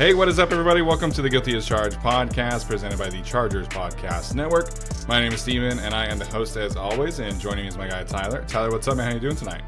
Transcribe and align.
Hey, 0.00 0.14
what 0.14 0.28
is 0.28 0.38
up, 0.38 0.50
everybody? 0.50 0.80
Welcome 0.80 1.12
to 1.12 1.20
the 1.20 1.28
Guilty 1.28 1.54
as 1.58 1.66
Charged 1.66 1.98
podcast 1.98 2.66
presented 2.66 2.98
by 2.98 3.10
the 3.10 3.20
Chargers 3.20 3.68
Podcast 3.68 4.34
Network. 4.34 4.70
My 5.06 5.20
name 5.20 5.30
is 5.34 5.42
Steven, 5.42 5.78
and 5.78 5.94
I 5.94 6.06
am 6.06 6.18
the 6.18 6.24
host 6.24 6.56
as 6.56 6.74
always. 6.74 7.18
And 7.18 7.38
joining 7.38 7.64
me 7.64 7.68
is 7.68 7.76
my 7.76 7.86
guy 7.86 8.02
Tyler. 8.04 8.42
Tyler, 8.48 8.70
what's 8.70 8.88
up, 8.88 8.96
man? 8.96 9.08
How 9.08 9.14
you 9.14 9.20
doing 9.20 9.36
tonight? 9.36 9.60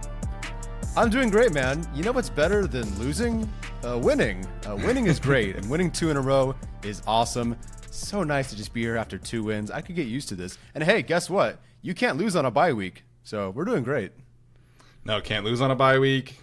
I'm 0.96 1.10
doing 1.10 1.28
great, 1.28 1.52
man. 1.52 1.86
You 1.94 2.02
know 2.02 2.12
what's 2.12 2.30
better 2.30 2.66
than 2.66 2.98
losing? 2.98 3.46
Uh, 3.84 3.98
winning. 3.98 4.46
Uh, 4.66 4.76
winning 4.76 5.04
is 5.04 5.20
great, 5.20 5.54
and 5.54 5.68
winning 5.68 5.90
two 5.90 6.08
in 6.08 6.16
a 6.16 6.22
row 6.22 6.54
is 6.82 7.02
awesome. 7.06 7.54
So 7.90 8.24
nice 8.24 8.48
to 8.48 8.56
just 8.56 8.72
be 8.72 8.80
here 8.80 8.96
after 8.96 9.18
two 9.18 9.42
wins. 9.42 9.70
I 9.70 9.82
could 9.82 9.96
get 9.96 10.06
used 10.06 10.30
to 10.30 10.34
this. 10.34 10.56
And 10.74 10.82
hey, 10.82 11.02
guess 11.02 11.28
what? 11.28 11.60
You 11.82 11.92
can't 11.92 12.16
lose 12.16 12.36
on 12.36 12.46
a 12.46 12.50
bye 12.50 12.72
week, 12.72 13.04
so 13.22 13.50
we're 13.50 13.66
doing 13.66 13.84
great. 13.84 14.12
No, 15.04 15.20
can't 15.20 15.44
lose 15.44 15.60
on 15.60 15.70
a 15.70 15.76
bye 15.76 15.98
week 15.98 16.38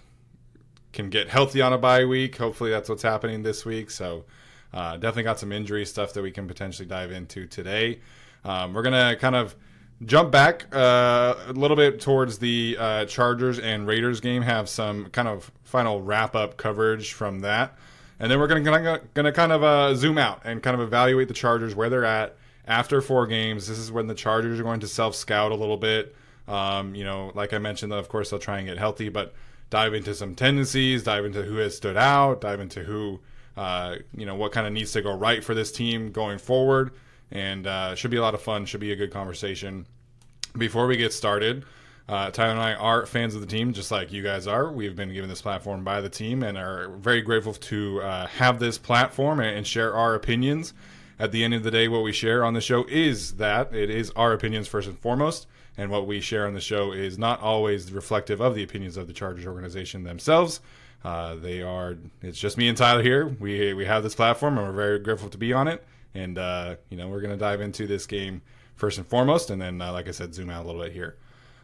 can 0.92 1.10
get 1.10 1.28
healthy 1.28 1.60
on 1.60 1.72
a 1.72 1.78
bye 1.78 2.04
week. 2.04 2.36
Hopefully, 2.36 2.70
that's 2.70 2.88
what's 2.88 3.02
happening 3.02 3.42
this 3.42 3.64
week. 3.64 3.90
So, 3.90 4.24
uh, 4.72 4.94
definitely 4.94 5.24
got 5.24 5.38
some 5.38 5.52
injury 5.52 5.84
stuff 5.84 6.12
that 6.14 6.22
we 6.22 6.30
can 6.30 6.46
potentially 6.46 6.86
dive 6.86 7.10
into 7.12 7.46
today. 7.46 8.00
Um, 8.44 8.72
we're 8.72 8.82
gonna 8.82 9.16
kind 9.16 9.34
of 9.34 9.54
jump 10.04 10.30
back 10.30 10.66
uh, 10.74 11.34
a 11.48 11.52
little 11.52 11.76
bit 11.76 12.00
towards 12.00 12.38
the 12.38 12.76
uh, 12.78 13.04
Chargers 13.04 13.58
and 13.58 13.86
Raiders 13.86 14.20
game. 14.20 14.42
Have 14.42 14.68
some 14.68 15.06
kind 15.10 15.28
of 15.28 15.50
final 15.64 16.00
wrap 16.00 16.34
up 16.34 16.56
coverage 16.56 17.12
from 17.12 17.40
that, 17.40 17.76
and 18.18 18.30
then 18.30 18.38
we're 18.38 18.46
gonna, 18.48 19.00
gonna 19.14 19.32
kind 19.32 19.52
of 19.52 19.62
uh, 19.62 19.94
zoom 19.94 20.18
out 20.18 20.42
and 20.44 20.62
kind 20.62 20.74
of 20.74 20.80
evaluate 20.80 21.28
the 21.28 21.34
Chargers 21.34 21.74
where 21.74 21.90
they're 21.90 22.04
at 22.04 22.36
after 22.66 23.00
four 23.00 23.26
games. 23.26 23.66
This 23.66 23.78
is 23.78 23.92
when 23.92 24.06
the 24.06 24.14
Chargers 24.14 24.58
are 24.60 24.62
going 24.62 24.80
to 24.80 24.88
self 24.88 25.14
scout 25.14 25.52
a 25.52 25.56
little 25.56 25.76
bit. 25.76 26.14
Um, 26.48 26.94
you 26.94 27.04
know, 27.04 27.30
like 27.34 27.52
I 27.52 27.58
mentioned, 27.58 27.92
of 27.92 28.08
course 28.08 28.30
they'll 28.30 28.40
try 28.40 28.58
and 28.58 28.66
get 28.66 28.78
healthy, 28.78 29.08
but 29.08 29.34
dive 29.70 29.94
into 29.94 30.14
some 30.14 30.34
tendencies, 30.34 31.04
dive 31.04 31.24
into 31.24 31.42
who 31.42 31.56
has 31.56 31.76
stood 31.76 31.96
out, 31.96 32.40
dive 32.40 32.60
into 32.60 32.82
who, 32.82 33.20
uh, 33.56 33.96
you 34.14 34.26
know, 34.26 34.34
what 34.34 34.52
kind 34.52 34.66
of 34.66 34.72
needs 34.72 34.92
to 34.92 35.00
go 35.02 35.16
right 35.16 35.42
for 35.42 35.54
this 35.54 35.72
team 35.72 36.12
going 36.12 36.38
forward. 36.38 36.90
And 37.30 37.66
uh, 37.66 37.94
should 37.94 38.10
be 38.10 38.16
a 38.16 38.22
lot 38.22 38.34
of 38.34 38.42
fun. 38.42 38.66
Should 38.66 38.80
be 38.80 38.92
a 38.92 38.96
good 38.96 39.12
conversation. 39.12 39.86
Before 40.58 40.88
we 40.88 40.96
get 40.96 41.12
started, 41.12 41.64
uh, 42.08 42.32
Tyler 42.32 42.50
and 42.50 42.60
I 42.60 42.74
are 42.74 43.06
fans 43.06 43.36
of 43.36 43.40
the 43.40 43.46
team, 43.46 43.72
just 43.72 43.92
like 43.92 44.10
you 44.10 44.20
guys 44.20 44.48
are. 44.48 44.72
We've 44.72 44.96
been 44.96 45.12
given 45.12 45.30
this 45.30 45.40
platform 45.40 45.84
by 45.84 46.00
the 46.00 46.08
team 46.08 46.42
and 46.42 46.58
are 46.58 46.88
very 46.88 47.22
grateful 47.22 47.54
to 47.54 48.02
uh, 48.02 48.26
have 48.26 48.58
this 48.58 48.78
platform 48.78 49.38
and 49.38 49.64
share 49.64 49.94
our 49.94 50.16
opinions. 50.16 50.74
At 51.20 51.30
the 51.30 51.44
end 51.44 51.54
of 51.54 51.62
the 51.62 51.70
day, 51.70 51.86
what 51.86 52.02
we 52.02 52.12
share 52.12 52.44
on 52.44 52.54
the 52.54 52.60
show 52.60 52.84
is 52.88 53.34
that 53.34 53.72
it 53.72 53.90
is 53.90 54.10
our 54.16 54.32
opinions 54.32 54.66
first 54.66 54.88
and 54.88 54.98
foremost 54.98 55.46
and 55.76 55.90
what 55.90 56.06
we 56.06 56.20
share 56.20 56.46
on 56.46 56.54
the 56.54 56.60
show 56.60 56.92
is 56.92 57.18
not 57.18 57.40
always 57.40 57.92
reflective 57.92 58.40
of 58.40 58.54
the 58.54 58.62
opinions 58.62 58.96
of 58.96 59.06
the 59.06 59.12
Chargers 59.12 59.46
organization 59.46 60.04
themselves. 60.04 60.60
Uh, 61.04 61.34
they 61.36 61.62
are. 61.62 61.96
It's 62.22 62.38
just 62.38 62.58
me 62.58 62.68
and 62.68 62.76
Tyler 62.76 63.02
here. 63.02 63.26
We 63.26 63.72
we 63.74 63.86
have 63.86 64.02
this 64.02 64.14
platform, 64.14 64.58
and 64.58 64.66
we're 64.66 64.72
very 64.72 64.98
grateful 64.98 65.30
to 65.30 65.38
be 65.38 65.52
on 65.52 65.68
it. 65.68 65.84
And 66.14 66.36
uh, 66.38 66.76
you 66.90 66.96
know, 66.96 67.08
we're 67.08 67.20
going 67.20 67.32
to 67.32 67.38
dive 67.38 67.60
into 67.60 67.86
this 67.86 68.06
game 68.06 68.42
first 68.74 68.98
and 68.98 69.06
foremost, 69.06 69.50
and 69.50 69.60
then, 69.60 69.80
uh, 69.80 69.92
like 69.92 70.08
I 70.08 70.10
said, 70.10 70.34
zoom 70.34 70.50
out 70.50 70.64
a 70.64 70.66
little 70.66 70.82
bit 70.82 70.92
here. 70.92 71.16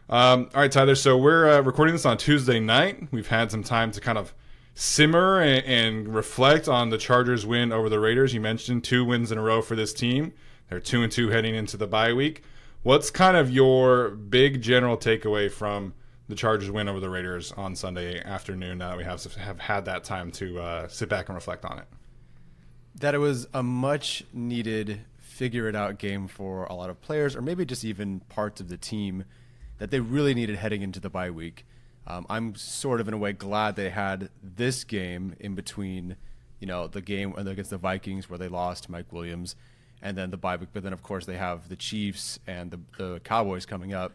Um, 0.09 0.51
all 0.55 0.61
right, 0.61 0.71
Tyler. 0.71 0.95
So 0.95 1.19
we're 1.19 1.51
uh, 1.51 1.61
recording 1.63 1.95
this 1.95 2.07
on 2.07 2.17
Tuesday 2.17 2.61
night. 2.61 3.09
We've 3.11 3.27
had 3.27 3.51
some 3.51 3.65
time 3.65 3.91
to 3.93 4.01
kind 4.01 4.17
of 4.17 4.33
simmer 4.75 5.41
and, 5.41 5.65
and 5.65 6.15
reflect 6.15 6.69
on 6.69 6.91
the 6.91 6.99
Chargers' 6.99 7.45
win 7.45 7.73
over 7.73 7.89
the 7.89 7.99
Raiders. 7.99 8.33
You 8.33 8.41
mentioned 8.41 8.85
two 8.85 9.05
wins 9.05 9.33
in 9.33 9.39
a 9.39 9.43
row 9.43 9.63
for 9.63 9.75
this 9.75 9.93
team. 9.93 10.33
They're 10.71 10.81
two 10.81 11.03
and 11.03 11.11
two 11.11 11.31
heading 11.31 11.55
into 11.55 11.77
the 11.77 11.87
bye 11.87 12.13
week. 12.13 12.43
What's 12.87 13.11
kind 13.11 13.37
of 13.37 13.51
your 13.51 14.11
big 14.11 14.63
general 14.63 14.97
takeaway 14.97 15.51
from 15.51 15.93
the 16.29 16.37
Chargers 16.37 16.71
win 16.71 16.89
over 16.89 17.01
the 17.01 17.11
Raiders 17.11 17.51
on 17.51 17.75
Sunday 17.75 18.23
afternoon? 18.23 18.79
Now 18.79 18.91
that 18.91 18.97
we 18.97 19.03
have 19.03 19.25
have 19.35 19.59
had 19.59 19.87
that 19.87 20.05
time 20.05 20.31
to 20.31 20.61
uh, 20.61 20.87
sit 20.87 21.09
back 21.09 21.29
and 21.29 21.35
reflect 21.35 21.65
on 21.65 21.81
it, 21.81 21.87
that 22.95 23.13
it 23.13 23.19
was 23.19 23.49
a 23.53 23.61
much 23.61 24.23
needed 24.33 25.01
figure 25.19 25.69
it 25.69 25.75
out 25.75 25.99
game 25.99 26.29
for 26.29 26.63
a 26.67 26.75
lot 26.75 26.89
of 26.89 27.01
players, 27.01 27.35
or 27.35 27.43
maybe 27.43 27.65
just 27.65 27.85
even 27.85 28.21
parts 28.29 28.61
of 28.61 28.69
the 28.69 28.77
team 28.77 29.25
that 29.79 29.91
they 29.91 29.99
really 29.99 30.33
needed 30.33 30.55
heading 30.55 30.83
into 30.83 31.01
the 31.01 31.11
bye 31.11 31.33
week. 31.33 31.67
Um, 32.07 32.25
I'm 32.31 32.55
sort 32.55 33.01
of 33.01 33.09
in 33.09 33.15
a 33.15 33.19
way 33.19 33.33
glad 33.33 33.75
they 33.75 33.91
had 33.91 34.31
this 34.41 34.85
game 34.85 35.35
in 35.41 35.57
between, 35.57 36.15
you 36.61 36.69
know, 36.69 36.87
the 36.87 37.01
game 37.03 37.35
against 37.37 37.71
the 37.71 37.79
Vikings 37.79 38.31
where 38.31 38.39
they 38.39 38.47
lost 38.47 38.89
Mike 38.89 39.13
Williams 39.13 39.57
and 40.03 40.17
then 40.17 40.31
the 40.31 40.37
bye 40.37 40.57
week. 40.57 40.71
But 40.73 40.83
then, 40.83 40.93
of 40.93 41.03
course, 41.03 41.27
they 41.27 41.37
have 41.37 41.69
the 41.69 41.77
Chiefs 41.77 42.39
and 42.47 42.71
the, 42.71 42.81
the 42.99 43.21
Cowboys 43.21 43.67
coming 43.67 43.93
up. 43.93 44.13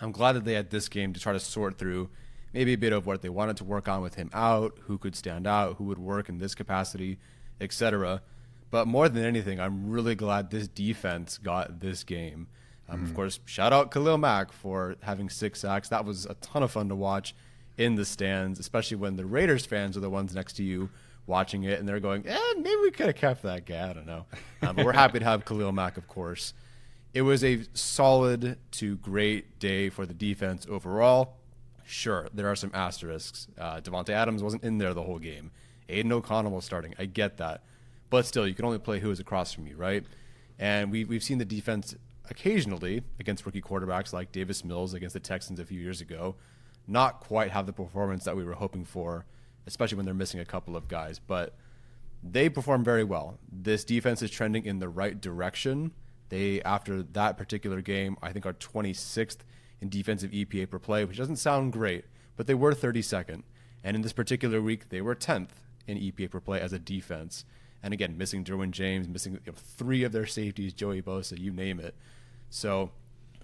I'm 0.00 0.12
glad 0.12 0.32
that 0.32 0.44
they 0.44 0.54
had 0.54 0.70
this 0.70 0.88
game 0.88 1.12
to 1.12 1.20
try 1.20 1.32
to 1.32 1.40
sort 1.40 1.78
through 1.78 2.10
maybe 2.52 2.72
a 2.72 2.78
bit 2.78 2.92
of 2.92 3.06
what 3.06 3.22
they 3.22 3.28
wanted 3.28 3.56
to 3.58 3.64
work 3.64 3.88
on 3.88 4.02
with 4.02 4.14
him 4.14 4.30
out, 4.32 4.78
who 4.82 4.98
could 4.98 5.14
stand 5.14 5.46
out, 5.46 5.76
who 5.76 5.84
would 5.84 5.98
work 5.98 6.28
in 6.28 6.38
this 6.38 6.54
capacity, 6.54 7.18
etc. 7.60 8.22
But 8.70 8.86
more 8.86 9.08
than 9.08 9.24
anything, 9.24 9.60
I'm 9.60 9.90
really 9.90 10.14
glad 10.14 10.50
this 10.50 10.68
defense 10.68 11.38
got 11.38 11.80
this 11.80 12.02
game. 12.04 12.48
Um, 12.88 12.96
mm-hmm. 12.96 13.06
Of 13.06 13.14
course, 13.14 13.40
shout 13.44 13.72
out 13.72 13.90
Khalil 13.90 14.18
Mack 14.18 14.52
for 14.52 14.96
having 15.02 15.28
six 15.28 15.60
sacks. 15.60 15.88
That 15.88 16.04
was 16.04 16.26
a 16.26 16.34
ton 16.34 16.62
of 16.62 16.70
fun 16.70 16.88
to 16.88 16.96
watch 16.96 17.34
in 17.76 17.94
the 17.94 18.04
stands, 18.04 18.58
especially 18.58 18.96
when 18.96 19.16
the 19.16 19.24
Raiders 19.24 19.64
fans 19.64 19.96
are 19.96 20.00
the 20.00 20.10
ones 20.10 20.34
next 20.34 20.54
to 20.54 20.64
you 20.64 20.90
watching 21.30 21.64
it 21.64 21.78
and 21.78 21.88
they're 21.88 22.00
going, 22.00 22.26
eh, 22.26 22.38
maybe 22.56 22.76
we 22.82 22.90
could 22.90 23.06
have 23.06 23.16
kept 23.16 23.42
that 23.42 23.64
guy. 23.64 23.88
I 23.88 23.92
don't 23.92 24.06
know. 24.06 24.26
Um, 24.62 24.76
but 24.76 24.84
we're 24.84 24.92
happy 24.92 25.18
to 25.18 25.24
have 25.24 25.44
Khalil 25.46 25.72
Mack, 25.72 25.96
of 25.96 26.06
course. 26.06 26.52
It 27.14 27.22
was 27.22 27.42
a 27.42 27.62
solid 27.72 28.58
to 28.72 28.96
great 28.96 29.58
day 29.58 29.88
for 29.88 30.04
the 30.04 30.14
defense 30.14 30.66
overall. 30.68 31.36
Sure, 31.84 32.28
there 32.34 32.48
are 32.48 32.54
some 32.54 32.70
asterisks. 32.74 33.48
Uh, 33.58 33.80
Davante 33.80 34.10
Adams 34.10 34.42
wasn't 34.42 34.62
in 34.62 34.78
there 34.78 34.92
the 34.92 35.02
whole 35.02 35.18
game. 35.18 35.50
Aidan 35.88 36.12
O'Connell 36.12 36.52
was 36.52 36.64
starting. 36.64 36.94
I 36.98 37.06
get 37.06 37.38
that. 37.38 37.62
But 38.10 38.26
still, 38.26 38.46
you 38.46 38.54
can 38.54 38.64
only 38.64 38.78
play 38.78 39.00
who 39.00 39.10
is 39.10 39.18
across 39.18 39.52
from 39.52 39.66
you, 39.66 39.76
right? 39.76 40.04
And 40.58 40.92
we, 40.92 41.04
we've 41.04 41.22
seen 41.22 41.38
the 41.38 41.44
defense 41.44 41.94
occasionally 42.28 43.02
against 43.18 43.46
rookie 43.46 43.62
quarterbacks 43.62 44.12
like 44.12 44.30
Davis 44.30 44.64
Mills 44.64 44.94
against 44.94 45.14
the 45.14 45.20
Texans 45.20 45.58
a 45.58 45.64
few 45.64 45.80
years 45.80 46.00
ago 46.00 46.36
not 46.90 47.20
quite 47.20 47.50
have 47.52 47.66
the 47.66 47.72
performance 47.72 48.24
that 48.24 48.36
we 48.36 48.44
were 48.44 48.54
hoping 48.54 48.84
for 48.84 49.24
especially 49.66 49.96
when 49.96 50.04
they're 50.04 50.14
missing 50.14 50.40
a 50.40 50.44
couple 50.44 50.76
of 50.76 50.88
guys. 50.88 51.18
But 51.18 51.54
they 52.22 52.48
perform 52.48 52.84
very 52.84 53.04
well. 53.04 53.38
This 53.50 53.84
defense 53.84 54.22
is 54.22 54.30
trending 54.30 54.64
in 54.64 54.78
the 54.78 54.88
right 54.88 55.20
direction. 55.20 55.92
They, 56.28 56.62
after 56.62 57.02
that 57.02 57.36
particular 57.36 57.80
game, 57.80 58.16
I 58.22 58.32
think 58.32 58.46
are 58.46 58.52
26th 58.52 59.38
in 59.80 59.88
defensive 59.88 60.30
EPA 60.30 60.70
per 60.70 60.78
play, 60.78 61.04
which 61.04 61.18
doesn't 61.18 61.36
sound 61.36 61.72
great, 61.72 62.04
but 62.36 62.46
they 62.46 62.54
were 62.54 62.72
32nd. 62.72 63.42
And 63.82 63.96
in 63.96 64.02
this 64.02 64.12
particular 64.12 64.60
week, 64.60 64.90
they 64.90 65.00
were 65.00 65.14
10th 65.14 65.48
in 65.86 65.98
EPA 65.98 66.30
per 66.30 66.40
play 66.40 66.60
as 66.60 66.72
a 66.72 66.78
defense. 66.78 67.44
And 67.82 67.94
again, 67.94 68.18
missing 68.18 68.44
Derwin 68.44 68.72
James, 68.72 69.08
missing 69.08 69.34
you 69.44 69.52
know, 69.52 69.54
three 69.56 70.04
of 70.04 70.12
their 70.12 70.26
safeties, 70.26 70.74
Joey 70.74 71.00
Bosa, 71.00 71.38
you 71.38 71.50
name 71.50 71.80
it. 71.80 71.94
So 72.50 72.90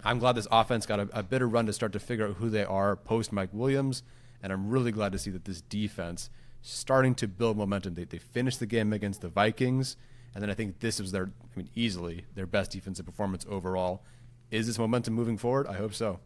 I'm 0.03 0.19
glad 0.19 0.33
this 0.33 0.47
offense 0.51 0.85
got 0.85 0.99
a, 0.99 1.25
a 1.31 1.45
run 1.45 1.65
to 1.65 1.73
start 1.73 1.93
to 1.93 1.99
figure 1.99 2.27
out 2.27 2.35
who 2.35 2.49
they 2.49 2.63
are 2.63 2.95
post 2.95 3.33
Mike 3.33 3.49
Williams. 3.51 4.03
And 4.41 4.53
I'm 4.53 4.69
really 4.69 4.91
glad 4.91 5.11
to 5.11 5.17
see 5.17 5.31
that 5.31 5.45
this 5.45 5.61
defense 5.61 6.29
starting 6.61 7.15
to 7.15 7.27
build 7.27 7.57
momentum. 7.57 7.95
They, 7.95 8.03
they 8.03 8.17
finished 8.17 8.59
the 8.59 8.65
game 8.65 8.93
against 8.93 9.21
the 9.21 9.29
Vikings, 9.29 9.97
and 10.33 10.41
then 10.41 10.49
I 10.49 10.53
think 10.53 10.79
this 10.79 10.99
was 10.99 11.11
their, 11.11 11.25
I 11.25 11.57
mean, 11.57 11.69
easily 11.75 12.25
their 12.35 12.45
best 12.45 12.71
defensive 12.71 13.05
performance 13.05 13.45
overall. 13.49 14.03
Is 14.51 14.67
this 14.67 14.77
momentum 14.77 15.13
moving 15.13 15.37
forward? 15.37 15.67
I 15.67 15.73
hope 15.73 15.93
so. 15.93 16.19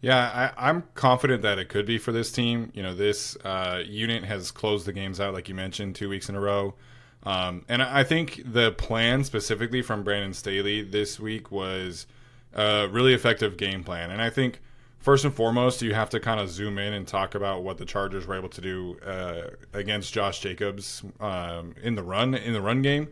Yeah, 0.00 0.52
I, 0.56 0.70
am 0.70 0.84
confident 0.94 1.42
that 1.42 1.58
it 1.58 1.68
could 1.68 1.84
be 1.84 1.98
for 1.98 2.10
this 2.10 2.32
team. 2.32 2.70
You 2.74 2.82
know, 2.82 2.94
this 2.94 3.36
uh, 3.44 3.82
unit 3.84 4.24
has 4.24 4.50
closed 4.50 4.86
the 4.86 4.94
games 4.94 5.20
out, 5.20 5.34
like 5.34 5.48
you 5.48 5.54
mentioned, 5.54 5.94
two 5.94 6.08
weeks 6.08 6.30
in 6.30 6.34
a 6.34 6.40
row. 6.40 6.74
Um, 7.22 7.66
and 7.68 7.82
I 7.82 8.02
think 8.02 8.42
the 8.50 8.72
plan 8.72 9.24
specifically 9.24 9.82
from 9.82 10.02
Brandon 10.02 10.32
Staley 10.32 10.82
this 10.82 11.20
week 11.20 11.50
was 11.50 12.06
a 12.54 12.88
really 12.88 13.12
effective 13.12 13.58
game 13.58 13.84
plan. 13.84 14.10
And 14.10 14.22
I 14.22 14.30
think 14.30 14.62
first 15.00 15.24
and 15.24 15.34
foremost, 15.34 15.82
you 15.82 15.94
have 15.94 16.10
to 16.10 16.20
kind 16.20 16.38
of 16.38 16.48
zoom 16.48 16.78
in 16.78 16.92
and 16.92 17.06
talk 17.06 17.34
about 17.34 17.62
what 17.62 17.78
the 17.78 17.84
Chargers 17.84 18.26
were 18.26 18.36
able 18.36 18.50
to 18.50 18.60
do 18.60 18.98
uh, 19.00 19.50
against 19.72 20.12
Josh 20.12 20.40
Jacobs 20.40 21.02
um, 21.18 21.74
in 21.82 21.94
the 21.94 22.02
run 22.02 22.34
in 22.34 22.52
the 22.52 22.60
run 22.60 22.82
game. 22.82 23.08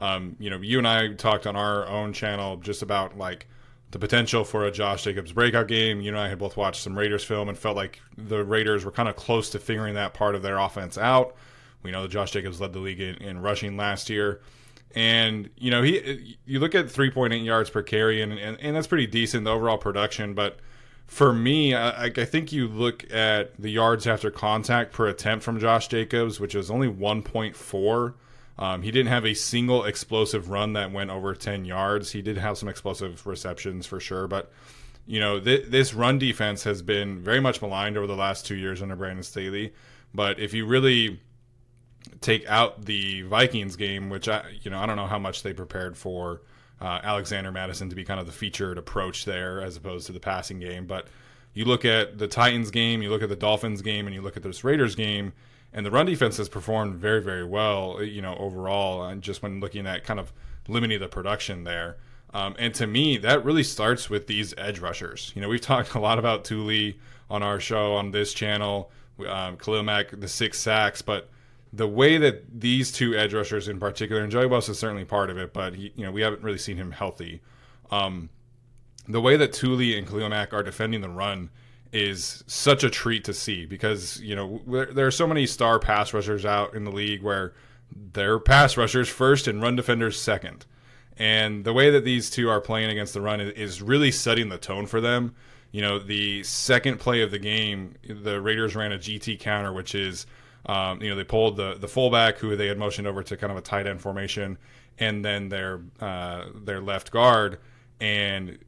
Um, 0.00 0.36
you 0.38 0.50
know, 0.50 0.58
you 0.58 0.78
and 0.78 0.86
I 0.86 1.14
talked 1.14 1.46
on 1.46 1.56
our 1.56 1.86
own 1.86 2.12
channel 2.12 2.56
just 2.56 2.82
about 2.82 3.16
like 3.16 3.46
the 3.90 3.98
potential 3.98 4.44
for 4.44 4.66
a 4.66 4.70
Josh 4.70 5.04
Jacobs 5.04 5.32
breakout 5.32 5.66
game. 5.66 6.00
You 6.00 6.10
and 6.10 6.18
I 6.18 6.28
had 6.28 6.38
both 6.38 6.56
watched 6.56 6.82
some 6.82 6.96
Raiders 6.96 7.24
film 7.24 7.48
and 7.48 7.56
felt 7.56 7.76
like 7.76 8.00
the 8.16 8.44
Raiders 8.44 8.84
were 8.84 8.92
kind 8.92 9.08
of 9.08 9.16
close 9.16 9.50
to 9.50 9.58
figuring 9.58 9.94
that 9.94 10.14
part 10.14 10.34
of 10.34 10.42
their 10.42 10.58
offense 10.58 10.98
out. 10.98 11.34
We 11.82 11.90
know 11.90 12.02
that 12.02 12.10
Josh 12.10 12.32
Jacobs 12.32 12.60
led 12.60 12.72
the 12.72 12.80
league 12.80 13.00
in, 13.00 13.16
in 13.16 13.40
rushing 13.40 13.76
last 13.76 14.10
year. 14.10 14.40
And 14.94 15.50
you 15.56 15.70
know 15.70 15.82
he, 15.82 16.38
you 16.46 16.60
look 16.60 16.74
at 16.74 16.86
3.8 16.86 17.44
yards 17.44 17.70
per 17.70 17.82
carry, 17.82 18.22
and, 18.22 18.32
and, 18.32 18.58
and 18.60 18.74
that's 18.74 18.86
pretty 18.86 19.06
decent 19.06 19.44
the 19.44 19.50
overall 19.50 19.78
production. 19.78 20.32
But 20.34 20.58
for 21.08 21.32
me, 21.32 21.74
I, 21.74 22.04
I, 22.04 22.24
think 22.26 22.52
you 22.52 22.68
look 22.68 23.10
at 23.12 23.56
the 23.60 23.70
yards 23.70 24.06
after 24.06 24.30
contact 24.30 24.92
per 24.92 25.08
attempt 25.08 25.42
from 25.42 25.58
Josh 25.58 25.88
Jacobs, 25.88 26.38
which 26.38 26.54
is 26.54 26.70
only 26.70 26.86
1.4. 26.86 28.14
Um, 28.58 28.82
he 28.82 28.90
didn't 28.90 29.08
have 29.08 29.24
a 29.24 29.32
single 29.32 29.84
explosive 29.84 30.50
run 30.50 30.74
that 30.74 30.92
went 30.92 31.10
over 31.10 31.34
10 31.34 31.64
yards. 31.64 32.12
He 32.12 32.20
did 32.20 32.36
have 32.36 32.58
some 32.58 32.68
explosive 32.68 33.26
receptions 33.26 33.86
for 33.86 33.98
sure, 33.98 34.28
but 34.28 34.52
you 35.06 35.18
know 35.18 35.40
th- 35.40 35.66
this 35.68 35.94
run 35.94 36.18
defense 36.18 36.64
has 36.64 36.82
been 36.82 37.20
very 37.20 37.40
much 37.40 37.62
maligned 37.62 37.96
over 37.96 38.06
the 38.06 38.16
last 38.16 38.44
two 38.44 38.56
years 38.56 38.82
under 38.82 38.94
Brandon 38.94 39.22
Staley. 39.22 39.72
But 40.12 40.38
if 40.38 40.52
you 40.52 40.66
really 40.66 41.20
take 42.20 42.46
out 42.48 42.84
the 42.84 43.22
Vikings 43.22 43.76
game, 43.76 44.10
which 44.10 44.28
I 44.28 44.44
you 44.60 44.70
know 44.70 44.78
I 44.78 44.84
don't 44.84 44.96
know 44.96 45.06
how 45.06 45.18
much 45.18 45.42
they 45.42 45.54
prepared 45.54 45.96
for 45.96 46.42
uh, 46.80 47.00
Alexander 47.02 47.50
Mattison 47.50 47.88
to 47.90 47.96
be 47.96 48.04
kind 48.04 48.20
of 48.20 48.26
the 48.26 48.32
featured 48.32 48.78
approach 48.78 49.24
there 49.24 49.60
as 49.60 49.76
opposed 49.76 50.06
to 50.06 50.12
the 50.12 50.20
passing 50.20 50.60
game, 50.60 50.86
but 50.86 51.08
you 51.54 51.64
look 51.64 51.84
at 51.84 52.18
the 52.18 52.28
Titans 52.28 52.70
game, 52.70 53.02
you 53.02 53.10
look 53.10 53.22
at 53.22 53.28
the 53.28 53.36
Dolphins 53.36 53.82
game, 53.82 54.06
and 54.06 54.14
you 54.14 54.22
look 54.22 54.36
at 54.36 54.42
this 54.42 54.62
Raiders 54.62 54.94
game, 54.94 55.32
and 55.72 55.84
the 55.84 55.90
run 55.90 56.06
defense 56.06 56.36
has 56.36 56.48
performed 56.48 56.96
very, 56.96 57.20
very 57.20 57.44
well, 57.44 58.02
you 58.02 58.22
know, 58.22 58.36
overall. 58.36 59.04
And 59.04 59.22
just 59.22 59.42
when 59.42 59.60
looking 59.60 59.86
at 59.86 60.04
kind 60.04 60.20
of 60.20 60.32
limiting 60.68 61.00
the 61.00 61.08
production 61.08 61.64
there. 61.64 61.96
Um, 62.32 62.54
and 62.58 62.74
to 62.74 62.86
me, 62.86 63.16
that 63.18 63.44
really 63.44 63.62
starts 63.62 64.08
with 64.10 64.26
these 64.26 64.54
edge 64.58 64.78
rushers. 64.78 65.32
You 65.34 65.42
know, 65.42 65.48
we've 65.48 65.60
talked 65.72 65.94
a 65.94 66.00
lot 66.00 66.18
about 66.18 66.44
Tuli 66.44 66.98
on 67.30 67.42
our 67.42 67.58
show 67.60 67.94
on 67.94 68.10
this 68.10 68.32
channel, 68.32 68.90
um, 69.26 69.56
Khalil 69.56 69.82
Mack, 69.82 70.10
the 70.12 70.28
six 70.28 70.58
sacks, 70.58 71.02
but 71.02 71.28
the 71.72 71.88
way 71.88 72.18
that 72.18 72.60
these 72.60 72.90
two 72.90 73.14
edge 73.14 73.34
rushers 73.34 73.68
in 73.68 73.78
particular, 73.78 74.22
and 74.22 74.32
Joey 74.32 74.46
Bosa 74.46 74.70
is 74.70 74.78
certainly 74.78 75.04
part 75.04 75.30
of 75.30 75.38
it, 75.38 75.52
but 75.52 75.74
he, 75.74 75.92
you 75.96 76.04
know, 76.04 76.10
we 76.10 76.22
haven't 76.22 76.42
really 76.42 76.58
seen 76.58 76.76
him 76.76 76.92
healthy. 76.92 77.40
Um, 77.90 78.30
the 79.06 79.20
way 79.20 79.36
that 79.36 79.52
Tuli 79.52 79.96
and 79.96 80.06
Khalil 80.06 80.28
Mack 80.28 80.52
are 80.52 80.62
defending 80.62 81.00
the 81.00 81.08
run 81.08 81.50
is 81.92 82.44
such 82.46 82.84
a 82.84 82.90
treat 82.90 83.24
to 83.24 83.32
see 83.32 83.64
because 83.64 84.20
you 84.20 84.36
know 84.36 84.60
there 84.92 85.06
are 85.06 85.10
so 85.10 85.26
many 85.26 85.46
star 85.46 85.78
pass 85.78 86.12
rushers 86.12 86.44
out 86.44 86.74
in 86.74 86.84
the 86.84 86.90
league 86.90 87.22
where 87.22 87.54
they're 88.12 88.38
pass 88.38 88.76
rushers 88.76 89.08
first 89.08 89.48
and 89.48 89.62
run 89.62 89.76
defenders 89.76 90.20
second. 90.20 90.66
And 91.16 91.64
the 91.64 91.72
way 91.72 91.90
that 91.90 92.04
these 92.04 92.30
two 92.30 92.48
are 92.48 92.60
playing 92.60 92.90
against 92.90 93.14
the 93.14 93.20
run 93.20 93.40
is 93.40 93.82
really 93.82 94.12
setting 94.12 94.50
the 94.50 94.58
tone 94.58 94.86
for 94.86 95.00
them. 95.00 95.34
You 95.72 95.82
know, 95.82 95.98
the 95.98 96.42
second 96.44 96.98
play 97.00 97.22
of 97.22 97.30
the 97.30 97.38
game, 97.38 97.94
the 98.08 98.40
Raiders 98.40 98.76
ran 98.76 98.92
a 98.92 98.98
GT 98.98 99.38
counter, 99.40 99.72
which 99.72 99.94
is, 99.94 100.26
um, 100.68 101.02
you 101.02 101.08
know, 101.08 101.16
they 101.16 101.24
pulled 101.24 101.56
the 101.56 101.74
the 101.74 101.88
fullback 101.88 102.38
who 102.38 102.54
they 102.54 102.66
had 102.66 102.78
motioned 102.78 103.08
over 103.08 103.22
to 103.22 103.36
kind 103.36 103.50
of 103.50 103.56
a 103.56 103.62
tight 103.62 103.86
end 103.86 104.00
formation, 104.00 104.58
and 104.98 105.24
then 105.24 105.48
their 105.48 105.80
uh, 105.98 106.44
their 106.54 106.80
left 106.80 107.10
guard, 107.10 107.58
and 108.00 108.58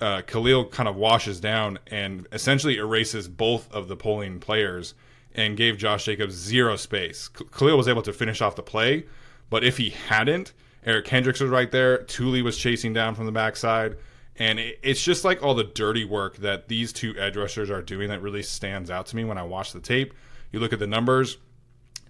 uh, 0.00 0.22
Khalil 0.22 0.66
kind 0.66 0.88
of 0.88 0.96
washes 0.96 1.40
down 1.40 1.78
and 1.88 2.26
essentially 2.32 2.76
erases 2.76 3.28
both 3.28 3.70
of 3.72 3.88
the 3.88 3.96
pulling 3.96 4.40
players 4.40 4.94
and 5.34 5.56
gave 5.56 5.76
Josh 5.76 6.04
Jacobs 6.04 6.34
zero 6.34 6.76
space. 6.76 7.28
Khalil 7.28 7.76
was 7.76 7.88
able 7.88 8.02
to 8.02 8.12
finish 8.12 8.40
off 8.40 8.54
the 8.54 8.62
play, 8.62 9.04
but 9.50 9.64
if 9.64 9.76
he 9.76 9.90
hadn't, 9.90 10.52
Eric 10.86 11.06
Kendricks 11.06 11.40
was 11.40 11.50
right 11.50 11.70
there. 11.70 11.98
Tuli 11.98 12.42
was 12.42 12.56
chasing 12.56 12.92
down 12.92 13.14
from 13.14 13.26
the 13.26 13.32
backside. 13.32 13.96
And 14.36 14.58
it's 14.58 15.02
just 15.02 15.24
like 15.24 15.42
all 15.42 15.54
the 15.54 15.64
dirty 15.64 16.04
work 16.04 16.36
that 16.38 16.68
these 16.68 16.92
two 16.92 17.14
edge 17.16 17.36
rushers 17.36 17.70
are 17.70 17.82
doing 17.82 18.08
that 18.08 18.20
really 18.20 18.42
stands 18.42 18.90
out 18.90 19.06
to 19.06 19.16
me 19.16 19.24
when 19.24 19.38
I 19.38 19.44
watch 19.44 19.72
the 19.72 19.80
tape. 19.80 20.12
You 20.54 20.60
look 20.60 20.72
at 20.72 20.78
the 20.78 20.86
numbers. 20.86 21.38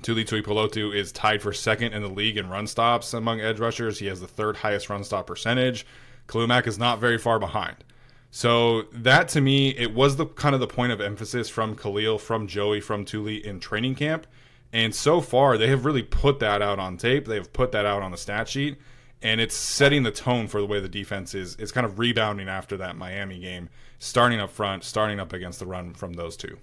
Tuli 0.02 0.22
Tuipulotu 0.22 0.94
is 0.94 1.12
tied 1.12 1.40
for 1.40 1.54
second 1.54 1.94
in 1.94 2.02
the 2.02 2.10
league 2.10 2.36
in 2.36 2.50
run 2.50 2.66
stops 2.66 3.14
among 3.14 3.40
edge 3.40 3.58
rushers. 3.58 4.00
He 4.00 4.06
has 4.08 4.20
the 4.20 4.26
third 4.26 4.56
highest 4.56 4.90
run 4.90 5.02
stop 5.02 5.28
percentage. 5.28 5.86
Khalil 6.28 6.46
Mack 6.46 6.66
is 6.66 6.78
not 6.78 7.00
very 7.00 7.16
far 7.16 7.38
behind. 7.38 7.76
So 8.30 8.82
that 8.92 9.28
to 9.28 9.40
me, 9.40 9.70
it 9.70 9.94
was 9.94 10.16
the 10.16 10.26
kind 10.26 10.54
of 10.54 10.60
the 10.60 10.66
point 10.66 10.92
of 10.92 11.00
emphasis 11.00 11.48
from 11.48 11.74
Khalil, 11.74 12.18
from 12.18 12.46
Joey, 12.46 12.82
from 12.82 13.06
Tuli 13.06 13.36
in 13.36 13.60
training 13.60 13.94
camp. 13.94 14.26
And 14.74 14.94
so 14.94 15.22
far, 15.22 15.56
they 15.56 15.68
have 15.68 15.86
really 15.86 16.02
put 16.02 16.38
that 16.40 16.60
out 16.60 16.78
on 16.78 16.98
tape. 16.98 17.24
They've 17.24 17.50
put 17.50 17.72
that 17.72 17.86
out 17.86 18.02
on 18.02 18.10
the 18.10 18.18
stat 18.18 18.46
sheet, 18.46 18.76
and 19.22 19.40
it's 19.40 19.56
setting 19.56 20.02
the 20.02 20.10
tone 20.10 20.48
for 20.48 20.60
the 20.60 20.66
way 20.66 20.80
the 20.80 20.88
defense 20.90 21.34
is. 21.34 21.56
It's 21.58 21.72
kind 21.72 21.86
of 21.86 21.98
rebounding 21.98 22.50
after 22.50 22.76
that 22.76 22.94
Miami 22.94 23.38
game, 23.38 23.70
starting 23.98 24.38
up 24.38 24.50
front, 24.50 24.84
starting 24.84 25.18
up 25.18 25.32
against 25.32 25.60
the 25.60 25.66
run 25.66 25.94
from 25.94 26.12
those 26.12 26.36
two. 26.36 26.58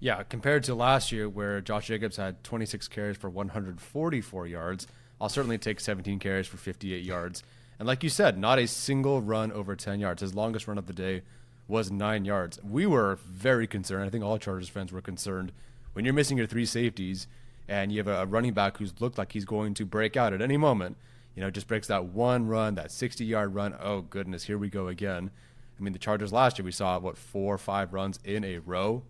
Yeah, 0.00 0.22
compared 0.22 0.62
to 0.64 0.74
last 0.74 1.10
year 1.10 1.28
where 1.28 1.60
Josh 1.60 1.88
Jacobs 1.88 2.16
had 2.16 2.44
26 2.44 2.86
carries 2.88 3.16
for 3.16 3.28
144 3.28 4.46
yards, 4.46 4.86
I'll 5.20 5.28
certainly 5.28 5.58
take 5.58 5.80
17 5.80 6.20
carries 6.20 6.46
for 6.46 6.56
58 6.56 7.04
yards. 7.04 7.42
And 7.78 7.88
like 7.88 8.04
you 8.04 8.08
said, 8.08 8.38
not 8.38 8.60
a 8.60 8.68
single 8.68 9.20
run 9.20 9.50
over 9.50 9.74
10 9.74 9.98
yards. 9.98 10.20
His 10.22 10.34
longest 10.34 10.68
run 10.68 10.78
of 10.78 10.86
the 10.86 10.92
day 10.92 11.22
was 11.66 11.90
nine 11.90 12.24
yards. 12.24 12.60
We 12.62 12.86
were 12.86 13.18
very 13.26 13.66
concerned. 13.66 14.04
I 14.04 14.10
think 14.10 14.24
all 14.24 14.38
Chargers 14.38 14.68
fans 14.68 14.92
were 14.92 15.02
concerned 15.02 15.50
when 15.94 16.04
you're 16.04 16.14
missing 16.14 16.38
your 16.38 16.46
three 16.46 16.64
safeties 16.64 17.26
and 17.66 17.90
you 17.90 17.98
have 17.98 18.08
a 18.08 18.24
running 18.24 18.54
back 18.54 18.78
who's 18.78 19.00
looked 19.00 19.18
like 19.18 19.32
he's 19.32 19.44
going 19.44 19.74
to 19.74 19.84
break 19.84 20.16
out 20.16 20.32
at 20.32 20.40
any 20.40 20.56
moment. 20.56 20.96
You 21.34 21.42
know, 21.42 21.50
just 21.50 21.66
breaks 21.66 21.88
that 21.88 22.06
one 22.06 22.46
run, 22.46 22.76
that 22.76 22.92
60 22.92 23.24
yard 23.24 23.54
run. 23.54 23.74
Oh, 23.80 24.00
goodness, 24.02 24.44
here 24.44 24.58
we 24.58 24.70
go 24.70 24.86
again. 24.86 25.30
I 25.78 25.82
mean, 25.82 25.92
the 25.92 25.98
Chargers 25.98 26.32
last 26.32 26.58
year, 26.58 26.64
we 26.64 26.72
saw, 26.72 26.98
what, 26.98 27.16
four 27.16 27.54
or 27.54 27.58
five 27.58 27.92
runs 27.92 28.18
in 28.24 28.44
a 28.44 28.58
row 28.58 29.02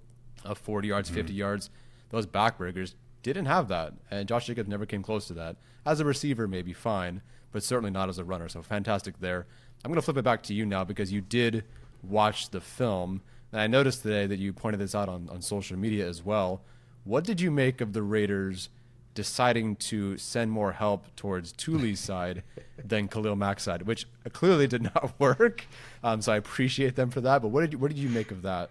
of 0.44 0.58
40 0.58 0.88
yards, 0.88 1.08
mm-hmm. 1.08 1.16
50 1.16 1.32
yards. 1.32 1.70
Those 2.10 2.26
backbreakers 2.26 2.94
didn't 3.22 3.46
have 3.46 3.68
that. 3.68 3.94
And 4.10 4.28
Josh 4.28 4.46
Jacobs 4.46 4.68
never 4.68 4.86
came 4.86 5.02
close 5.02 5.26
to 5.28 5.34
that. 5.34 5.56
As 5.84 6.00
a 6.00 6.04
receiver, 6.04 6.48
maybe 6.48 6.72
fine 6.72 7.22
but 7.52 7.62
certainly 7.62 7.90
not 7.90 8.08
as 8.08 8.18
a 8.18 8.24
runner. 8.24 8.48
So 8.48 8.62
fantastic 8.62 9.20
there. 9.20 9.46
I'm 9.84 9.90
going 9.90 9.96
to 9.96 10.02
flip 10.02 10.16
it 10.16 10.24
back 10.24 10.42
to 10.44 10.54
you 10.54 10.66
now 10.66 10.84
because 10.84 11.12
you 11.12 11.20
did 11.20 11.64
watch 12.02 12.50
the 12.50 12.60
film. 12.60 13.22
And 13.52 13.60
I 13.60 13.66
noticed 13.66 14.02
today 14.02 14.26
that 14.26 14.38
you 14.38 14.52
pointed 14.52 14.80
this 14.80 14.94
out 14.94 15.08
on, 15.08 15.28
on 15.30 15.40
social 15.40 15.76
media 15.76 16.06
as 16.06 16.24
well. 16.24 16.62
What 17.04 17.24
did 17.24 17.40
you 17.40 17.50
make 17.50 17.80
of 17.80 17.92
the 17.92 18.02
Raiders 18.02 18.68
deciding 19.14 19.76
to 19.76 20.16
send 20.18 20.50
more 20.50 20.72
help 20.72 21.14
towards 21.16 21.52
Tuli's 21.52 22.00
side 22.10 22.42
than 22.84 23.08
Khalil 23.08 23.36
Mack's 23.36 23.62
side, 23.62 23.82
which 23.82 24.06
clearly 24.32 24.66
did 24.66 24.82
not 24.82 25.14
work? 25.18 25.64
Um, 26.02 26.20
so 26.20 26.32
I 26.32 26.36
appreciate 26.36 26.96
them 26.96 27.10
for 27.10 27.20
that. 27.22 27.40
But 27.40 27.48
what 27.48 27.62
did 27.62 27.72
you, 27.72 27.78
what 27.78 27.88
did 27.88 27.98
you 27.98 28.08
make 28.10 28.30
of 28.30 28.42
that? 28.42 28.70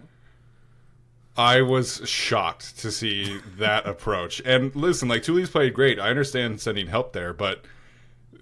I 1.37 1.61
was 1.61 2.01
shocked 2.09 2.79
to 2.79 2.91
see 2.91 3.39
that 3.57 3.85
approach. 3.87 4.41
And 4.45 4.75
listen, 4.75 5.07
like 5.07 5.23
Tuli's 5.23 5.49
played 5.49 5.73
great. 5.73 5.99
I 5.99 6.09
understand 6.09 6.59
sending 6.61 6.87
help 6.87 7.13
there, 7.13 7.33
but– 7.33 7.65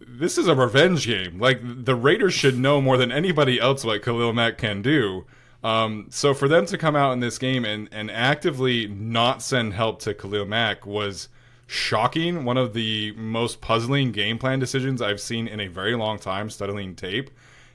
this 0.07 0.37
is 0.37 0.47
a 0.47 0.55
revenge 0.55 1.07
game. 1.07 1.39
Like 1.39 1.59
the 1.61 1.95
Raiders 1.95 2.33
should 2.33 2.57
know 2.57 2.81
more 2.81 2.97
than 2.97 3.11
anybody 3.11 3.59
else 3.59 3.83
what 3.83 4.01
Khalil 4.01 4.33
Mack 4.33 4.57
can 4.57 4.81
do. 4.81 5.25
Um, 5.63 6.07
so 6.09 6.33
for 6.33 6.47
them 6.47 6.65
to 6.67 6.77
come 6.77 6.95
out 6.95 7.13
in 7.13 7.19
this 7.19 7.37
game 7.37 7.65
and, 7.65 7.89
and 7.91 8.11
actively 8.11 8.87
not 8.87 9.41
send 9.41 9.73
help 9.73 9.99
to 10.01 10.13
Khalil 10.13 10.45
Mack 10.45 10.85
was 10.85 11.27
shocking. 11.65 12.45
One 12.45 12.57
of 12.57 12.73
the 12.73 13.13
most 13.13 13.61
puzzling 13.61 14.11
game 14.11 14.37
plan 14.37 14.59
decisions 14.59 15.01
I've 15.01 15.21
seen 15.21 15.47
in 15.47 15.59
a 15.59 15.67
very 15.67 15.95
long 15.95 16.19
time 16.19 16.49
studying 16.49 16.95
tape. 16.95 17.31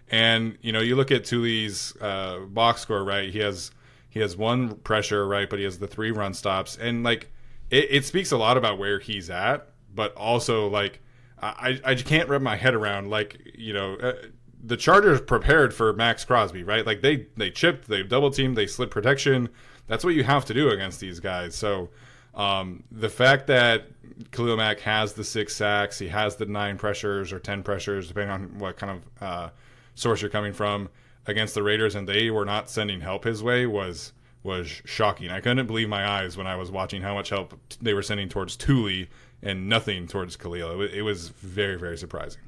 And 0.09 0.57
you 0.63 0.73
know, 0.73 0.81
you 0.81 0.97
look 0.97 1.11
at 1.11 1.25
Tuli's 1.25 1.97
uh, 2.01 2.41
box 2.49 2.83
score, 2.83 3.05
right? 3.05 3.31
He 3.31 3.41
has 3.41 3.73
he 4.11 4.21
has 4.21 4.37
one 4.37 4.75
pressure, 4.77 5.27
right, 5.27 5.49
but 5.49 5.59
he 5.59 5.65
has 5.65 5.79
the 5.79 5.87
three 5.87 6.11
run 6.11 6.35
stops, 6.35 6.77
and 6.77 7.03
like 7.03 7.31
it, 7.71 7.87
it 7.91 8.05
speaks 8.05 8.33
a 8.33 8.37
lot 8.37 8.57
about 8.57 8.79
where 8.79 8.99
he's 8.99 9.31
at, 9.31 9.69
but 9.95 10.15
also 10.17 10.69
like 10.69 11.01
I, 11.43 11.81
I 11.85 11.95
can't 11.95 12.29
wrap 12.29 12.43
my 12.43 12.57
head 12.57 12.75
around 12.75 13.09
like 13.09 13.41
you 13.55 13.73
know 13.73 13.95
uh, 13.97 14.15
the 14.63 14.77
Chargers 14.77 15.21
prepared 15.21 15.73
for 15.73 15.93
Maxx 15.93 16.25
Crosby 16.25 16.65
right? 16.65 16.85
Like 16.85 17.01
they 17.01 17.29
they 17.37 17.51
chipped 17.51 17.89
they 17.89 18.03
double 18.03 18.31
teamed 18.31 18.57
they 18.57 18.67
slid 18.67 18.91
protection. 18.91 19.49
That's 19.87 20.05
what 20.05 20.15
you 20.15 20.25
have 20.25 20.45
to 20.47 20.55
do 20.55 20.69
against 20.69 21.01
these 21.01 21.21
guys. 21.21 21.55
So 21.55 21.91
um, 22.35 22.85
the 22.91 23.09
fact 23.09 23.47
that 23.47 23.89
Khalil 24.33 24.57
Mack 24.57 24.81
has 24.81 25.15
the 25.15 25.25
six 25.25 25.57
sacks 25.57 25.99
he 25.99 26.09
has 26.09 26.37
the 26.37 26.47
nine 26.47 26.77
pressures 26.77 27.33
or 27.33 27.39
ten 27.39 27.63
pressures 27.63 28.09
depending 28.09 28.31
on 28.31 28.59
what 28.59 28.77
kind 28.77 28.99
of 28.99 29.23
uh, 29.23 29.51
source 29.95 30.21
you're 30.21 30.31
coming 30.31 30.53
from 30.53 30.89
against 31.27 31.55
the 31.55 31.63
Raiders 31.63 31.95
and 31.95 32.09
they 32.09 32.31
were 32.31 32.45
not 32.45 32.71
sending 32.71 33.01
help 33.01 33.25
his 33.25 33.43
way 33.43 33.67
was 33.67 34.13
was 34.43 34.69
shocking 34.87 35.31
I 35.31 35.41
couldn't 35.41 35.67
believe 35.67 35.89
my 35.89 36.07
eyes 36.07 36.37
when 36.37 36.47
I 36.47 36.57
was 36.57 36.71
watching 36.71 37.03
how 37.03 37.15
much 37.15 37.29
help 37.29 37.59
they 37.81 37.93
were 37.93 38.03
sending 38.03 38.29
towards 38.29 38.57
Tuli 38.57 39.11
and 39.43 39.69
nothing 39.69 40.07
towards 40.07 40.37
Khalil. 40.37 40.81
It, 40.83 40.95
it 40.95 41.03
was 41.03 41.29
very, 41.29 41.77
very 41.79 41.97
surprising. 41.97 42.43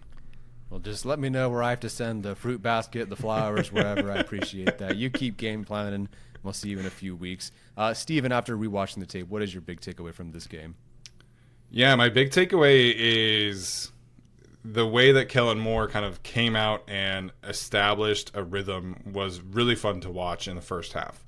Well, 0.71 0.81
just 0.81 1.05
let 1.05 1.19
me 1.19 1.29
know 1.29 1.51
where 1.51 1.63
I 1.63 1.71
have 1.71 1.81
to 1.81 1.91
send 1.91 2.23
the 2.23 2.35
fruit 2.35 2.63
basket, 2.63 3.11
the 3.11 3.17
flowers, 3.17 3.71
wherever. 3.71 4.11
I 4.11 4.17
appreciate 4.17 4.79
that. 4.79 4.97
You 4.97 5.11
keep 5.11 5.37
game 5.37 5.65
planning. 5.65 6.09
We'll 6.43 6.55
see 6.55 6.71
you 6.71 6.79
in 6.79 6.87
a 6.87 6.91
few 6.91 7.15
weeks. 7.15 7.53
Uh, 7.77 7.95
Steven, 7.95 8.33
after 8.33 8.57
rewatching 8.57 9.01
the 9.01 9.07
tape, 9.07 9.29
what 9.29 9.43
is 9.43 9.53
your 9.53 9.61
big 9.61 9.81
takeaway 9.81 10.15
from 10.15 10.33
this 10.33 10.47
game? 10.47 10.75
Yeah, 11.71 11.95
my 11.95 12.09
big 12.09 12.31
takeaway 12.31 12.95
is 12.97 13.92
the 14.65 14.87
way 14.87 15.13
that 15.13 15.29
Kellen 15.29 15.59
Moore 15.59 15.89
kind 15.89 16.05
of 16.05 16.23
came 16.23 16.55
out 16.55 16.85
and 16.87 17.33
established 17.43 18.31
a 18.35 18.43
rhythm 18.45 19.01
was 19.13 19.41
really 19.41 19.75
fun 19.75 20.01
to 20.01 20.11
watch 20.11 20.47
in 20.47 20.55
the 20.55 20.63
first 20.63 20.93
half. 20.93 21.25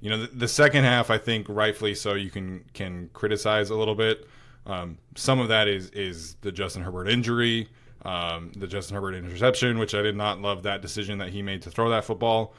You 0.00 0.10
know, 0.10 0.22
the, 0.22 0.26
the 0.28 0.48
second 0.48 0.84
half, 0.84 1.10
I 1.10 1.18
think 1.18 1.46
rightfully 1.48 1.94
so, 1.94 2.14
you 2.14 2.30
can 2.30 2.64
can 2.72 3.10
criticize 3.12 3.70
a 3.70 3.76
little 3.76 3.94
bit. 3.94 4.26
Um, 4.66 4.98
some 5.14 5.38
of 5.38 5.48
that 5.48 5.68
is 5.68 5.90
is 5.90 6.34
the 6.40 6.50
Justin 6.50 6.82
Herbert 6.82 7.08
injury, 7.08 7.68
um, 8.04 8.52
the 8.56 8.66
Justin 8.66 8.96
Herbert 8.96 9.14
interception, 9.14 9.78
which 9.78 9.94
I 9.94 10.02
did 10.02 10.16
not 10.16 10.40
love 10.40 10.62
that 10.64 10.82
decision 10.82 11.18
that 11.18 11.28
he 11.28 11.42
made 11.42 11.62
to 11.62 11.70
throw 11.70 11.90
that 11.90 12.04
football. 12.04 12.54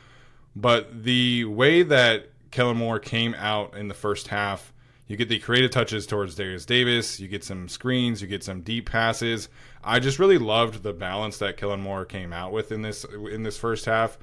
But 0.55 1.03
the 1.03 1.46
way 1.46 1.84
that 1.84 2.29
Kellen 2.51 2.77
Moore 2.77 3.00
came 3.00 3.34
out 3.34 3.75
in 3.75 3.88
the 3.88 3.93
first 3.96 4.27
half, 4.27 4.72
you 5.08 5.17
get 5.17 5.27
the 5.27 5.39
creative 5.39 5.72
touches 5.72 6.05
towards 6.05 6.36
Derius 6.36 6.65
Davis, 6.65 7.20
you 7.20 7.27
get 7.27 7.43
some 7.43 7.67
screens, 7.67 8.22
you 8.22 8.27
get 8.27 8.43
some 8.43 8.62
deep 8.62 8.89
passes. 8.89 9.50
I 9.84 10.00
just 10.00 10.20
really 10.20 10.38
loved 10.38 10.84
the 10.84 10.94
balance 10.94 11.38
that 11.40 11.58
Kellen 11.58 11.82
Moore 11.82 12.06
came 12.06 12.32
out 12.34 12.52
with 12.52 12.72
in 12.72 12.82
this 12.82 13.04
in 13.04 13.44
this 13.44 13.58
first 13.58 13.86
half. 13.86 14.18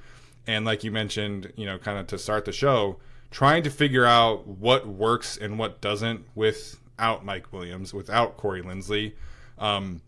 And 0.47 0.65
like 0.65 0.83
you 0.83 0.91
mentioned, 0.91 1.53
you 1.55 1.65
know, 1.65 1.77
kind 1.77 1.99
of 1.99 2.07
to 2.07 2.17
start 2.17 2.45
the 2.45 2.51
show, 2.51 2.97
trying 3.29 3.63
to 3.63 3.69
figure 3.69 4.05
out 4.05 4.47
what 4.47 4.87
works 4.87 5.37
and 5.37 5.59
what 5.59 5.81
doesn't 5.81 6.25
without 6.33 7.23
Mike 7.23 7.53
Williams, 7.53 7.93
without 7.93 8.37
Corey 8.37 8.61
Linsley. 8.61 9.13
Um, 9.59 10.01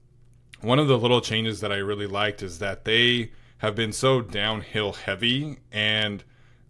one 0.61 0.79
of 0.79 0.87
the 0.87 0.97
little 0.97 1.21
changes 1.21 1.59
that 1.59 1.71
I 1.71 1.77
really 1.77 2.07
liked 2.07 2.41
is 2.41 2.59
that 2.59 2.85
they 2.85 3.31
have 3.59 3.75
been 3.75 3.93
so 3.93 4.21
downhill 4.21 4.93
heavy 4.93 5.59
and 5.71 6.23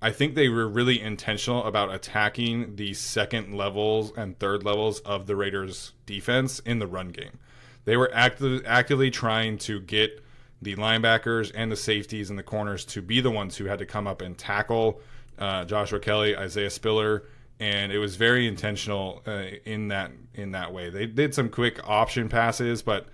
I 0.04 0.12
think 0.12 0.36
they 0.36 0.50
were 0.50 0.68
really 0.68 1.00
intentional 1.00 1.64
about 1.64 1.94
attacking 1.94 2.76
the 2.76 2.94
second 2.94 3.56
levels 3.56 4.12
and 4.18 4.38
third 4.38 4.66
levels 4.66 5.00
of 5.00 5.28
the 5.28 5.36
Raiders 5.38 5.94
defense 6.06 6.60
in 6.60 6.80
the 6.80 6.88
run 6.88 7.12
game. 7.12 7.40
They 7.86 7.98
were 7.98 8.10
active, 8.14 8.64
actively 8.66 9.12
trying 9.12 9.58
to 9.60 9.80
get 9.80 10.24
the 10.62 10.76
linebackers 10.76 11.52
and 11.54 11.72
the 11.72 11.76
safeties 11.76 12.30
and 12.30 12.40
the 12.40 12.44
corners 12.44 12.86
to 12.86 13.02
be 13.02 13.20
the 13.20 13.32
ones 13.32 13.58
who 13.58 13.66
had 13.66 13.80
to 13.80 13.86
come 13.86 14.08
up 14.08 14.22
and 14.22 14.38
tackle 14.38 15.02
uh, 15.38 15.66
Joshua 15.66 16.00
Kelley, 16.00 16.38
Isaiah 16.38 16.70
Spiller, 16.70 17.24
and 17.60 17.92
it 17.92 18.00
was 18.00 18.16
very 18.16 18.48
intentional 18.48 19.22
uh, 19.28 19.46
in 19.66 19.90
that 19.90 20.12
in 20.34 20.52
that 20.52 20.74
way. 20.74 20.90
They 20.90 21.06
did 21.06 21.34
some 21.34 21.50
quick 21.50 21.80
option 21.88 22.30
passes, 22.30 22.82
but 22.82 23.08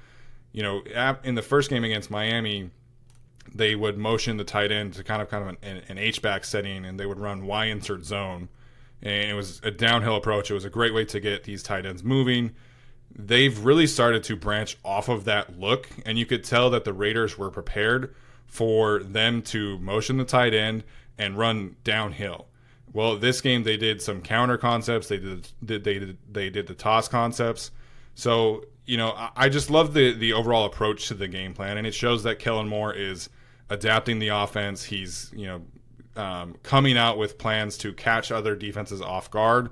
you 0.52 0.64
know, 0.64 0.82
in 1.24 1.36
the 1.36 1.42
first 1.42 1.70
game 1.70 1.84
against 1.84 2.10
Miami, 2.10 2.72
they 3.54 3.76
would 3.76 3.98
motion 3.98 4.38
the 4.38 4.44
tight 4.44 4.72
end 4.72 4.94
to 4.94 5.04
kind 5.04 5.22
of 5.22 5.30
kind 5.30 5.44
of 5.50 5.58
an, 5.62 5.84
an 5.88 5.98
H 5.98 6.22
back 6.22 6.44
setting, 6.44 6.86
and 6.86 7.00
they 7.00 7.06
would 7.06 7.20
run 7.20 7.46
Y 7.46 7.66
insert 7.66 8.04
zone, 8.06 8.50
and 9.02 9.30
it 9.30 9.34
was 9.34 9.62
a 9.64 9.72
downhill 9.72 10.16
approach. 10.16 10.50
It 10.50 10.54
was 10.54 10.66
a 10.66 10.70
great 10.70 10.94
way 10.94 11.06
to 11.06 11.20
get 11.20 11.44
these 11.44 11.64
tight 11.64 11.86
ends 11.86 12.04
moving. 12.04 12.52
They've 13.16 13.58
really 13.64 13.88
started 13.88 14.24
to 14.26 14.36
branch 14.36 14.78
off 14.84 15.10
of 15.10 15.26
that 15.26 15.60
look, 15.60 15.90
and 16.06 16.18
you 16.18 16.26
could 16.26 16.44
tell 16.44 16.70
that 16.70 16.86
the 16.86 16.94
Raiders 16.94 17.38
were 17.38 17.50
prepared 17.50 18.16
for 18.48 19.00
them 19.00 19.42
to 19.44 19.78
motion 19.80 20.18
the 20.18 20.26
tight 20.26 20.54
end 20.54 20.84
and 21.18 21.38
run 21.38 21.76
downhill. 21.84 22.48
Well, 22.94 23.18
this 23.18 23.42
game 23.42 23.64
they 23.64 23.78
did 23.78 24.02
some 24.02 24.22
counter 24.22 24.58
concepts. 24.58 25.08
They 25.08 25.18
did, 25.18 25.48
they 25.62 25.78
did 25.78 26.18
they 26.32 26.50
did 26.50 26.68
the 26.68 26.74
toss 26.74 27.08
concepts. 27.08 27.72
So 28.16 28.66
you 28.86 28.98
know, 28.98 29.14
I 29.36 29.50
just 29.50 29.70
love 29.70 29.94
the 29.94 30.14
the 30.14 30.34
overall 30.34 30.66
approach 30.66 31.08
to 31.10 31.14
the 31.14 31.28
game 31.28 31.54
plan, 31.54 31.78
and 31.78 31.86
it 31.86 31.94
shows 31.94 32.24
that 32.24 32.40
Kellen 32.40 32.68
Moore 32.68 32.94
is 32.94 33.30
adapting 33.70 34.18
the 34.18 34.30
offense. 34.30 34.84
He's 34.84 35.32
you 35.36 35.46
know 35.46 35.62
um, 36.16 36.56
coming 36.64 36.98
out 36.98 37.18
with 37.18 37.38
plans 37.38 37.78
to 37.80 37.94
catch 37.94 38.32
other 38.32 38.56
defenses 38.56 39.02
off 39.02 39.30
guard. 39.30 39.70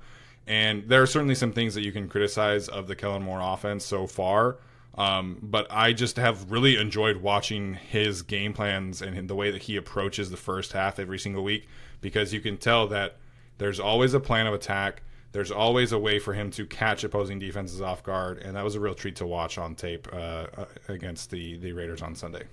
And 0.48 0.88
there 0.88 1.01
are 1.01 1.08
certainly 1.08 1.36
some 1.36 1.51
things 1.51 1.75
that 1.75 1.84
you 1.84 1.92
can 1.92 2.08
criticize 2.08 2.68
of 2.70 2.88
the 2.88 2.96
Kellen 2.96 3.24
Moore 3.24 3.42
offense 3.42 3.86
so 3.86 4.08
far. 4.08 4.58
Um, 4.96 5.38
but 5.44 5.68
I 5.70 5.94
just 5.94 6.18
have 6.18 6.50
really 6.50 6.77
enjoyed 6.77 7.18
watching 7.18 7.75
his 7.75 8.24
game 8.24 8.54
plans 8.54 9.01
and 9.01 9.27
the 9.27 9.36
way 9.36 9.51
that 9.51 9.63
he 9.63 9.75
approaches 9.75 10.32
the 10.32 10.38
first 10.38 10.74
half 10.74 10.98
every 10.98 11.20
single 11.20 11.44
week 11.44 11.68
because 12.01 12.34
you 12.34 12.42
can 12.42 12.58
tell 12.58 12.88
that 12.88 13.18
there's 13.60 13.80
always 13.80 14.16
a 14.16 14.20
plan 14.20 14.48
of 14.48 14.56
attack 14.56 15.04
there's 15.38 15.51
always 15.51 15.92
a 15.92 16.00
way 16.00 16.20
for 16.20 16.34
him 16.34 16.50
to 16.51 16.66
catch 16.66 17.04
opposing 17.04 17.38
defenses 17.38 17.82
off 17.82 18.01
guard, 18.01 18.39
and 18.39 18.56
that 18.56 18.63
was 18.63 18.75
a 18.75 18.80
real 18.80 18.94
treat 18.94 19.16
to 19.18 19.25
watch 19.27 19.58
on 19.58 19.75
tape 19.75 20.08
uh, 20.12 20.16
uh, 20.58 20.66
against 20.88 21.30
the 21.30 21.58
the 21.58 21.74
Raiders 21.74 22.01
on 22.01 22.16
Sunday. 22.16 22.44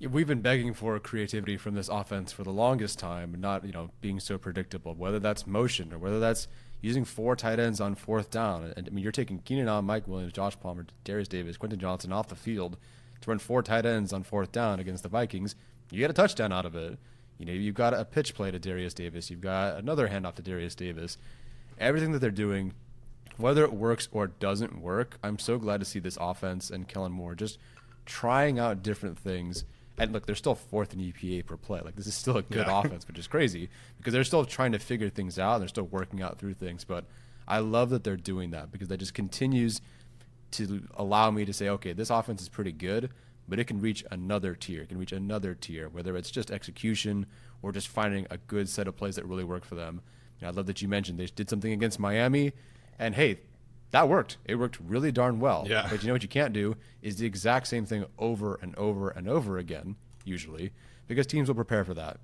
We've 0.00 0.26
been 0.26 0.40
begging 0.40 0.72
for 0.72 0.98
creativity 0.98 1.58
from 1.58 1.74
this 1.74 1.90
offense 1.90 2.32
for 2.32 2.42
the 2.42 2.52
longest 2.52 2.98
time, 2.98 3.36
not 3.38 3.64
you 3.66 3.72
know 3.72 3.90
being 4.00 4.20
so 4.20 4.38
predictable. 4.38 4.94
Whether 4.94 5.18
that's 5.18 5.46
motion 5.46 5.92
or 5.92 5.98
whether 5.98 6.20
that's 6.20 6.48
using 6.80 7.04
four 7.04 7.36
tight 7.36 7.58
ends 7.58 7.80
on 7.80 7.94
fourth 7.94 8.30
down, 8.30 8.72
and 8.76 8.88
I 8.88 8.90
mean 8.90 9.02
you're 9.02 9.12
taking 9.12 9.38
Keenan 9.40 9.68
Allen, 9.68 9.84
Mike 9.84 10.08
Williams, 10.08 10.32
Josh 10.32 10.58
Palmer, 10.58 10.86
Derius 11.04 11.28
Davis, 11.28 11.56
Quentin 11.56 11.78
Johnston 11.78 12.12
off 12.12 12.28
the 12.28 12.34
field 12.34 12.76
to 13.20 13.30
run 13.30 13.38
four 13.38 13.62
tight 13.62 13.84
ends 13.84 14.12
on 14.12 14.22
fourth 14.22 14.52
down 14.52 14.80
against 14.80 15.02
the 15.02 15.08
Vikings. 15.08 15.54
You 15.90 15.98
get 15.98 16.10
a 16.10 16.14
touchdown 16.14 16.52
out 16.52 16.64
of 16.64 16.74
it. 16.74 16.98
You 17.38 17.46
know, 17.46 17.52
you've 17.52 17.74
got 17.74 17.94
a 17.94 18.04
pitch 18.04 18.34
play 18.34 18.50
to 18.50 18.58
Derius 18.58 18.94
Davis. 18.94 19.30
You've 19.30 19.40
got 19.40 19.78
another 19.78 20.08
handoff 20.08 20.34
to 20.36 20.42
Derius 20.42 20.74
Davis 20.74 21.16
everything 21.80 22.12
that 22.12 22.18
they're 22.18 22.30
doing, 22.30 22.74
whether 23.38 23.64
it 23.64 23.72
works 23.72 24.08
or 24.12 24.28
doesn't 24.28 24.80
work, 24.80 25.18
I'm 25.24 25.38
so 25.38 25.58
glad 25.58 25.80
to 25.80 25.86
see 25.86 25.98
this 25.98 26.18
offense 26.20 26.70
and 26.70 26.86
Kellen 26.86 27.10
Moore 27.10 27.34
just 27.34 27.58
trying 28.04 28.58
out 28.58 28.82
different 28.82 29.18
things. 29.18 29.64
And 30.00 30.12
look, 30.12 30.24
they're 30.24 30.34
still 30.34 30.54
fourth 30.54 30.94
in 30.94 31.00
EPA 31.00 31.44
per 31.44 31.56
play. 31.56 31.80
Like 31.84 31.94
this 31.94 32.06
is 32.06 32.14
still 32.14 32.38
a 32.38 32.42
good 32.42 32.66
yeah. 32.66 32.80
offense, 32.80 33.06
which 33.06 33.18
is 33.18 33.26
crazy 33.26 33.68
because 33.98 34.14
they're 34.14 34.24
still 34.24 34.46
trying 34.46 34.72
to 34.72 34.78
figure 34.78 35.10
things 35.10 35.38
out 35.38 35.54
and 35.54 35.62
they're 35.62 35.68
still 35.68 35.84
working 35.84 36.22
out 36.22 36.38
through 36.38 36.54
things. 36.54 36.84
But 36.84 37.04
I 37.46 37.58
love 37.58 37.90
that 37.90 38.02
they're 38.02 38.16
doing 38.16 38.50
that 38.52 38.72
because 38.72 38.88
that 38.88 38.96
just 38.96 39.12
continues 39.12 39.82
to 40.52 40.82
allow 40.94 41.30
me 41.30 41.44
to 41.44 41.52
say, 41.52 41.68
okay, 41.68 41.92
this 41.92 42.08
offense 42.08 42.40
is 42.40 42.48
pretty 42.48 42.72
good, 42.72 43.10
but 43.46 43.58
it 43.58 43.64
can 43.64 43.80
reach 43.80 44.02
another 44.10 44.54
tier. 44.54 44.82
It 44.82 44.88
can 44.88 44.98
reach 44.98 45.12
another 45.12 45.54
tier, 45.54 45.88
whether 45.88 46.16
it's 46.16 46.30
just 46.30 46.50
execution 46.50 47.26
or 47.60 47.70
just 47.70 47.88
finding 47.88 48.26
a 48.30 48.38
good 48.38 48.68
set 48.68 48.88
of 48.88 48.96
plays 48.96 49.16
that 49.16 49.26
really 49.26 49.44
work 49.44 49.64
for 49.64 49.74
them. 49.74 50.00
I 50.42 50.48
love 50.48 50.64
that 50.66 50.80
you 50.80 50.88
mentioned 50.88 51.18
they 51.18 51.26
did 51.26 51.50
something 51.50 51.72
against 51.72 51.98
Miami, 51.98 52.52
and 52.98 53.14
hey, 53.14 53.40
that 53.90 54.08
worked. 54.08 54.38
It 54.44 54.56
worked 54.56 54.78
really 54.80 55.12
darn 55.12 55.40
well. 55.40 55.66
Yeah. 55.68 55.86
But 55.90 56.02
you 56.02 56.08
know 56.08 56.14
what 56.14 56.22
you 56.22 56.28
can't 56.28 56.52
do 56.52 56.76
is 57.02 57.16
the 57.16 57.26
exact 57.26 57.66
same 57.66 57.86
thing 57.86 58.04
over 58.18 58.58
and 58.62 58.74
over 58.76 59.10
and 59.10 59.28
over 59.28 59.58
again, 59.58 59.96
usually, 60.24 60.72
because 61.08 61.26
teams 61.26 61.48
will 61.48 61.56
prepare 61.56 61.84
for 61.84 61.94
that. 61.94 62.18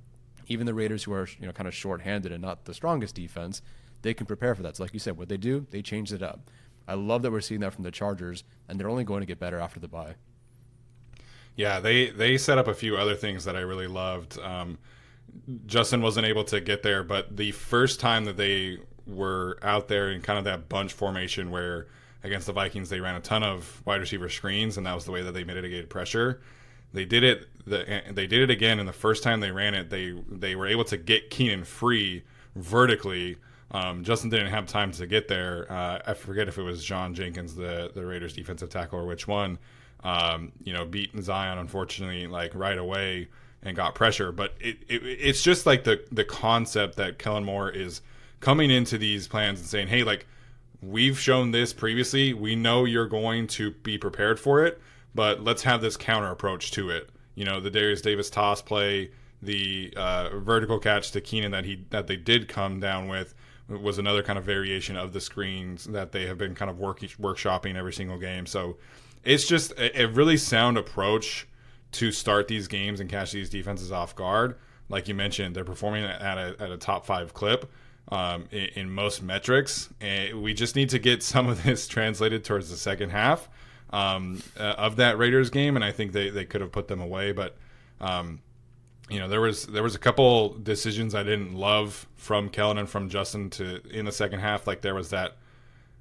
Even 0.49 0.67
the 0.67 0.75
Raiders, 0.75 1.05
who 1.05 1.13
are 1.13 1.29
you 1.41 1.47
know 1.47 1.53
kind 1.53 1.67
of 1.67 1.75
short-handed 1.75 2.31
and 2.31 2.41
not 2.41 2.65
the 2.65 2.75
strongest 2.75 3.17
defense, 3.17 3.63
they 4.03 4.15
can 4.15 4.27
prepare 4.27 4.55
for 4.55 4.63
that. 4.63 4.77
So, 4.77 4.85
like 4.85 4.93
you 4.93 5.01
said, 5.01 5.17
what 5.17 5.29
they 5.29 5.37
do, 5.37 5.67
they 5.71 5.83
change 5.83 6.13
it 6.13 6.23
up. 6.23 6.51
I 6.87 6.95
love 6.95 7.23
that 7.23 7.33
we're 7.33 7.41
seeing 7.41 7.61
that 7.63 7.75
from 7.75 7.83
the 7.83 7.91
Chargers, 7.91 8.45
and 8.69 8.79
they're 8.79 8.89
only 8.89 9.03
going 9.03 9.21
to 9.21 9.27
get 9.27 9.41
better 9.41 9.59
after 9.59 9.81
the 9.81 9.89
bye. 9.89 10.15
Yeah, 11.57 11.81
they 11.81 12.11
they 12.11 12.39
set 12.39 12.59
up 12.59 12.69
a 12.69 12.75
few 12.75 12.97
other 12.97 13.17
things 13.17 13.45
that 13.45 13.57
I 13.57 13.61
really 13.61 13.89
loved. 13.89 14.39
Um, 14.39 14.79
Justin 15.67 16.01
wasn't 16.01 16.27
able 16.27 16.45
to 16.45 16.61
get 16.61 16.83
there, 16.83 17.03
but 17.03 17.37
the 17.37 17.51
first 17.51 17.99
time 17.99 18.25
that 18.27 18.37
they 18.37 18.79
were 19.07 19.59
out 19.63 19.89
there 19.89 20.11
in 20.11 20.21
kind 20.21 20.39
of 20.39 20.45
that 20.45 20.69
bunch 20.69 20.93
formation 20.93 21.51
where 21.51 21.87
against 22.23 22.47
the 22.47 22.53
Vikings 22.53 22.89
they 22.89 23.01
ran 23.01 23.15
a 23.15 23.21
ton 23.21 23.43
of 23.43 23.83
wide 23.85 24.01
receiver 24.01 24.29
screens, 24.29 24.77
and 24.77 24.87
that 24.87 24.95
was 24.95 25.05
the 25.05 25.13
way 25.13 25.23
that 25.23 25.33
they 25.33 25.45
mitigated 25.45 25.89
pressure. 25.89 26.41
They 26.93 27.05
did 27.05 27.25
it. 27.25 27.49
The, 27.67 28.03
they 28.11 28.27
did 28.27 28.43
it 28.43 28.51
again, 28.51 28.79
and 28.79 28.89
the 28.89 28.93
first 28.93 29.23
time 29.23 29.41
they 29.41 29.51
ran 29.51 29.75
it, 29.75 29.91
they 29.91 30.15
they 30.29 30.55
were 30.55 30.67
able 30.67 30.85
to 30.85 30.97
get 30.97 31.31
Keenan 31.31 31.65
free 31.65 32.25
vertically. 32.55 33.37
Um, 33.71 34.05
Justin 34.05 34.31
didn't 34.31 34.49
have 34.49 34.67
time 34.67 34.93
to 34.93 35.07
get 35.07 35.29
there. 35.29 35.71
Uh, 35.71 36.01
I 36.07 36.15
forget 36.15 36.49
if 36.49 36.59
it 36.59 36.63
was 36.63 36.85
John 36.85 37.15
Jenkins, 37.15 37.55
the 37.55 37.91
the 37.95 38.05
Raiders 38.05 38.33
defensive 38.33 38.71
tackle, 38.71 39.01
or 39.01 39.07
which 39.07 39.27
one. 39.27 39.59
Um, 40.05 40.53
you 40.63 40.73
know, 40.73 40.85
beat 40.85 41.11
Zion 41.21 41.59
unfortunately 41.59 42.27
like 42.27 42.55
right 42.55 42.79
away 42.79 43.29
and 43.63 43.75
got 43.77 43.95
pressure. 43.95 44.31
But 44.31 44.55
it, 44.61 44.79
it, 44.89 45.03
it's 45.05 45.43
just 45.43 45.67
like 45.67 45.85
the 45.85 46.05
the 46.13 46.25
concept 46.25 46.97
that 46.97 47.19
Kellen 47.19 47.45
Moore 47.45 47.71
is 47.71 48.01
coming 48.41 48.71
into 48.71 48.99
these 48.99 49.29
plans 49.29 49.61
and 49.61 49.69
saying, 49.69 49.89
hey, 49.89 50.05
like 50.05 50.27
we've 50.83 51.19
shown 51.19 51.51
this 51.51 51.73
previously. 51.73 52.33
We 52.33 52.57
know 52.57 52.85
you're 52.85 53.09
going 53.09 53.47
to 53.49 53.71
be 53.71 53.99
prepared 53.99 54.39
for 54.39 54.65
it, 54.65 54.81
but 55.15 55.43
let's 55.43 55.63
have 55.63 55.81
this 55.81 55.97
counter 55.97 56.31
approach 56.31 56.71
to 56.73 56.91
it. 56.91 57.11
You 57.35 57.45
know, 57.45 57.61
the 57.61 57.71
Derius 57.71 58.03
Davis 58.03 58.31
toss 58.31 58.63
play, 58.63 59.11
the 59.43 59.93
uh, 59.97 60.39
vertical 60.39 60.79
catch 60.79 61.11
to 61.13 61.21
Keenan 61.21 61.53
that 61.53 61.65
he 61.65 61.85
that 61.91 62.07
they 62.07 62.17
did 62.17 62.49
come 62.49 62.81
down 62.81 63.09
with 63.09 63.35
was 63.69 63.99
another 63.99 64.23
kind 64.23 64.39
of 64.39 64.45
variation 64.45 64.97
of 64.97 65.13
the 65.13 65.21
screens 65.21 65.85
that 65.87 66.13
they 66.13 66.27
have 66.27 66.39
been 66.39 66.55
kind 66.55 66.71
of 66.71 66.79
work, 66.79 67.01
workshopping 67.01 67.75
every 67.75 67.93
single 67.93 68.17
game. 68.17 68.47
So 68.47 68.77
it's 69.25 69.47
just 69.47 69.73
a, 69.73 70.03
a 70.03 70.07
really 70.07 70.37
sound 70.37 70.79
approach 70.79 71.49
to 71.93 72.13
start 72.13 72.47
these 72.49 72.69
games 72.69 73.01
and 73.01 73.11
catch 73.11 73.33
these 73.33 73.51
defenses 73.51 73.91
off 73.91 74.15
guard. 74.15 74.57
Like 74.89 75.09
you 75.09 75.15
mentioned, 75.15 75.57
they're 75.57 75.65
performing 75.65 76.05
at 76.05 76.39
a, 76.39 76.55
at 76.61 76.71
a 76.71 76.77
top 76.77 77.07
five 77.07 77.35
clip 77.35 77.71
um, 78.09 78.45
in, 78.51 78.69
in, 78.75 78.91
most 78.91 79.23
metrics. 79.23 79.89
And 80.01 80.43
we 80.43 80.55
just 80.55 80.77
need 80.77 80.91
to 80.91 80.99
get 80.99 81.23
some 81.23 81.49
of 81.49 81.63
this 81.63 81.89
translated 81.89 82.45
towards 82.45 82.71
the 82.71 82.77
second 82.77 83.11
half 83.11 83.49
um, 83.91 84.43
uh, 84.59 84.75
of 84.79 84.97
that 84.97 85.19
Raiders 85.19 85.51
game, 85.51 85.77
and 85.77 85.85
I 85.85 85.93
think 85.93 86.13
they, 86.13 86.31
they 86.31 86.45
could 86.45 86.61
have 86.61 86.73
put 86.73 86.89
them 86.89 87.01
away. 87.01 87.33
But 87.33 87.57
um, 88.01 88.41
you 89.09 89.19
know, 89.19 89.29
there 89.29 89.41
was 89.41 89.67
there 89.67 89.83
was 89.83 89.95
a 89.95 89.99
couple 89.99 90.55
decisions 90.55 91.15
I 91.15 91.23
didn't 91.23 91.55
love 91.55 92.07
from 92.15 92.49
Kellen 92.49 92.79
and 92.79 92.89
from 92.89 93.09
Justin 93.09 93.51
to 93.51 93.81
in 93.91 94.05
the 94.05 94.13
second 94.13 94.41
half. 94.41 94.67
Like 94.67 94.81
there 94.81 94.95
was 94.95 95.11
that 95.11 95.37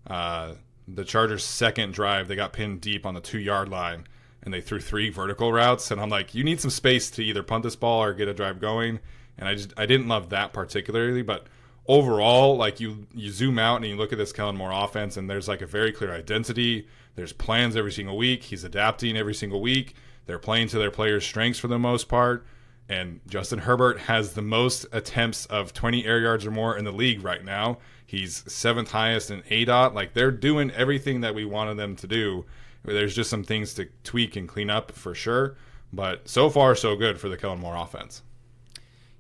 uh, 0.08 0.54
the 0.88 1.04
Chargers' 1.04 1.44
second 1.44 1.94
drive, 1.94 2.28
they 2.28 2.36
got 2.36 2.54
pinned 2.54 2.82
deep 2.82 3.06
on 3.06 3.14
the 3.14 3.22
two 3.22 3.40
yard 3.40 3.70
line 3.70 4.08
and 4.44 4.54
they 4.54 4.62
threw 4.62 4.80
three 4.80 5.10
vertical 5.10 5.52
routes, 5.52 5.90
and 5.90 6.00
I'm 6.00 6.10
like, 6.10 6.36
you 6.36 6.44
need 6.44 6.62
some 6.62 6.70
space 6.70 7.10
to 7.12 7.24
either 7.24 7.42
punt 7.42 7.64
this 7.64 7.76
ball 7.76 8.04
or 8.04 8.14
get 8.14 8.28
a 8.28 8.34
drive 8.34 8.62
going. 8.62 9.00
And 9.38 9.50
I 9.50 9.56
just 9.56 9.74
I 9.76 9.86
didn't 9.86 10.08
love 10.08 10.30
that 10.30 10.54
particularly, 10.54 11.24
but 11.24 11.48
overall, 11.88 12.58
like 12.58 12.80
you 12.80 13.08
you 13.14 13.32
zoom 13.32 13.60
out 13.60 13.78
and 13.78 13.86
you 13.86 13.96
look 13.96 14.12
at 14.12 14.18
this 14.18 14.34
Kellen 14.34 14.58
Moore 14.58 14.72
offense, 14.72 15.18
and 15.18 15.30
there's 15.30 15.48
like 15.48 15.62
a 15.62 15.68
very 15.68 15.92
clear 15.92 16.14
identity. 16.14 16.88
There's 17.16 17.34
plans 17.34 17.76
every 17.76 17.92
single 17.92 18.18
week. 18.18 18.44
He's 18.44 18.64
adapting 18.64 19.16
every 19.16 19.34
single 19.34 19.62
week. 19.62 19.96
They're 20.26 20.40
playing 20.40 20.68
to 20.70 20.78
their 20.78 20.92
players' 20.92 21.26
strengths 21.26 21.60
for 21.60 21.68
the 21.68 21.80
most 21.80 22.10
part. 22.10 22.46
And 22.88 23.20
Justin 23.28 23.60
Herbert 23.60 24.00
has 24.02 24.34
the 24.34 24.42
most 24.42 24.86
attempts 24.92 25.46
of 25.48 25.74
20 25.74 26.06
air 26.06 26.20
yards 26.20 26.46
or 26.46 26.52
more 26.52 26.78
in 26.78 26.86
the 26.86 26.92
league 26.92 27.24
right 27.24 27.44
now. 27.44 27.80
He's 28.06 28.44
seventh 28.52 28.92
highest 28.92 29.32
in 29.32 29.42
ADOT. 29.44 29.94
Like 29.94 30.14
they're 30.14 30.32
doing 30.32 30.70
everything 30.72 31.22
that 31.22 31.34
we 31.34 31.46
wanted 31.46 31.78
them 31.78 31.96
to 31.98 32.08
do. 32.08 32.46
There's 32.84 33.16
just 33.16 33.32
some 33.32 33.44
things 33.44 33.74
to 33.76 33.88
tweak 34.04 34.36
and 34.36 34.48
clean 34.48 34.70
up 34.70 34.92
for 34.92 35.16
sure. 35.16 35.56
But 35.92 36.28
so 36.28 36.50
far, 36.50 36.76
so 36.76 36.96
good 36.96 37.20
for 37.20 37.30
the 37.30 37.38
Kellen 37.38 37.60
Moore 37.60 37.76
offense. 37.76 38.22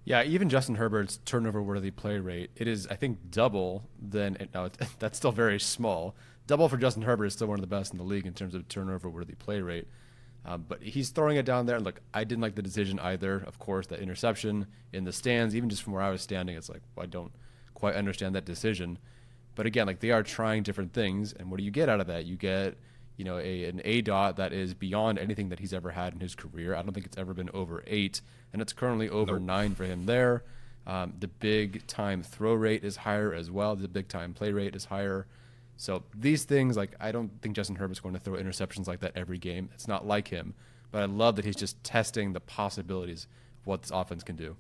Yeah, 0.06 0.24
even 0.24 0.50
Justin 0.50 0.76
Herbert's 0.76 1.20
turnover 1.26 1.62
worthy 1.62 1.90
play 1.90 2.20
rate, 2.20 2.52
it 2.56 2.68
is, 2.68 2.88
I 2.88 2.96
think, 2.96 3.32
double 3.32 3.90
than, 4.00 4.38
now 4.54 4.70
that's 5.00 5.18
still 5.18 5.32
very 5.32 5.60
small, 5.60 6.16
double 6.48 6.70
for 6.70 6.78
Justin 6.78 7.04
Herbert 7.04 7.26
is 7.26 7.34
still 7.34 7.48
one 7.48 7.58
of 7.58 7.62
the 7.62 7.68
best 7.68 7.92
in 7.92 7.98
the 7.98 8.04
league 8.04 8.26
in 8.26 8.34
terms 8.34 8.56
of 8.56 8.68
turnover 8.68 9.10
worthy 9.10 9.36
play 9.36 9.62
rate. 9.62 9.88
Um, 10.46 10.64
but 10.68 10.84
he's 10.84 11.10
throwing 11.10 11.38
it 11.38 11.46
down 11.46 11.66
there. 11.66 11.80
Look, 11.80 12.02
I 12.14 12.24
didn't 12.24 12.42
like 12.42 12.54
the 12.54 12.62
decision 12.62 13.00
either. 13.00 13.44
Of 13.48 13.58
course, 13.58 13.88
that 13.88 14.00
interception 14.00 14.68
in 14.94 15.04
the 15.04 15.12
stands, 15.12 15.56
even 15.56 15.70
just 15.70 15.82
from 15.82 15.94
where 15.94 16.04
I 16.04 16.12
was 16.12 16.22
standing, 16.22 16.56
it's 16.56 16.70
like 16.70 16.84
well, 16.96 17.04
I 17.04 17.08
don't 17.08 17.32
quite 17.74 17.96
understand 17.96 18.36
that 18.36 18.46
decision. 18.46 19.00
But 19.56 19.66
again, 19.66 19.88
like 19.88 20.02
they 20.02 20.12
are 20.12 20.22
trying 20.22 20.62
different 20.62 20.94
things, 20.94 21.34
and 21.34 21.50
what 21.50 21.58
do 21.58 21.64
you 21.64 21.72
get 21.72 21.90
out 21.90 22.00
of 22.00 22.06
that? 22.08 22.26
You 22.26 22.36
get 22.36 22.78
you 23.18 23.26
know 23.26 23.40
a, 23.40 23.66
an 23.66 23.82
A 23.86 24.02
dot 24.02 24.38
that 24.38 24.54
is 24.54 24.76
beyond 24.76 25.18
anything 25.18 25.50
that 25.50 25.60
he's 25.60 25.74
ever 25.74 25.90
had 25.90 26.14
in 26.14 26.20
his 26.20 26.36
career. 26.36 26.76
I 26.76 26.84
don't 26.84 26.94
think 26.94 27.08
it's 27.08 27.18
ever 27.18 27.34
been 27.34 27.50
over 27.54 27.84
eight, 27.88 28.22
and 28.56 28.62
it's 28.62 28.72
currently 28.72 29.10
over 29.10 29.34
nope. 29.34 29.42
nine 29.42 29.76
for 29.76 29.84
him 29.84 30.06
there. 30.06 30.42
Um, 30.88 31.14
the 31.20 31.28
big 31.28 31.86
time 31.88 32.24
throw 32.24 32.54
rate 32.54 32.86
is 32.86 32.96
higher 32.96 33.34
as 33.34 33.52
well. 33.52 33.76
The 33.76 33.90
big 33.90 34.08
time 34.08 34.34
play 34.34 34.54
rate 34.54 34.78
is 34.78 34.86
higher. 34.86 35.28
So 35.76 36.04
these 36.18 36.46
things, 36.46 36.78
like 36.78 36.96
I 37.02 37.12
don't 37.12 37.42
think 37.42 37.54
Justin 37.54 37.76
Herbert's 37.76 38.00
going 38.00 38.16
to 38.16 38.22
throw 38.22 38.36
interceptions 38.36 38.88
like 38.88 39.02
that 39.02 39.12
every 39.14 39.38
game. 39.38 39.72
It's 39.74 39.90
not 39.90 40.08
like 40.08 40.30
him. 40.30 40.54
But 40.90 41.02
I 41.02 41.06
love 41.06 41.36
that 41.36 41.44
he's 41.44 41.58
just 41.58 41.84
testing 41.84 42.32
the 42.32 42.40
possibilities 42.40 43.28
of 43.60 43.68
what 43.68 43.82
this 43.82 43.92
offense 43.92 44.24
can 44.24 44.38
do. 44.38 44.56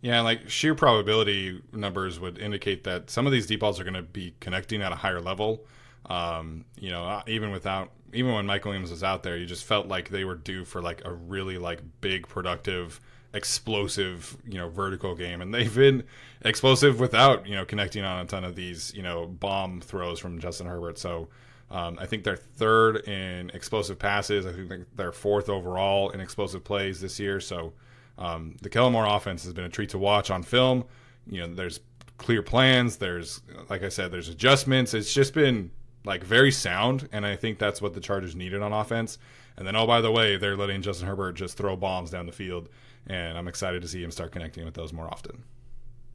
Yeah, 0.00 0.22
like 0.22 0.48
sheer 0.48 0.74
probability 0.74 1.60
numbers 1.74 2.18
would 2.18 2.38
indicate 2.38 2.84
that 2.84 3.10
some 3.10 3.26
of 3.26 3.32
these 3.32 3.46
deep 3.46 3.60
balls 3.60 3.78
are 3.78 3.84
going 3.84 3.92
to 3.92 4.02
be 4.02 4.34
connecting 4.40 4.80
at 4.80 4.90
a 4.90 4.94
higher 4.94 5.20
level. 5.20 5.66
Um, 6.06 6.64
you 6.78 6.88
know, 6.88 7.22
even 7.26 7.50
without 7.50 7.90
even 8.12 8.32
when 8.32 8.46
Mike 8.46 8.64
Williams 8.64 8.90
was 8.90 9.02
out 9.02 9.22
there, 9.22 9.36
you 9.36 9.46
just 9.46 9.64
felt 9.64 9.86
like 9.86 10.08
they 10.08 10.24
were 10.24 10.34
due 10.34 10.64
for 10.64 10.82
like 10.82 11.02
a 11.04 11.12
really 11.12 11.58
like 11.58 11.80
big 12.00 12.28
productive 12.28 13.00
explosive, 13.32 14.36
you 14.46 14.58
know, 14.58 14.68
vertical 14.68 15.14
game, 15.14 15.40
and 15.40 15.54
they've 15.54 15.74
been 15.74 16.04
explosive 16.42 16.98
without 17.00 17.46
you 17.46 17.54
know 17.54 17.64
connecting 17.64 18.04
on 18.04 18.24
a 18.24 18.24
ton 18.26 18.44
of 18.44 18.56
these 18.56 18.92
you 18.94 19.02
know 19.02 19.26
bomb 19.26 19.80
throws 19.80 20.18
from 20.18 20.38
Justin 20.38 20.66
Herbert. 20.66 20.98
So 20.98 21.28
um, 21.70 21.98
I 22.00 22.06
think 22.06 22.24
they're 22.24 22.36
third 22.36 23.08
in 23.08 23.50
explosive 23.50 23.98
passes. 23.98 24.46
I 24.46 24.52
think 24.52 24.86
they're 24.96 25.12
fourth 25.12 25.48
overall 25.48 26.10
in 26.10 26.20
explosive 26.20 26.64
plays 26.64 27.00
this 27.00 27.20
year. 27.20 27.40
So 27.40 27.72
um, 28.18 28.56
the 28.60 28.68
Kellen 28.68 28.92
Moore 28.92 29.06
offense 29.06 29.44
has 29.44 29.52
been 29.52 29.64
a 29.64 29.68
treat 29.68 29.90
to 29.90 29.98
watch 29.98 30.30
on 30.30 30.42
film. 30.42 30.84
You 31.26 31.46
know, 31.46 31.54
there's 31.54 31.80
clear 32.18 32.42
plans. 32.42 32.96
There's 32.96 33.40
like 33.68 33.82
I 33.82 33.88
said, 33.88 34.10
there's 34.10 34.28
adjustments. 34.28 34.94
It's 34.94 35.14
just 35.14 35.32
been 35.32 35.70
like 36.04 36.24
very 36.24 36.50
sound, 36.50 37.08
and 37.12 37.26
I 37.26 37.36
think 37.36 37.58
that's 37.58 37.82
what 37.82 37.94
the 37.94 38.00
Chargers 38.00 38.34
needed 38.34 38.62
on 38.62 38.72
offense. 38.72 39.18
And 39.56 39.66
then, 39.66 39.76
oh 39.76 39.86
by 39.86 40.00
the 40.00 40.10
way, 40.10 40.36
they're 40.36 40.56
letting 40.56 40.82
Justin 40.82 41.06
Herbert 41.06 41.32
just 41.32 41.56
throw 41.56 41.76
bombs 41.76 42.10
down 42.10 42.26
the 42.26 42.32
field 42.32 42.68
and 43.06 43.38
I'm 43.38 43.48
excited 43.48 43.82
to 43.82 43.88
see 43.88 44.02
him 44.02 44.10
start 44.10 44.32
connecting 44.32 44.64
with 44.64 44.74
those 44.74 44.92
more 44.92 45.06
often. 45.06 45.42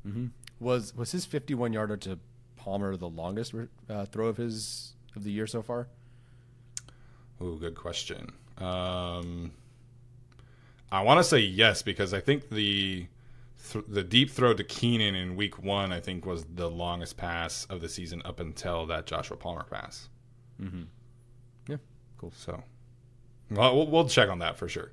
Mm-hmm. 0.07 0.27
Was 0.59 0.95
was 0.95 1.11
his 1.11 1.25
51 1.25 1.73
yarder 1.73 1.97
to 1.97 2.19
Palmer 2.55 2.95
the 2.95 3.09
longest 3.09 3.53
uh, 3.89 4.05
throw 4.05 4.27
of 4.27 4.37
his 4.37 4.93
of 5.15 5.23
the 5.23 5.31
year 5.31 5.47
so 5.47 5.61
far? 5.61 5.87
Oh, 7.41 7.55
good 7.55 7.75
question. 7.75 8.31
Um, 8.57 9.51
I 10.91 11.01
want 11.01 11.19
to 11.19 11.23
say 11.23 11.39
yes 11.39 11.81
because 11.81 12.13
I 12.13 12.21
think 12.21 12.49
the 12.49 13.07
th- 13.71 13.85
the 13.87 14.03
deep 14.03 14.29
throw 14.31 14.53
to 14.53 14.63
Keenan 14.63 15.15
in 15.15 15.35
Week 15.35 15.61
One 15.61 15.91
I 15.91 15.99
think 15.99 16.25
was 16.25 16.45
the 16.45 16.69
longest 16.69 17.17
pass 17.17 17.65
of 17.69 17.81
the 17.81 17.89
season 17.89 18.21
up 18.25 18.39
until 18.39 18.85
that 18.87 19.05
Joshua 19.05 19.37
Palmer 19.37 19.65
pass. 19.69 20.09
Mm-hmm. 20.61 20.83
Yeah, 21.67 21.77
cool. 22.17 22.31
So, 22.35 22.63
well, 23.51 23.75
we'll, 23.75 23.87
we'll 23.87 24.09
check 24.09 24.29
on 24.29 24.39
that 24.39 24.57
for 24.57 24.67
sure. 24.67 24.91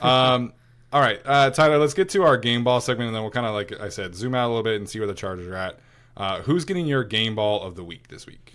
Um, 0.00 0.52
all 0.92 1.00
right, 1.00 1.20
uh, 1.24 1.50
Tyler, 1.50 1.78
let's 1.78 1.94
get 1.94 2.08
to 2.10 2.22
our 2.22 2.36
game 2.36 2.64
ball 2.64 2.80
segment, 2.80 3.08
and 3.08 3.14
then 3.14 3.22
we'll 3.22 3.30
kind 3.30 3.46
of, 3.46 3.54
like 3.54 3.78
I 3.80 3.88
said, 3.88 4.14
zoom 4.14 4.34
out 4.34 4.46
a 4.46 4.48
little 4.48 4.62
bit 4.62 4.76
and 4.76 4.88
see 4.88 4.98
where 4.98 5.08
the 5.08 5.14
Chargers 5.14 5.46
are 5.46 5.54
at. 5.54 5.78
Uh, 6.16 6.40
who's 6.42 6.64
getting 6.64 6.86
your 6.86 7.04
game 7.04 7.34
ball 7.34 7.62
of 7.62 7.74
the 7.74 7.84
week 7.84 8.08
this 8.08 8.26
week? 8.26 8.54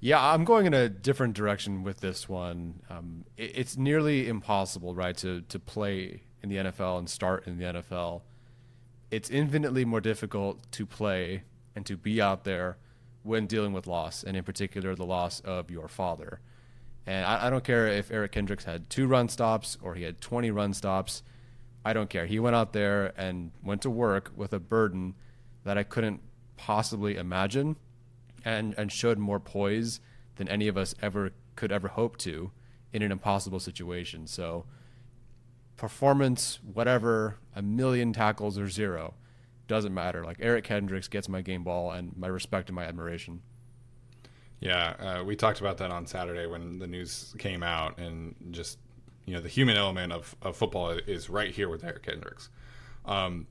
Yeah, 0.00 0.24
I'm 0.24 0.44
going 0.44 0.66
in 0.66 0.74
a 0.74 0.88
different 0.88 1.34
direction 1.34 1.82
with 1.82 2.00
this 2.00 2.28
one. 2.28 2.80
Um, 2.88 3.24
it, 3.36 3.52
it's 3.54 3.76
nearly 3.76 4.28
impossible, 4.28 4.94
right, 4.94 5.16
to 5.18 5.42
to 5.42 5.58
play 5.58 6.22
in 6.42 6.48
the 6.48 6.56
NFL 6.56 6.98
and 6.98 7.10
start 7.10 7.46
in 7.46 7.58
the 7.58 7.64
NFL. 7.64 8.22
It's 9.10 9.30
infinitely 9.30 9.84
more 9.84 10.00
difficult 10.00 10.70
to 10.72 10.84
play 10.84 11.44
and 11.74 11.86
to 11.86 11.96
be 11.96 12.20
out 12.20 12.44
there 12.44 12.76
when 13.22 13.46
dealing 13.46 13.72
with 13.72 13.86
loss, 13.86 14.22
and 14.22 14.36
in 14.36 14.44
particular, 14.44 14.94
the 14.94 15.06
loss 15.06 15.40
of 15.40 15.70
your 15.70 15.88
father. 15.88 16.40
And 17.06 17.24
I, 17.24 17.46
I, 17.46 17.50
don't 17.50 17.64
care 17.64 17.86
if 17.88 18.10
Eric 18.10 18.32
Kendricks 18.32 18.64
had 18.64 18.90
two 18.90 19.06
run 19.06 19.28
stops 19.28 19.78
or 19.80 19.94
he 19.94 20.02
had 20.02 20.20
20 20.20 20.50
run 20.50 20.74
stops. 20.74 21.22
I 21.84 21.94
don't 21.94 22.10
care. 22.10 22.26
He 22.26 22.38
went 22.38 22.54
out 22.54 22.72
there 22.72 23.12
and 23.16 23.50
went 23.62 23.82
to 23.82 23.90
work 23.90 24.30
with 24.36 24.52
a 24.52 24.58
burden 24.58 25.14
that 25.64 25.78
I 25.78 25.84
couldn't 25.84 26.20
possibly 26.56 27.16
imagine 27.16 27.76
and, 28.44 28.74
and 28.76 28.92
showed 28.92 29.18
more 29.18 29.40
poise 29.40 30.00
than 30.36 30.48
any 30.48 30.68
of 30.68 30.76
us 30.76 30.94
ever 31.00 31.32
could 31.56 31.72
ever 31.72 31.88
hope 31.88 32.18
to 32.18 32.50
in 32.92 33.02
an 33.02 33.10
impossible 33.10 33.60
situation. 33.60 34.26
So, 34.26 34.66
performance, 35.78 36.58
whatever, 36.62 37.36
a 37.56 37.62
million 37.62 38.12
tackles 38.12 38.58
or 38.58 38.68
zero, 38.68 39.14
doesn't 39.66 39.94
matter. 39.94 40.24
Like 40.24 40.36
Eric 40.40 40.64
Kendricks 40.64 41.08
gets 41.08 41.28
my 41.28 41.40
game 41.40 41.64
ball 41.64 41.92
and 41.92 42.14
my 42.16 42.26
respect 42.26 42.68
and 42.68 42.76
my 42.76 42.84
admiration. 42.84 43.40
Yeah, 44.60 44.94
uh, 44.98 45.24
we 45.24 45.36
talked 45.36 45.60
about 45.60 45.78
that 45.78 45.90
on 45.90 46.04
Saturday 46.06 46.46
when 46.46 46.78
the 46.78 46.86
news 46.86 47.34
came 47.38 47.62
out, 47.62 47.98
and 47.98 48.34
just 48.50 48.78
you 49.24 49.34
know 49.34 49.40
the 49.40 49.48
human 49.48 49.76
element 49.76 50.12
of, 50.12 50.34
of 50.42 50.56
football 50.56 50.90
is 50.90 51.30
right 51.30 51.50
here 51.50 51.68
with 51.68 51.84
Eric 51.84 52.02
Kendricks. 52.02 52.50
Um, 53.04 53.46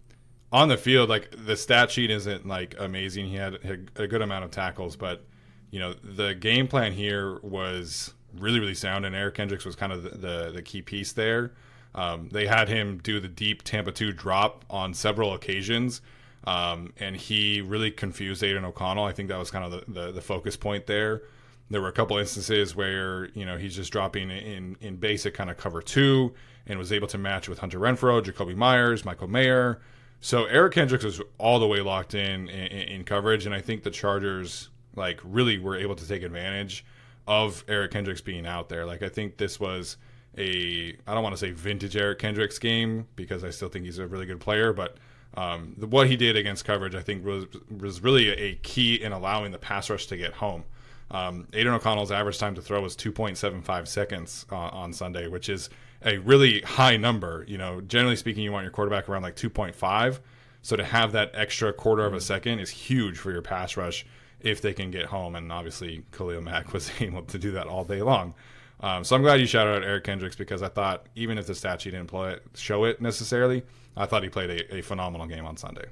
on 0.52 0.68
the 0.68 0.78
field, 0.78 1.10
like 1.10 1.30
the 1.46 1.56
stat 1.56 1.92
sheet 1.92 2.12
isn't 2.12 2.46
like 2.46 2.76
amazing. 2.78 3.28
He 3.28 3.36
had, 3.36 3.64
had 3.64 3.92
a 3.96 4.08
good 4.08 4.22
amount 4.22 4.44
of 4.44 4.52
tackles, 4.52 4.98
but 4.98 5.26
you 5.72 5.80
know 5.80 5.94
the 5.94 6.36
game 6.36 6.68
plan 6.68 6.92
here 6.92 7.40
was 7.42 8.14
really 8.38 8.60
really 8.60 8.76
sound, 8.76 9.06
and 9.06 9.16
Eric 9.16 9.36
Kendricks 9.36 9.64
was 9.64 9.78
kind 9.78 9.94
of 9.94 10.04
the 10.04 10.10
the, 10.10 10.52
the 10.56 10.62
key 10.62 10.82
piece 10.82 11.14
there. 11.14 11.54
Um, 11.98 12.30
they 12.30 12.48
had 12.48 12.70
him 12.70 13.00
do 13.04 13.20
the 13.20 13.28
deep 13.28 13.64
Tampa 13.64 13.92
two 13.92 14.14
drop 14.14 14.64
on 14.70 14.94
several 14.94 15.34
occasions 15.34 16.02
um, 16.48 16.94
and 16.98 17.18
he 17.18 17.60
really 17.60 17.92
confused 17.92 18.42
Aidan 18.42 18.64
O'Connell. 18.64 19.04
I 19.04 19.12
think 19.12 19.28
that 19.28 19.38
was 19.38 19.52
kind 19.52 19.66
of 19.66 19.72
the, 19.72 19.92
the, 19.92 20.12
the, 20.14 20.22
focus 20.22 20.56
point 20.56 20.88
there. 20.88 21.24
There 21.70 21.82
were 21.82 21.90
a 21.90 21.94
couple 21.94 22.18
instances 22.18 22.74
where 22.74 23.26
you 23.32 23.46
know 23.46 23.58
he's 23.58 23.76
just 23.76 23.92
dropping 23.92 24.32
in 24.32 24.78
in 24.80 24.96
basic 24.96 25.34
kind 25.34 25.50
of 25.50 25.58
cover 25.58 25.82
two 25.82 26.34
and 26.66 26.80
was 26.80 26.94
able 26.94 27.08
to 27.10 27.18
match 27.18 27.50
with 27.50 27.60
Hunter 27.60 27.80
Renfrow, 27.80 28.24
Jakobi 28.24 28.56
Meyers, 28.56 29.04
Michael 29.04 29.28
Mayer. 29.28 29.82
So 30.22 30.46
Eric 30.46 30.74
Kendricks 30.74 31.04
was 31.04 31.22
all 31.38 31.60
the 31.60 31.68
way 31.68 31.82
locked 31.82 32.16
in, 32.16 32.48
in 32.48 32.72
in 32.72 33.04
coverage, 33.04 33.46
and 33.46 33.54
I 33.54 33.60
think 33.60 33.84
the 33.84 33.92
Chargers 33.92 34.70
like 34.96 35.20
really 35.26 35.60
were 35.60 35.76
able 35.76 35.96
to 35.96 36.08
take 36.08 36.24
advantage 36.24 36.86
of 37.28 37.66
Eric 37.68 37.92
Kendricks 37.92 38.22
being 38.22 38.48
out 38.48 38.70
there. 38.70 38.86
Like 38.86 39.04
I 39.04 39.10
think 39.10 39.36
this 39.36 39.60
was 39.60 39.98
a 40.38 40.96
I 41.08 41.14
don't 41.14 41.24
want 41.24 41.34
to 41.34 41.40
say 41.40 41.52
vintage 41.52 41.96
Eric 41.96 42.20
Kendricks 42.20 42.60
game 42.60 43.08
because 43.16 43.44
I 43.44 43.50
still 43.50 43.70
think 43.70 43.86
he's 43.86 44.00
a 44.00 44.08
really 44.08 44.26
good 44.26 44.40
player, 44.40 44.74
but 44.74 44.98
um, 45.36 45.76
the, 45.78 45.88
what 45.88 46.08
he 46.08 46.18
did 46.18 46.36
against 46.36 46.66
coverage, 46.66 46.96
I 46.96 47.02
think, 47.02 47.26
was 47.26 47.46
was 47.70 48.02
really 48.02 48.30
a, 48.30 48.56
key 48.56 48.96
in 48.96 49.12
allowing 49.12 49.52
the 49.52 49.60
pass 49.60 49.90
rush 49.90 50.08
to 50.08 50.18
get 50.18 50.34
home. 50.34 50.64
Um, 51.10 51.48
Aidan 51.54 51.74
O'Connell's 51.74 52.12
average 52.12 52.38
time 52.38 52.56
to 52.56 52.62
throw 52.62 52.82
was 52.82 52.96
2.75 52.98 53.88
seconds 53.88 54.46
uh, 54.52 54.56
on 54.56 54.92
Sunday, 54.92 55.28
which 55.28 55.48
is 55.48 55.70
a 56.04 56.18
really 56.18 56.62
high 56.62 56.98
number. 56.98 57.46
You 57.48 57.58
know, 57.58 57.82
generally 57.82 58.16
speaking, 58.16 58.44
you 58.44 58.52
want 58.52 58.64
your 58.64 58.72
quarterback 58.72 59.08
around 59.08 59.22
like 59.22 59.36
2.5. 59.36 60.20
So 60.64 60.76
to 60.76 60.84
have 60.84 61.14
that 61.14 61.32
extra 61.34 61.72
quarter 61.72 62.06
of 62.06 62.14
a 62.14 62.20
second 62.20 62.60
is 62.60 62.70
huge 62.70 63.18
for 63.18 63.32
your 63.32 63.42
pass 63.42 63.78
rush 63.78 64.06
if 64.42 64.62
they 64.62 64.74
can 64.74 64.92
get 64.92 65.06
home. 65.06 65.36
And 65.36 65.52
obviously, 65.52 66.04
Khalil 66.12 66.42
Mack 66.42 66.74
was 66.74 66.92
able 67.00 67.24
to 67.24 67.38
do 67.38 67.52
that 67.52 67.68
all 67.68 67.86
day 67.86 68.02
long. 68.02 68.34
Um, 68.80 69.04
so 69.04 69.16
I'm 69.16 69.22
glad 69.24 69.40
you 69.40 69.48
shouted 69.48 69.76
out 69.76 69.84
Eric 69.84 70.04
Kendricks 70.04 70.36
because 70.36 70.62
I 70.62 70.70
thought 70.70 71.08
even 71.16 71.38
if 71.38 71.48
the 71.48 71.56
stat 71.56 71.82
sheet 71.82 71.92
didn't 71.92 72.08
play 72.08 72.34
it, 72.34 72.44
show 72.56 72.84
it 72.84 73.02
necessarily, 73.02 73.64
I 73.96 74.06
thought 74.06 74.24
he 74.24 74.30
played 74.30 74.50
a, 74.50 74.76
a 74.78 74.82
phenomenal 74.82 75.26
game 75.26 75.46
on 75.46 75.58
Sunday. 75.58 75.86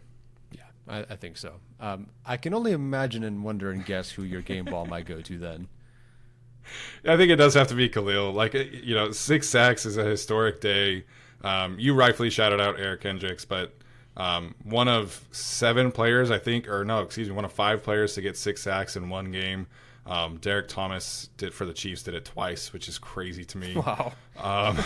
Yeah, 0.52 0.64
I, 0.88 1.00
I 1.00 1.16
think 1.16 1.38
so. 1.38 1.56
Um, 1.80 2.08
I 2.26 2.38
can 2.38 2.54
only 2.54 2.74
imagine 2.74 3.24
and 3.24 3.44
wonder 3.44 3.72
and 3.72 3.84
guess 3.84 4.12
who 4.12 4.24
your 4.24 4.42
game 4.42 4.66
ball 4.66 4.86
might 4.86 5.06
go 5.06 5.22
to 5.22 5.38
then. 5.38 5.68
I 7.08 7.18
think 7.18 7.32
it 7.32 7.38
does 7.38 7.56
have 7.56 7.68
to 7.70 7.76
be 7.76 7.90
Khalil. 7.90 8.34
Like 8.34 8.54
you 8.54 8.96
know, 8.96 9.12
six 9.12 9.50
sacks 9.50 9.86
is 9.86 9.98
a 9.98 10.04
historic 10.04 10.62
day. 10.62 11.06
Um, 11.44 11.78
you 11.80 11.94
rightfully 11.94 12.30
shouted 12.30 12.62
out 12.62 12.80
Eric 12.80 13.02
Kendricks, 13.02 13.46
but 13.46 13.76
um, 14.18 14.56
one 14.64 14.88
of 14.88 15.28
seven 15.32 15.92
players, 15.92 16.32
I 16.32 16.40
think, 16.40 16.68
or 16.68 16.86
no, 16.86 17.02
excuse 17.02 17.30
me, 17.30 17.36
one 17.36 17.46
of 17.46 17.52
five 17.52 17.84
players 17.84 18.14
to 18.16 18.22
get 18.22 18.38
six 18.38 18.62
sacks 18.62 18.96
in 18.96 19.10
one 19.10 19.32
game. 19.32 19.68
Um, 20.06 20.38
Derrick 20.38 20.68
Thomas 20.68 21.30
did 21.38 21.54
for 21.54 21.66
the 21.66 21.74
Chiefs 21.74 22.04
did 22.04 22.14
it 22.14 22.26
twice, 22.26 22.72
which 22.72 22.88
is 22.88 22.98
crazy 22.98 23.46
to 23.46 23.58
me. 23.58 23.76
Wow. 23.86 24.14
Um, 24.38 24.78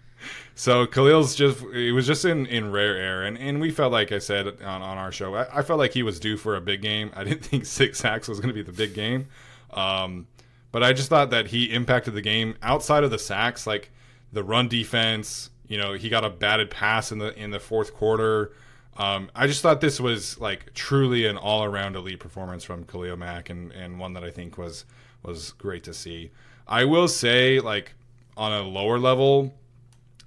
so 0.54 0.86
Khalil's 0.86 1.34
just 1.34 1.60
he 1.72 1.92
was 1.92 2.06
just 2.06 2.24
in, 2.24 2.46
in 2.46 2.70
rare 2.72 2.96
air, 2.96 3.22
and, 3.24 3.38
and 3.38 3.60
we 3.60 3.70
felt 3.70 3.92
like 3.92 4.12
I 4.12 4.18
said 4.18 4.46
on, 4.62 4.82
on 4.82 4.98
our 4.98 5.12
show, 5.12 5.34
I, 5.34 5.58
I 5.58 5.62
felt 5.62 5.78
like 5.78 5.92
he 5.92 6.02
was 6.02 6.20
due 6.20 6.36
for 6.36 6.56
a 6.56 6.60
big 6.60 6.82
game. 6.82 7.10
I 7.14 7.24
didn't 7.24 7.44
think 7.44 7.66
six 7.66 7.98
sacks 7.98 8.28
was 8.28 8.40
going 8.40 8.48
to 8.48 8.54
be 8.54 8.62
the 8.62 8.72
big 8.72 8.94
game, 8.94 9.28
um, 9.72 10.26
but 10.70 10.82
I 10.82 10.92
just 10.92 11.08
thought 11.08 11.30
that 11.30 11.48
he 11.48 11.64
impacted 11.72 12.14
the 12.14 12.22
game 12.22 12.56
outside 12.62 13.04
of 13.04 13.10
the 13.10 13.18
sacks, 13.18 13.66
like 13.66 13.90
the 14.32 14.42
run 14.42 14.68
defense. 14.68 15.50
You 15.66 15.78
know, 15.78 15.94
he 15.94 16.08
got 16.08 16.24
a 16.24 16.30
batted 16.30 16.70
pass 16.70 17.12
in 17.12 17.18
the 17.18 17.34
in 17.38 17.50
the 17.50 17.60
fourth 17.60 17.94
quarter. 17.94 18.52
Um, 18.98 19.30
I 19.34 19.46
just 19.46 19.62
thought 19.62 19.80
this 19.80 20.00
was 20.00 20.38
like 20.40 20.74
truly 20.74 21.24
an 21.26 21.36
all 21.36 21.62
around 21.64 21.94
elite 21.94 22.18
performance 22.18 22.64
from 22.64 22.84
Khalil 22.84 23.16
Mack 23.16 23.48
and, 23.48 23.70
and 23.72 24.00
one 24.00 24.12
that 24.14 24.24
I 24.24 24.30
think 24.30 24.58
was 24.58 24.84
was 25.22 25.52
great 25.52 25.84
to 25.84 25.94
see. 25.94 26.32
I 26.66 26.84
will 26.84 27.08
say, 27.08 27.60
like 27.60 27.94
on 28.36 28.52
a 28.52 28.62
lower 28.62 28.98
level, 28.98 29.54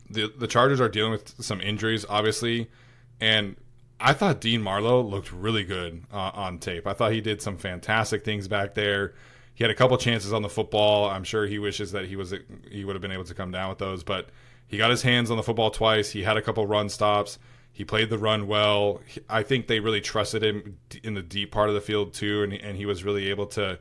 the 0.10 0.32
the 0.36 0.48
Chargers 0.48 0.80
are 0.80 0.90
dealing 0.90 1.12
with 1.12 1.44
some 1.44 1.60
injuries, 1.60 2.06
obviously, 2.10 2.70
and 3.20 3.58
I 4.00 4.14
thought 4.14 4.40
Dean 4.42 4.62
Marlowe 4.62 5.02
looked 5.02 5.32
really 5.32 5.64
good 5.64 6.04
uh, 6.12 6.32
on 6.34 6.58
tape. 6.58 6.88
I 6.88 6.94
thought 6.94 7.12
he 7.12 7.22
did 7.22 7.42
some 7.42 7.58
fantastic 7.58 8.24
things 8.24 8.48
back 8.48 8.74
there. 8.74 9.14
He 9.54 9.64
had 9.64 9.70
a 9.70 9.76
couple 9.76 9.98
chances 9.98 10.32
on 10.32 10.42
the 10.42 10.50
football. 10.50 11.10
I'm 11.10 11.26
sure 11.26 11.46
he 11.46 11.60
wishes 11.60 11.92
that 11.92 12.06
he 12.06 12.16
was 12.16 12.34
he 12.70 12.86
would 12.86 12.96
have 12.96 13.02
been 13.02 13.12
able 13.12 13.26
to 13.26 13.34
come 13.34 13.52
down 13.52 13.70
with 13.70 13.80
those, 13.80 14.04
but 14.04 14.30
he 14.66 14.78
got 14.78 14.90
his 14.90 15.02
hands 15.02 15.30
on 15.30 15.36
the 15.36 15.44
football 15.44 15.72
twice. 15.72 16.12
He 16.12 16.24
had 16.24 16.38
a 16.38 16.42
couple 16.42 16.66
run 16.66 16.88
stops. 16.88 17.38
He 17.74 17.86
played 17.86 18.10
the 18.10 18.18
run 18.18 18.48
well. 18.48 19.02
I 19.30 19.44
think 19.44 19.68
they 19.68 19.80
really 19.80 20.02
trusted 20.02 20.44
him 20.44 20.78
in 21.04 21.14
the 21.14 21.22
deep 21.22 21.52
part 21.52 21.70
of 21.70 21.76
the 21.76 21.82
field 21.82 22.14
too, 22.14 22.44
and 22.44 22.54
and 22.54 22.78
he 22.78 22.86
was 22.86 23.04
really 23.04 23.30
able 23.30 23.48
to 23.48 23.80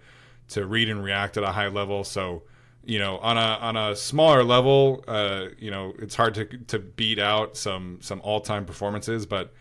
to 0.51 0.67
read 0.67 0.89
and 0.89 1.03
react 1.03 1.37
at 1.37 1.45
a 1.45 1.53
high 1.53 1.69
level. 1.69 2.05
So, 2.05 2.43
you 2.85 2.99
know, 2.99 3.19
on 3.19 3.37
a 3.37 3.59
on 3.61 3.77
a 3.77 3.97
smaller 3.97 4.45
level, 4.45 5.05
uh, 5.09 5.47
you 5.59 5.71
know, 5.71 5.93
it's 5.99 6.15
hard 6.15 6.35
to 6.35 6.45
to 6.45 6.79
beat 6.79 7.19
out 7.19 7.57
some 7.57 7.99
some 8.01 8.21
all 8.23 8.41
time 8.41 8.65
performances, 8.65 9.27
but. 9.27 9.53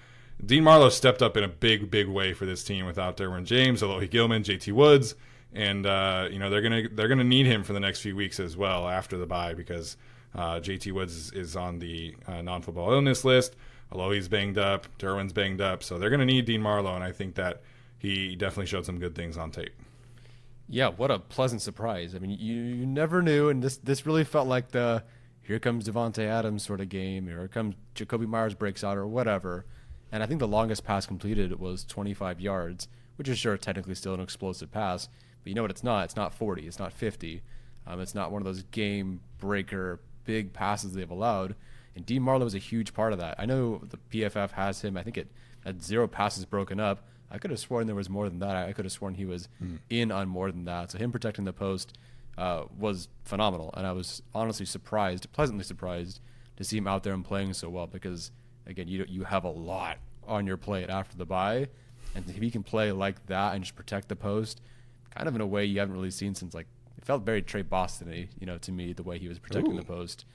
Dean 0.46 0.64
Marlowe 0.64 0.88
stepped 0.88 1.22
up 1.22 1.36
in 1.36 1.44
a 1.44 1.50
big, 1.50 1.92
big 1.92 2.08
way 2.08 2.32
for 2.32 2.46
this 2.46 2.64
team 2.64 2.86
without 2.86 3.18
Derwin 3.18 3.44
James, 3.44 3.82
Alohi 3.82 4.10
Gilman, 4.10 4.42
JT 4.42 4.72
Woods, 4.72 5.16
and 5.52 5.86
uh, 5.86 6.30
you 6.32 6.40
know 6.40 6.50
they're 6.50 6.62
gonna 6.62 6.88
they're 6.94 7.10
gonna 7.10 7.26
need 7.26 7.46
him 7.46 7.62
for 7.62 7.74
the 7.74 7.80
next 7.82 8.00
few 8.00 8.16
weeks 8.16 8.40
as 8.40 8.56
well 8.56 8.88
after 8.88 9.18
the 9.18 9.26
bye 9.26 9.54
because 9.54 9.98
uh, 10.36 10.60
JT 10.60 10.92
Woods 10.94 11.32
is 11.32 11.56
on 11.56 11.80
the 11.80 12.16
uh, 12.28 12.42
non-football 12.42 12.94
illness 12.94 13.26
list. 13.26 13.56
Alohi's 13.92 14.28
banged 14.28 14.58
up, 14.58 14.88
Derwin's 15.00 15.34
banged 15.34 15.62
up, 15.62 15.84
so 15.84 15.98
they're 15.98 16.10
going 16.10 16.20
to 16.20 16.26
need 16.26 16.46
Dean 16.46 16.62
Marlowe, 16.62 16.96
and 16.96 17.04
I 17.04 17.12
think 17.12 17.36
that 17.36 17.62
he 17.98 18.36
definitely 18.36 18.68
showed 18.68 18.86
some 18.86 19.00
good 19.00 19.16
things 19.16 19.38
on 19.38 19.52
tape. 19.52 19.74
Yeah, 20.68 20.90
what 20.90 21.10
a 21.10 21.18
pleasant 21.18 21.62
surprise. 21.62 22.14
I 22.14 22.20
mean, 22.20 22.38
you, 22.40 22.56
you 22.56 22.86
never 22.86 23.22
knew, 23.22 23.50
and 23.50 23.64
this 23.64 23.78
this 23.78 24.06
really 24.06 24.24
felt 24.24 24.48
like 24.48 24.70
the 24.70 25.04
here 25.50 25.58
comes 25.58 25.90
Davante 25.90 26.24
Adams 26.24 26.62
sort 26.62 26.80
of 26.80 26.90
game. 26.90 27.28
Or 27.28 27.40
here 27.40 27.48
comes 27.48 27.74
Jakobi 27.96 28.28
Meyers 28.28 28.54
breaks 28.54 28.84
out 28.84 28.98
or 28.98 29.08
whatever. 29.08 29.66
And 30.12 30.22
I 30.22 30.28
think 30.28 30.40
the 30.40 30.48
longest 30.48 30.84
pass 30.84 31.08
completed 31.08 31.60
was 31.60 31.84
25 31.86 32.40
yards, 32.40 32.88
which 33.16 33.28
is 33.28 33.40
sure 33.40 33.58
technically 33.58 33.96
still 33.96 34.14
an 34.14 34.20
explosive 34.20 34.72
pass, 34.72 35.10
but 35.44 35.50
you 35.50 35.56
know 35.56 35.64
what? 35.64 35.72
It's 35.72 35.84
not. 35.84 36.04
It's 36.04 36.16
not 36.16 36.36
40. 36.36 36.68
It's 36.68 36.78
not 36.78 36.94
50. 36.94 37.42
Um, 37.88 38.00
it's 38.00 38.14
not 38.14 38.32
one 38.32 38.44
of 38.44 38.46
those 38.46 38.62
game 38.62 39.22
breaker 39.40 40.00
big 40.24 40.54
passes 40.54 40.94
they've 40.94 41.10
allowed. 41.10 41.56
And 41.96 42.06
Dean 42.06 42.22
Marlowe 42.22 42.46
is 42.46 42.56
a 42.56 42.60
huge 42.60 42.94
part 42.94 43.14
of 43.14 43.20
that. 43.20 43.36
I 43.38 43.46
know 43.46 43.82
the 43.90 43.98
PFF 44.12 44.52
has 44.52 44.82
him. 44.82 44.98
I 44.98 45.04
think 45.04 45.18
it 45.18 45.28
had 45.66 45.84
zero 45.84 46.08
passes 46.08 46.46
broken 46.46 46.80
up. 46.80 47.04
I 47.32 47.38
could 47.38 47.52
have 47.52 47.60
sworn 47.60 47.86
there 47.88 47.96
was 47.96 48.10
more 48.10 48.28
than 48.28 48.40
that. 48.40 48.56
I 48.56 48.74
could 48.74 48.86
have 48.86 48.92
sworn 48.92 49.16
he 49.16 49.26
was 49.26 49.50
mm. 49.64 49.80
in 49.90 50.12
on 50.12 50.28
more 50.28 50.52
than 50.52 50.66
that. 50.66 50.92
So 50.92 50.98
him 50.98 51.12
protecting 51.12 51.46
the 51.46 51.54
post 51.54 51.98
uh, 52.38 52.64
was 52.78 53.10
phenomenal, 53.24 53.72
and 53.76 53.86
I 53.86 53.92
was 53.92 54.22
honestly 54.34 54.66
surprised, 54.66 55.32
pleasantly 55.34 55.64
surprised, 55.64 56.22
to 56.58 56.64
see 56.64 56.78
him 56.78 56.88
out 56.88 57.04
there 57.04 57.14
and 57.14 57.24
playing 57.24 57.54
so 57.54 57.70
well. 57.70 57.86
Because 57.86 58.32
again, 58.66 58.88
you 58.88 59.06
you 59.08 59.26
have 59.26 59.44
a 59.44 59.50
lot 59.50 59.98
on 60.28 60.48
your 60.48 60.58
plate 60.58 60.90
after 60.90 61.18
the 61.18 61.26
bye, 61.26 61.68
and 62.16 62.28
if 62.30 62.38
he 62.38 62.50
can 62.50 62.64
play 62.64 62.92
like 62.92 63.26
that 63.28 63.56
and 63.56 63.64
just 63.64 63.76
protect 63.76 64.08
the 64.08 64.16
post, 64.16 64.62
kind 65.14 65.28
of 65.28 65.36
in 65.36 65.42
a 65.42 65.48
way 65.48 65.66
you 65.66 65.80
haven't 65.80 65.94
really 65.94 66.12
seen 66.12 66.34
since 66.34 66.54
like 66.54 66.68
it 66.98 67.06
felt 67.06 67.24
very 67.24 67.42
Tre 67.42 67.62
Boston-y, 67.62 68.30
you 68.40 68.48
know, 68.48 68.58
to 68.60 68.72
me 68.72 68.94
the 68.94 69.04
way 69.04 69.20
he 69.20 69.28
was 69.28 69.38
protecting 69.38 69.74
Ooh. 69.74 69.80
the 69.80 69.86
post. 69.86 70.26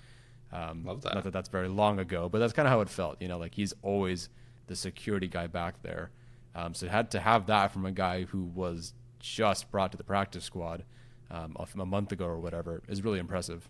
Um, 0.55 0.85
Love 0.85 1.03
that. 1.03 1.15
Not 1.15 1.25
that 1.25 1.33
that's 1.33 1.49
very 1.49 1.69
long 1.69 1.99
ago, 1.99 2.29
but 2.29 2.39
that's 2.39 2.53
kind 2.53 2.67
of 2.67 2.73
how 2.73 2.81
it 2.81 2.89
felt. 2.89 3.21
You 3.21 3.29
know, 3.29 3.39
like 3.39 3.55
he's 3.55 3.75
always 3.83 4.29
the 4.69 4.77
security 4.77 5.27
guy 5.27 5.49
back 5.49 5.83
there. 5.83 6.11
Um, 6.55 6.73
so 6.75 6.87
had 6.87 7.11
to 7.11 7.21
have 7.21 7.47
that 7.47 7.73
from 7.73 7.85
a 7.85 7.91
guy 7.91 8.23
who 8.23 8.45
was 8.45 8.95
just 9.19 9.71
brought 9.73 9.91
to 9.91 9.99
the 9.99 10.05
practice 10.05 10.45
squad 10.45 10.85
um, 11.31 11.57
a 11.79 11.85
month 11.85 12.13
ago 12.13 12.27
or 12.27 12.39
whatever 12.39 12.83
is 12.89 13.03
really 13.03 13.19
impressive. 13.19 13.69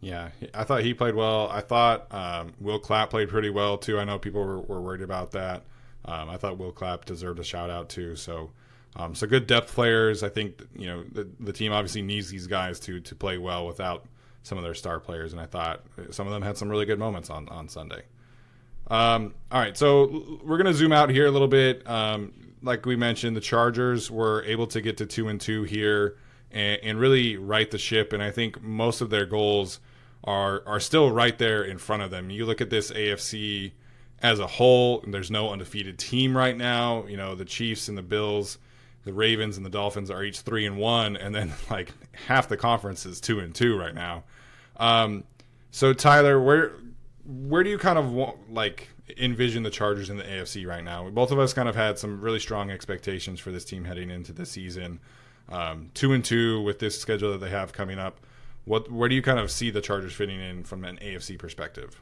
Yeah, 0.00 0.28
I 0.54 0.62
thought 0.62 0.82
he 0.82 0.94
played 0.94 1.14
well. 1.14 1.48
I 1.48 1.62
thought 1.62 2.12
um, 2.14 2.52
Will 2.60 2.78
Clapp 2.78 3.10
played 3.10 3.28
pretty 3.28 3.50
well 3.50 3.76
too. 3.76 3.98
I 3.98 4.04
know 4.04 4.18
people 4.18 4.44
were, 4.44 4.60
were 4.60 4.80
worried 4.80 5.02
about 5.02 5.32
that. 5.32 5.64
Um, 6.04 6.28
I 6.30 6.36
thought 6.36 6.58
Will 6.58 6.70
Clapp 6.70 7.06
deserved 7.06 7.40
a 7.40 7.44
shout 7.44 7.70
out 7.70 7.88
too. 7.88 8.14
So, 8.14 8.52
um, 8.94 9.14
so 9.14 9.26
good 9.26 9.48
depth 9.48 9.74
players. 9.74 10.22
I 10.22 10.28
think 10.28 10.62
you 10.76 10.86
know 10.86 11.02
the, 11.10 11.28
the 11.40 11.52
team 11.52 11.72
obviously 11.72 12.02
needs 12.02 12.30
these 12.30 12.46
guys 12.46 12.78
to 12.80 13.00
to 13.00 13.14
play 13.16 13.38
well 13.38 13.66
without 13.66 14.06
some 14.46 14.58
of 14.58 14.64
their 14.64 14.74
star 14.74 15.00
players, 15.00 15.32
and 15.32 15.40
I 15.40 15.46
thought 15.46 15.82
some 16.10 16.28
of 16.28 16.32
them 16.32 16.40
had 16.40 16.56
some 16.56 16.68
really 16.68 16.86
good 16.86 17.00
moments 17.00 17.30
on 17.30 17.48
on 17.48 17.68
Sunday. 17.68 18.02
Um, 18.88 19.34
all 19.50 19.60
right, 19.60 19.76
so 19.76 20.40
we're 20.44 20.56
gonna 20.56 20.72
zoom 20.72 20.92
out 20.92 21.10
here 21.10 21.26
a 21.26 21.32
little 21.32 21.48
bit. 21.48 21.88
Um, 21.88 22.32
like 22.62 22.86
we 22.86 22.94
mentioned, 22.94 23.36
the 23.36 23.40
Chargers 23.40 24.08
were 24.08 24.44
able 24.44 24.68
to 24.68 24.80
get 24.80 24.98
to 24.98 25.06
two 25.06 25.26
and 25.26 25.40
two 25.40 25.64
here 25.64 26.16
and, 26.52 26.78
and 26.84 27.00
really 27.00 27.36
right 27.36 27.68
the 27.68 27.78
ship, 27.78 28.12
and 28.12 28.22
I 28.22 28.30
think 28.30 28.62
most 28.62 29.00
of 29.00 29.10
their 29.10 29.26
goals 29.26 29.80
are 30.22 30.62
are 30.64 30.78
still 30.78 31.10
right 31.10 31.36
there 31.36 31.64
in 31.64 31.78
front 31.78 32.04
of 32.04 32.12
them. 32.12 32.30
You 32.30 32.46
look 32.46 32.60
at 32.60 32.70
this 32.70 32.92
AFC 32.92 33.72
as 34.22 34.38
a 34.38 34.46
whole, 34.46 35.04
there's 35.08 35.30
no 35.30 35.50
undefeated 35.50 35.98
team 35.98 36.36
right 36.36 36.56
now. 36.56 37.04
You 37.06 37.16
know, 37.16 37.34
the 37.34 37.44
Chiefs 37.44 37.88
and 37.88 37.98
the 37.98 38.02
Bills, 38.02 38.58
the 39.02 39.12
Ravens 39.12 39.56
and 39.56 39.66
the 39.66 39.70
Dolphins 39.70 40.08
are 40.08 40.22
each 40.22 40.42
three 40.42 40.66
and 40.66 40.78
one, 40.78 41.16
and 41.16 41.34
then 41.34 41.52
like 41.70 41.92
half 42.28 42.48
the 42.48 42.56
conference 42.56 43.04
is 43.06 43.20
two 43.20 43.40
and 43.40 43.52
two 43.52 43.76
right 43.76 43.94
now. 43.94 44.22
Um, 44.76 45.24
so 45.70 45.92
Tyler, 45.92 46.40
where 46.40 46.72
where 47.24 47.64
do 47.64 47.70
you 47.70 47.78
kind 47.78 47.98
of 47.98 48.12
want, 48.12 48.52
like 48.52 48.88
envision 49.18 49.62
the 49.62 49.70
Chargers 49.70 50.10
in 50.10 50.16
the 50.16 50.24
AFC 50.24 50.66
right 50.66 50.84
now? 50.84 51.08
Both 51.10 51.30
of 51.30 51.38
us 51.38 51.52
kind 51.52 51.68
of 51.68 51.76
had 51.76 51.98
some 51.98 52.20
really 52.20 52.38
strong 52.38 52.70
expectations 52.70 53.40
for 53.40 53.50
this 53.50 53.64
team 53.64 53.84
heading 53.84 54.10
into 54.10 54.32
the 54.32 54.46
season. 54.46 55.00
Um, 55.48 55.90
two 55.94 56.12
and 56.12 56.24
two 56.24 56.60
with 56.62 56.78
this 56.78 57.00
schedule 57.00 57.32
that 57.32 57.38
they 57.38 57.50
have 57.50 57.72
coming 57.72 57.98
up. 57.98 58.20
What 58.64 58.90
where 58.90 59.08
do 59.08 59.14
you 59.14 59.22
kind 59.22 59.38
of 59.38 59.50
see 59.50 59.70
the 59.70 59.80
Chargers 59.80 60.12
fitting 60.12 60.40
in 60.40 60.64
from 60.64 60.84
an 60.84 60.98
AFC 61.02 61.38
perspective? 61.38 62.00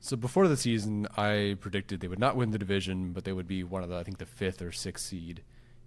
So 0.00 0.16
before 0.16 0.46
the 0.46 0.56
season, 0.56 1.08
I 1.16 1.56
predicted 1.58 2.00
they 2.00 2.08
would 2.08 2.18
not 2.18 2.36
win 2.36 2.50
the 2.50 2.58
division, 2.58 3.12
but 3.12 3.24
they 3.24 3.32
would 3.32 3.48
be 3.48 3.64
one 3.64 3.82
of 3.82 3.88
the 3.88 3.96
I 3.96 4.02
think 4.02 4.18
the 4.18 4.26
fifth 4.26 4.62
or 4.62 4.72
sixth 4.72 5.06
seed 5.06 5.42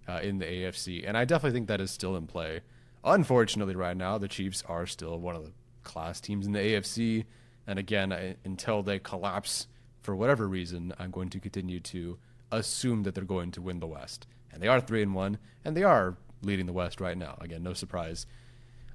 uh, 0.08 0.20
in 0.22 0.38
the 0.38 0.44
AFC, 0.44 1.06
and 1.06 1.16
I 1.16 1.24
definitely 1.24 1.56
think 1.56 1.68
that 1.68 1.80
is 1.80 1.90
still 1.90 2.16
in 2.16 2.26
play. 2.26 2.60
Unfortunately, 3.04 3.74
right 3.74 3.96
now 3.96 4.18
the 4.18 4.28
Chiefs 4.28 4.62
are 4.68 4.86
still 4.86 5.18
one 5.18 5.36
of 5.36 5.44
the 5.44 5.52
class 5.82 6.20
teams 6.20 6.46
in 6.46 6.52
the 6.52 6.58
AFC. 6.58 7.24
And 7.66 7.78
again, 7.78 8.12
I, 8.12 8.36
until 8.44 8.82
they 8.82 8.98
collapse 8.98 9.68
for 10.00 10.16
whatever 10.16 10.48
reason, 10.48 10.92
I'm 10.98 11.10
going 11.10 11.30
to 11.30 11.40
continue 11.40 11.80
to 11.80 12.18
assume 12.50 13.04
that 13.04 13.14
they're 13.14 13.24
going 13.24 13.50
to 13.52 13.62
win 13.62 13.80
the 13.80 13.86
West. 13.86 14.26
And 14.52 14.62
they 14.62 14.68
are 14.68 14.80
3 14.80 15.02
and 15.02 15.14
1, 15.14 15.38
and 15.64 15.76
they 15.76 15.84
are 15.84 16.16
leading 16.42 16.66
the 16.66 16.72
West 16.72 17.00
right 17.00 17.16
now. 17.16 17.38
Again, 17.40 17.62
no 17.62 17.72
surprise. 17.72 18.26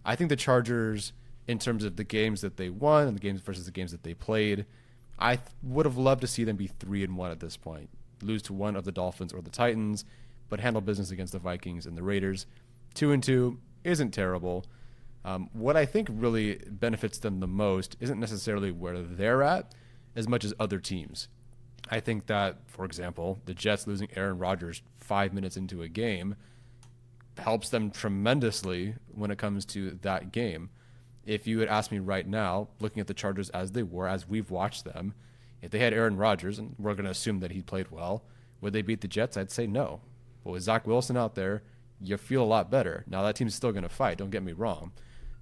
I 0.06 0.16
think 0.16 0.30
the 0.30 0.36
Chargers, 0.36 1.14
in 1.48 1.60
terms 1.60 1.84
of 1.84 1.96
the 1.96 2.04
games 2.04 2.42
that 2.42 2.58
they 2.58 2.70
won 2.70 3.08
and 3.08 3.16
the 3.16 3.22
games 3.22 3.42
versus 3.42 3.66
the 3.66 3.72
games 3.72 3.92
that 3.92 4.04
they 4.04 4.14
played, 4.14 4.66
I 5.18 5.38
th- 5.38 5.48
would 5.64 5.86
have 5.86 5.98
loved 5.98 6.22
to 6.22 6.28
see 6.28 6.44
them 6.44 6.58
be 6.58 6.68
3 6.68 7.04
and 7.04 7.18
1 7.18 7.32
at 7.32 7.40
this 7.40 7.58
point. 7.58 7.90
Lose 8.22 8.42
to 8.44 8.54
one 8.54 8.76
of 8.76 8.86
the 8.86 8.92
Dolphins 8.92 9.34
or 9.34 9.42
the 9.42 9.50
Titans, 9.50 10.06
but 10.50 10.60
handle 10.60 10.82
business 10.82 11.12
against 11.12 11.34
the 11.34 11.40
Vikings 11.40 11.86
and 11.86 11.98
the 11.98 12.04
Raiders. 12.04 12.46
2 12.94 13.12
and 13.12 13.24
2 13.24 13.58
isn't 13.84 14.12
terrible. 14.12 14.66
Um, 15.28 15.50
what 15.52 15.76
I 15.76 15.86
think 15.86 16.08
really 16.10 16.62
benefits 16.70 17.18
them 17.18 17.42
the 17.42 17.48
most 17.48 17.98
isn't 18.00 18.18
necessarily 18.18 18.72
where 18.72 19.02
they're 19.02 19.44
at 19.44 19.76
as 20.16 20.26
much 20.26 20.46
as 20.46 20.54
other 20.58 20.80
teams. 20.80 21.28
I 21.92 22.00
think 22.00 22.28
that, 22.28 22.60
for 22.66 22.86
example, 22.86 23.42
the 23.44 23.54
Jets 23.54 23.88
losing 23.88 24.08
Aaron 24.16 24.38
Rodgers 24.38 24.82
five 24.96 25.34
minutes 25.34 25.58
into 25.58 25.82
a 25.82 25.90
game 25.90 26.38
helps 27.38 27.68
them 27.68 27.92
tremendously 27.92 28.96
when 29.14 29.30
it 29.30 29.38
comes 29.38 29.66
to 29.66 30.00
that 30.02 30.32
game. 30.32 30.70
If 31.26 31.46
you 31.46 31.60
had 31.60 31.68
asked 31.68 31.92
me 31.92 32.00
right 32.00 32.26
now, 32.26 32.70
looking 32.80 33.02
at 33.02 33.08
the 33.08 33.14
Chargers 33.14 33.50
as 33.50 33.74
they 33.74 33.84
were, 33.84 34.08
as 34.08 34.30
we've 34.30 34.50
watched 34.50 34.86
them, 34.86 35.14
if 35.62 35.72
they 35.72 35.80
had 35.80 35.94
Aaron 35.94 36.16
Rodgers, 36.16 36.58
and 36.58 36.74
we're 36.80 36.94
going 36.94 37.04
to 37.04 37.12
assume 37.12 37.42
that 37.42 37.52
he 37.52 37.62
played 37.62 37.92
well, 37.92 38.24
would 38.62 38.72
they 38.72 38.82
beat 38.82 39.02
the 39.02 39.10
Jets? 39.10 39.36
I'd 39.36 39.52
say 39.52 39.68
no. 39.68 40.00
But 40.46 40.52
with 40.52 40.64
Zach 40.64 40.88
Wilson 40.88 41.18
out 41.18 41.36
there, 41.36 41.64
you 42.00 42.16
feel 42.16 42.44
a 42.44 42.46
lot 42.46 42.72
better. 42.72 43.04
Now, 43.08 43.24
that 43.24 43.36
team's 43.36 43.56
still 43.56 43.74
going 43.74 43.84
to 43.84 43.90
fight, 43.90 44.20
don't 44.20 44.30
get 44.30 44.42
me 44.42 44.54
wrong 44.54 44.94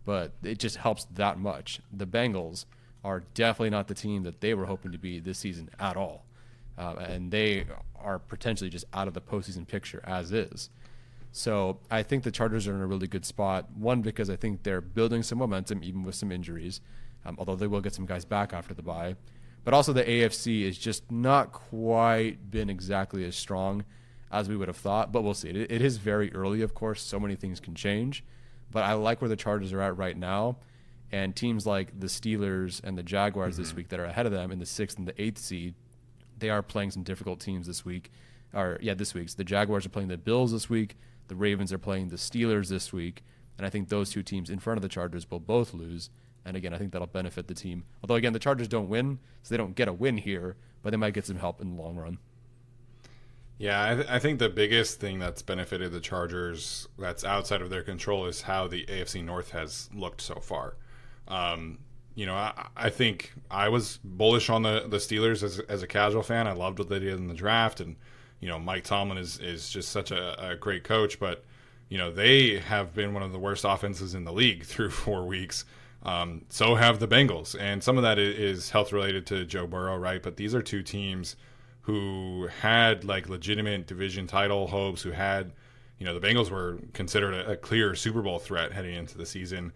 but 0.06 0.34
it 0.44 0.60
just 0.60 0.78
helps 0.78 1.06
that 1.06 1.40
much. 1.40 1.82
The 1.92 2.08
Bengals 2.08 2.66
are 3.04 3.24
definitely 3.34 3.72
not 3.72 3.88
the 3.88 3.94
team 3.94 4.24
that 4.24 4.42
they 4.42 4.54
were 4.54 4.66
hoping 4.66 4.92
to 4.92 4.98
be 4.98 5.20
this 5.20 5.40
season 5.40 5.70
at 5.80 5.98
all. 5.98 6.26
Uh, 6.78 6.96
and 7.00 7.32
they 7.32 7.66
are 7.96 8.20
potentially 8.20 8.70
just 8.70 8.86
out 8.94 9.08
of 9.08 9.14
the 9.14 9.22
postseason 9.22 9.68
picture 9.68 10.02
as 10.06 10.32
is. 10.32 10.70
So 11.32 11.80
I 11.92 12.04
think 12.04 12.24
the 12.24 12.32
Chargers 12.32 12.68
are 12.68 12.74
in 12.74 12.82
a 12.82 12.86
really 12.88 13.08
good 13.08 13.26
spot. 13.26 13.70
One, 13.76 14.02
because 14.02 14.30
I 14.30 14.36
think 14.36 14.64
they're 14.64 14.82
building 14.82 15.22
some 15.22 15.38
momentum, 15.38 15.84
even 15.84 16.04
with 16.04 16.16
some 16.16 16.32
injuries, 16.32 16.82
um, 17.26 17.36
although 17.38 17.56
they 17.56 17.68
will 17.68 17.82
get 17.82 17.94
some 17.94 18.06
guys 18.06 18.24
back 18.24 18.54
after 18.54 18.74
the 18.74 18.82
bye. 18.82 19.16
But 19.66 19.74
also, 19.74 19.92
the 19.92 20.04
AFC 20.04 20.62
is 20.62 20.78
just 20.78 21.12
not 21.12 21.52
quite 21.52 22.52
been 22.52 22.70
exactly 22.70 23.26
as 23.26 23.36
strong 23.36 23.84
as 24.32 24.48
we 24.48 24.56
would 24.56 24.68
have 24.68 24.78
thought. 24.78 25.12
But 25.12 25.24
we'll 25.24 25.34
see. 25.34 25.50
it, 25.50 25.72
it 25.72 25.82
is 25.82 25.98
very 25.98 26.34
early, 26.34 26.62
of 26.62 26.74
course. 26.74 27.02
So 27.02 27.20
many 27.20 27.36
things 27.36 27.60
can 27.60 27.76
change. 27.76 28.24
But 28.72 28.84
I 28.84 28.94
like 28.94 29.22
where 29.22 29.30
the 29.30 29.36
Chargers 29.36 29.74
are 29.74 29.82
at 29.82 29.98
right 29.98 30.18
now. 30.18 30.58
And 31.12 31.36
teams 31.36 31.66
like 31.66 32.00
the 32.00 32.08
Steelers 32.08 32.84
and 32.84 32.98
the 32.98 33.04
Jaguars 33.04 33.54
mm-hmm. 33.54 33.64
this 33.64 33.74
week 33.74 33.90
that 33.90 34.00
are 34.00 34.06
ahead 34.06 34.26
of 34.26 34.32
them 34.32 34.52
in 34.52 34.60
the 34.60 34.66
sixth 34.66 34.98
and 34.98 35.08
the 35.08 35.20
eighth 35.22 35.38
seed 35.38 35.76
they 36.38 36.50
are 36.50 36.62
playing 36.62 36.92
some 36.92 37.04
difficult 37.04 37.40
teams 37.40 37.68
this 37.68 37.86
week. 37.86 38.12
Or 38.54 38.78
yeah, 38.82 38.94
this 38.94 39.14
week. 39.14 39.30
So 39.30 39.36
the 39.38 39.44
Jaguars 39.44 39.86
are 39.86 39.90
playing 39.90 40.10
the 40.10 40.18
Bills 40.18 40.52
this 40.52 40.70
week. 40.70 40.98
The 41.28 41.36
Ravens 41.36 41.74
are 41.74 41.78
playing 41.78 42.10
the 42.10 42.16
Steelers 42.16 42.70
this 42.70 42.94
week. 42.94 43.24
And 43.58 43.66
I 43.66 43.70
think 43.70 43.90
those 43.90 44.12
two 44.12 44.24
teams 44.24 44.50
in 44.50 44.60
front 44.60 44.78
of 44.78 44.82
the 44.82 44.90
Chargers 44.90 45.30
will 45.30 45.40
both 45.40 45.74
lose. 45.74 46.10
And 46.46 46.56
again, 46.56 46.74
I 46.74 46.78
think 46.78 46.92
that'll 46.92 47.08
benefit 47.08 47.48
the 47.48 47.54
team. 47.54 47.86
Although 48.04 48.16
again, 48.16 48.34
the 48.34 48.40
Chargers 48.40 48.68
don't 48.68 48.90
win, 48.90 49.20
so 49.44 49.54
they 49.54 49.58
don't 49.58 49.76
get 49.76 49.88
a 49.88 49.94
win 49.94 50.18
here, 50.18 50.56
but 50.84 50.92
they 50.92 50.98
might 50.98 51.14
get 51.14 51.26
some 51.26 51.38
help 51.38 51.60
in 51.62 51.76
the 51.76 51.82
long 51.82 51.96
run. 51.96 52.20
Yeah, 53.58 53.92
I, 53.92 53.96
th- 53.96 54.08
I, 54.10 54.20
think 54.20 54.40
the 54.40 54.50
biggest 54.50 55.00
thing 55.00 55.18
that's 55.18 55.42
benefited 55.42 55.94
the 55.94 56.02
Chargers 56.02 56.90
that's 57.00 57.24
outside 57.24 57.62
of 57.62 57.70
their 57.70 57.84
control 57.84 58.26
is 58.26 58.42
how 58.42 58.68
the 58.68 58.86
AFC 58.86 59.24
North 59.24 59.52
has 59.52 59.90
looked 59.94 60.20
so 60.20 60.36
far. 60.36 60.76
Um, 61.30 61.80
you 62.16 62.26
know, 62.26 62.36
I, 62.36 62.68
I, 62.76 62.90
think 62.90 63.34
I 63.50 63.70
was 63.70 64.00
bullish 64.04 64.50
on 64.50 64.64
the, 64.64 64.86
the 64.88 64.98
Steelers 64.98 65.42
as, 65.42 65.60
as 65.60 65.84
a 65.84 65.88
casual 65.88 66.22
fan. 66.22 66.48
I 66.48 66.52
loved 66.52 66.80
what 66.80 66.90
they 66.90 67.00
did 67.00 67.14
in 67.14 67.28
the 67.28 67.34
draft, 67.34 67.80
and 67.80 67.96
you 68.42 68.50
know, 68.50 68.60
Mike 68.60 68.84
Tomlin 68.84 69.18
is 69.18 69.40
is 69.40 69.70
just 69.70 69.90
such 69.90 70.12
a, 70.12 70.52
a 70.52 70.56
great 70.56 70.84
coach. 70.84 71.20
But 71.20 71.46
you 71.88 71.98
know, 71.98 72.12
they 72.12 72.60
have 72.60 72.94
been 72.94 73.14
one 73.14 73.24
of 73.24 73.32
the 73.32 73.40
worst 73.40 73.66
offenses 73.66 74.16
in 74.16 74.26
the 74.26 74.34
league 74.34 74.64
through 74.66 74.90
four 74.90 75.26
weeks. 75.26 75.66
Um, 76.04 76.44
so 76.50 76.76
have 76.76 77.00
the 77.00 77.08
Bengals, 77.08 77.56
and 77.60 77.84
some 77.84 77.98
of 77.98 78.04
that 78.04 78.20
is 78.20 78.70
health 78.70 78.92
related 78.94 79.26
to 79.28 79.46
Joe 79.46 79.66
Burrow, 79.66 79.98
right? 79.98 80.22
But 80.22 80.38
these 80.38 80.54
are 80.54 80.62
two 80.62 80.84
teams 80.84 81.36
who 81.86 82.48
had 82.62 83.04
like 83.04 83.30
legitimate 83.30 83.88
division 83.88 84.28
title 84.28 84.68
hopes, 84.68 85.02
who 85.02 85.12
had, 85.12 85.52
you 85.98 86.06
know, 86.06 86.18
the 86.18 86.26
Bengals 86.26 86.50
were 86.50 86.80
considered 86.94 87.34
a, 87.34 87.52
a 87.52 87.56
clear 87.56 87.96
Super 87.96 88.22
Bowl 88.22 88.40
threat 88.40 88.72
heading 88.72 88.96
into 88.96 89.18
the 89.18 89.26
season 89.26 89.72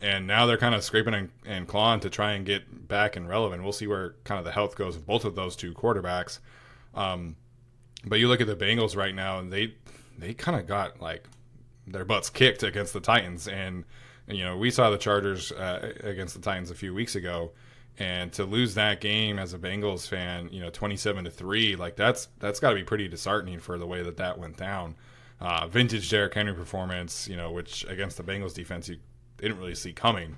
and 0.00 0.26
now 0.26 0.44
they're 0.44 0.58
kind 0.58 0.74
of 0.74 0.84
scraping 0.84 1.14
and, 1.14 1.30
and, 1.46 1.66
clawing 1.66 2.00
to 2.00 2.10
try 2.10 2.32
and 2.32 2.44
get 2.44 2.88
back 2.88 3.16
and 3.16 3.28
relevant. 3.28 3.62
We'll 3.62 3.72
see 3.72 3.86
where 3.86 4.14
kind 4.24 4.38
of 4.38 4.44
the 4.44 4.52
health 4.52 4.76
goes 4.76 4.96
of 4.96 5.06
both 5.06 5.24
of 5.24 5.34
those 5.34 5.56
two 5.56 5.72
quarterbacks. 5.72 6.40
Um, 6.94 7.36
but 8.04 8.18
you 8.18 8.28
look 8.28 8.42
at 8.42 8.46
the 8.46 8.56
Bengals 8.56 8.96
right 8.96 9.14
now, 9.14 9.38
and 9.38 9.52
they 9.52 9.74
they 10.18 10.34
kind 10.34 10.60
of 10.60 10.66
got 10.66 11.00
like 11.00 11.24
their 11.86 12.04
butts 12.04 12.28
kicked 12.28 12.62
against 12.62 12.92
the 12.92 13.00
Titans, 13.00 13.48
and 13.48 13.84
you 14.28 14.44
know 14.44 14.58
we 14.58 14.70
saw 14.70 14.90
the 14.90 14.98
Chargers 14.98 15.52
uh, 15.52 15.94
against 16.00 16.34
the 16.34 16.40
Titans 16.40 16.70
a 16.70 16.74
few 16.74 16.92
weeks 16.92 17.14
ago, 17.14 17.52
and 17.98 18.32
to 18.32 18.44
lose 18.44 18.74
that 18.74 19.00
game 19.00 19.38
as 19.38 19.54
a 19.54 19.58
Bengals 19.58 20.08
fan, 20.08 20.48
you 20.50 20.60
know, 20.60 20.70
twenty 20.70 20.96
seven 20.96 21.24
to 21.24 21.30
three, 21.30 21.76
like 21.76 21.96
that's 21.96 22.28
that's 22.38 22.60
got 22.60 22.70
to 22.70 22.76
be 22.76 22.84
pretty 22.84 23.08
disheartening 23.08 23.60
for 23.60 23.78
the 23.78 23.86
way 23.86 24.02
that 24.02 24.16
that 24.16 24.38
went 24.38 24.56
down. 24.56 24.96
Uh, 25.40 25.66
vintage 25.68 26.08
Derrick 26.08 26.34
Henry 26.34 26.54
performance, 26.54 27.28
you 27.28 27.36
know, 27.36 27.52
which 27.52 27.84
against 27.88 28.16
the 28.16 28.22
Bengals 28.22 28.54
defense 28.54 28.88
you 28.88 28.98
didn't 29.36 29.58
really 29.58 29.74
see 29.74 29.92
coming. 29.92 30.36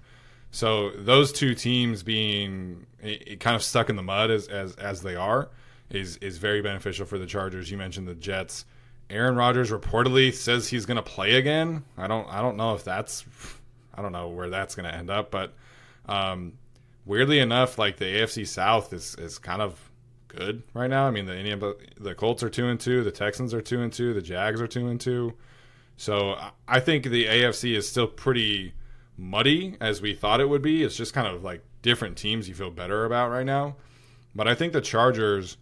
So 0.51 0.91
those 0.91 1.33
two 1.33 1.55
teams 1.55 2.03
being 2.03 2.87
it, 3.03 3.29
it 3.29 3.41
kind 3.41 3.57
of 3.57 3.63
stuck 3.63 3.91
in 3.91 3.97
the 3.97 4.03
mud 4.03 4.31
as, 4.31 4.49
as 4.49 4.75
as 4.77 5.03
they 5.03 5.17
are 5.17 5.49
is 5.91 6.17
is 6.19 6.39
very 6.39 6.63
beneficial 6.63 7.07
for 7.07 7.19
the 7.19 7.27
Chargers. 7.27 7.71
You 7.71 7.79
mentioned 7.79 8.09
the 8.09 8.15
Jets. 8.15 8.65
Aaron 9.09 9.37
Rodgers 9.37 9.71
reportedly 9.71 10.35
says 10.35 10.69
he's 10.69 10.85
going 10.85 10.97
to 10.97 11.03
play 11.03 11.37
again. 11.37 11.85
I 11.97 12.07
don't 12.07 12.29
I 12.29 12.43
don't 12.43 12.57
know 12.57 12.75
if 12.75 12.85
that's 12.85 13.25
I 13.95 14.03
don't 14.03 14.13
know 14.13 14.29
where 14.29 14.51
that's 14.51 14.75
going 14.75 14.91
to 14.91 14.95
end 14.95 15.11
up, 15.11 15.31
but 15.31 15.55
um, 16.07 16.55
weirdly 17.07 17.39
enough, 17.39 17.79
like 17.79 17.97
the 17.97 18.05
AFC 18.05 18.47
South 18.47 18.93
is 18.93 19.15
is 19.15 19.39
kind 19.39 19.63
of 19.63 19.91
good 20.29 20.63
right 20.75 20.91
now. 20.91 21.07
I 21.07 21.11
mean, 21.11 21.25
the 21.27 21.77
the 21.99 22.15
Colts 22.15 22.43
are 22.43 22.51
two 22.51 22.67
and 22.67 22.79
two, 22.79 23.03
the 23.03 23.11
Texans 23.11 23.55
are 23.55 23.63
two 23.63 23.81
and 23.81 23.93
two, 23.93 24.13
the 24.13 24.21
Jags 24.21 24.61
are 24.61 24.67
two 24.67 24.89
and 24.89 25.01
two. 25.01 25.35
So 25.97 26.37
I 26.69 26.81
think 26.81 27.05
the 27.05 27.25
AFC 27.25 27.75
is 27.75 27.89
still 27.89 28.07
pretty 28.07 28.75
muddy 29.17 29.77
as 29.81 30.03
we 30.03 30.15
thought 30.15 30.41
it 30.41 30.49
would 30.49 30.61
be. 30.61 30.83
It's 30.83 30.97
just 30.97 31.15
kind 31.15 31.27
of 31.27 31.43
like 31.43 31.63
different 31.81 32.19
teams 32.19 32.49
you 32.49 32.55
feel 32.55 32.71
better 32.71 33.07
about 33.07 33.31
right 33.31 33.47
now. 33.47 33.77
But 34.35 34.47
I 34.47 34.55
think 34.55 34.75
the 34.75 34.83
Chargers 34.83 35.57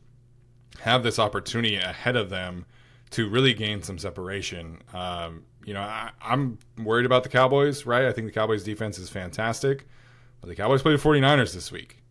have 0.80 1.04
this 1.04 1.20
opportunity 1.20 1.76
ahead 1.76 2.16
of 2.16 2.30
them 2.30 2.66
to 3.10 3.28
really 3.28 3.54
gain 3.54 3.80
some 3.80 3.96
separation. 3.96 4.82
Um, 4.92 5.44
you 5.64 5.72
know, 5.72 5.80
I, 5.80 6.10
am 6.20 6.58
worried 6.82 7.06
about 7.06 7.22
the 7.22 7.28
Cowboys, 7.28 7.86
right? 7.86 8.06
I 8.06 8.12
think 8.12 8.26
the 8.26 8.32
Cowboys 8.32 8.64
defense 8.64 8.98
is 8.98 9.08
fantastic. 9.08 9.86
But 10.44 10.50
the 10.50 10.56
Cowboys 10.56 10.82
play 10.82 10.94
the 10.94 11.02
49ers 11.02 11.54
this 11.54 11.72
week. 11.72 12.02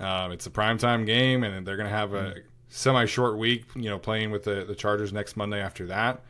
Um, 0.00 0.32
it's 0.32 0.44
a 0.44 0.50
primetime 0.50 1.06
game, 1.06 1.44
and 1.44 1.64
they're 1.64 1.76
going 1.76 1.88
to 1.88 1.94
have 1.94 2.14
a 2.14 2.34
semi 2.68 3.04
short 3.04 3.38
week, 3.38 3.64
you 3.76 3.88
know, 3.88 3.96
playing 3.96 4.32
with 4.32 4.42
the, 4.42 4.64
the 4.64 4.74
Chargers 4.74 5.12
next 5.12 5.36
Monday 5.36 5.60
after 5.60 5.86
that. 5.86 6.20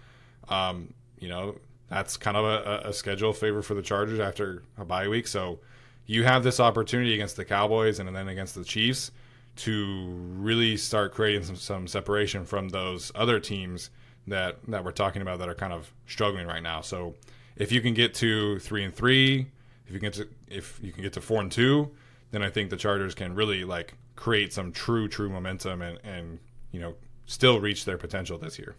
Um, 0.51 0.93
you 1.19 1.31
know, 1.31 1.57
that's 1.89 2.19
kind 2.19 2.37
of 2.37 2.45
a, 2.45 2.89
a 2.91 2.93
schedule 2.93 3.33
favor 3.33 3.63
for 3.63 3.73
the 3.73 3.81
Chargers 3.81 4.21
after 4.21 4.65
a 4.77 4.85
bye 4.85 5.09
week. 5.09 5.27
So 5.27 5.61
you 6.05 6.25
have 6.25 6.45
this 6.45 6.61
opportunity 6.61 7.15
against 7.15 7.37
the 7.37 7.45
Cowboys 7.47 8.01
and 8.01 8.15
then 8.15 8.29
against 8.29 8.55
the 8.55 8.63
Chiefs 8.63 9.11
to 9.57 10.11
really 10.37 10.77
start 10.77 11.15
creating 11.15 11.45
some, 11.45 11.57
some 11.57 11.89
separation 11.89 12.45
from 12.45 12.69
those 12.69 13.11
other 13.15 13.41
teams 13.41 13.89
that 14.27 14.59
that 14.69 14.85
we're 14.85 14.93
talking 14.93 15.23
about 15.23 15.39
that 15.39 15.49
are 15.49 15.55
kind 15.55 15.73
of 15.73 15.91
struggling 16.07 16.47
right 16.47 16.63
now. 16.63 16.83
So 16.83 17.15
if 17.57 17.73
you 17.73 17.81
can 17.81 17.95
get 17.95 18.13
to 18.17 18.59
three 18.59 18.85
and 18.85 18.95
three, 18.95 19.47
if 19.87 19.95
you 19.95 20.01
can 20.01 20.11
get 20.11 20.15
to 20.15 20.29
if 20.49 20.81
you 20.83 20.93
can 20.93 21.03
get 21.03 21.13
to 21.15 21.21
four 21.21 21.41
and 21.41 21.51
two, 21.51 21.91
then 22.31 22.43
I 22.43 22.51
think 22.51 22.71
the 22.71 22.77
Chargers 22.77 23.15
can 23.15 23.35
really 23.35 23.65
like 23.65 23.95
create 24.17 24.53
some 24.53 24.73
true 24.73 25.09
true 25.09 25.29
momentum 25.29 25.83
and 25.83 25.99
and 26.05 26.39
you 26.73 26.81
know 26.81 26.95
still 27.27 27.61
reach 27.61 27.85
their 27.85 27.99
potential 27.99 28.39
this 28.39 28.59
year. 28.59 28.77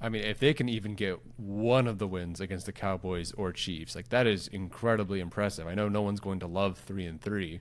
I 0.00 0.08
mean, 0.08 0.22
if 0.22 0.40
they 0.40 0.52
can 0.52 0.68
even 0.68 0.94
get 0.94 1.20
one 1.36 1.86
of 1.86 1.98
the 1.98 2.08
wins 2.08 2.40
against 2.40 2.66
the 2.66 2.72
Cowboys 2.72 3.32
or 3.32 3.52
Chiefs, 3.52 3.94
like 3.94 4.08
that 4.08 4.26
is 4.26 4.48
incredibly 4.48 5.20
impressive. 5.20 5.68
I 5.68 5.74
know 5.74 5.88
no 5.88 6.02
one's 6.02 6.18
going 6.18 6.40
to 6.40 6.48
love 6.48 6.76
three 6.76 7.06
and 7.06 7.20
three, 7.20 7.60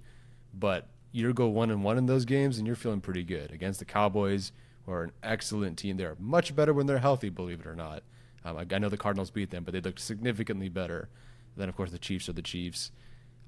but 0.52 0.90
you 1.12 1.34
go 1.34 1.48
one 1.48 1.70
and 1.70 1.84
one 1.84 2.00
in 2.00 2.08
those 2.08 2.26
games, 2.26 2.58
and 2.58 2.66
you're 2.66 2.76
feeling 2.76 3.02
pretty 3.02 3.24
good 3.24 3.52
against 3.52 3.80
the 3.80 3.86
Cowboys, 3.86 4.52
who 4.86 4.92
are 4.92 5.04
an 5.04 5.12
excellent 5.22 5.78
team. 5.78 5.98
They're 5.98 6.16
much 6.20 6.56
better 6.56 6.74
when 6.74 6.88
they're 6.88 7.00
healthy, 7.00 7.30
believe 7.30 7.60
it 7.60 7.68
or 7.68 7.76
not. 7.76 8.04
Um, 8.44 8.58
I, 8.58 8.66
I, 8.74 8.80
know 8.80 8.90
the 8.90 8.98
Cardinals 8.98 9.30
beat 9.30 9.52
them, 9.52 9.64
but 9.64 9.74
they 9.74 9.82
looked 9.82 10.00
significantly 10.00 10.70
better. 10.70 11.10
Then, 11.56 11.70
of 11.70 11.76
course, 11.76 11.92
the 11.92 12.00
Chiefs 12.00 12.30
are 12.30 12.34
the 12.34 12.42
Chiefs. 12.42 12.92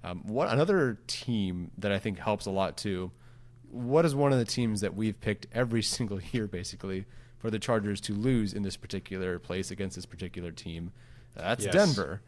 Um, 0.03 0.21
what 0.25 0.49
another 0.49 0.99
team 1.07 1.71
that 1.77 1.91
I 1.91 1.99
think 1.99 2.19
helps 2.19 2.45
a 2.45 2.51
lot 2.51 2.77
too. 2.77 3.11
What 3.71 4.05
is 4.05 4.13
one 4.13 4.33
of 4.33 4.39
the 4.39 4.45
teams 4.45 4.81
that 4.81 4.95
we've 4.95 5.19
picked 5.19 5.47
every 5.53 5.81
single 5.83 6.21
year, 6.31 6.47
basically? 6.47 7.05
for 7.43 7.51
the 7.51 7.59
Chargers 7.59 7.99
to 7.99 8.13
lose 8.13 8.53
in 8.53 8.63
this 8.63 8.77
particular 8.77 9.37
place 9.37 9.69
against 9.69 9.97
this 9.97 10.05
particular 10.05 10.49
team. 10.49 10.93
That's 11.35 11.65
yes. 11.65 11.73
Denver. 11.73 12.21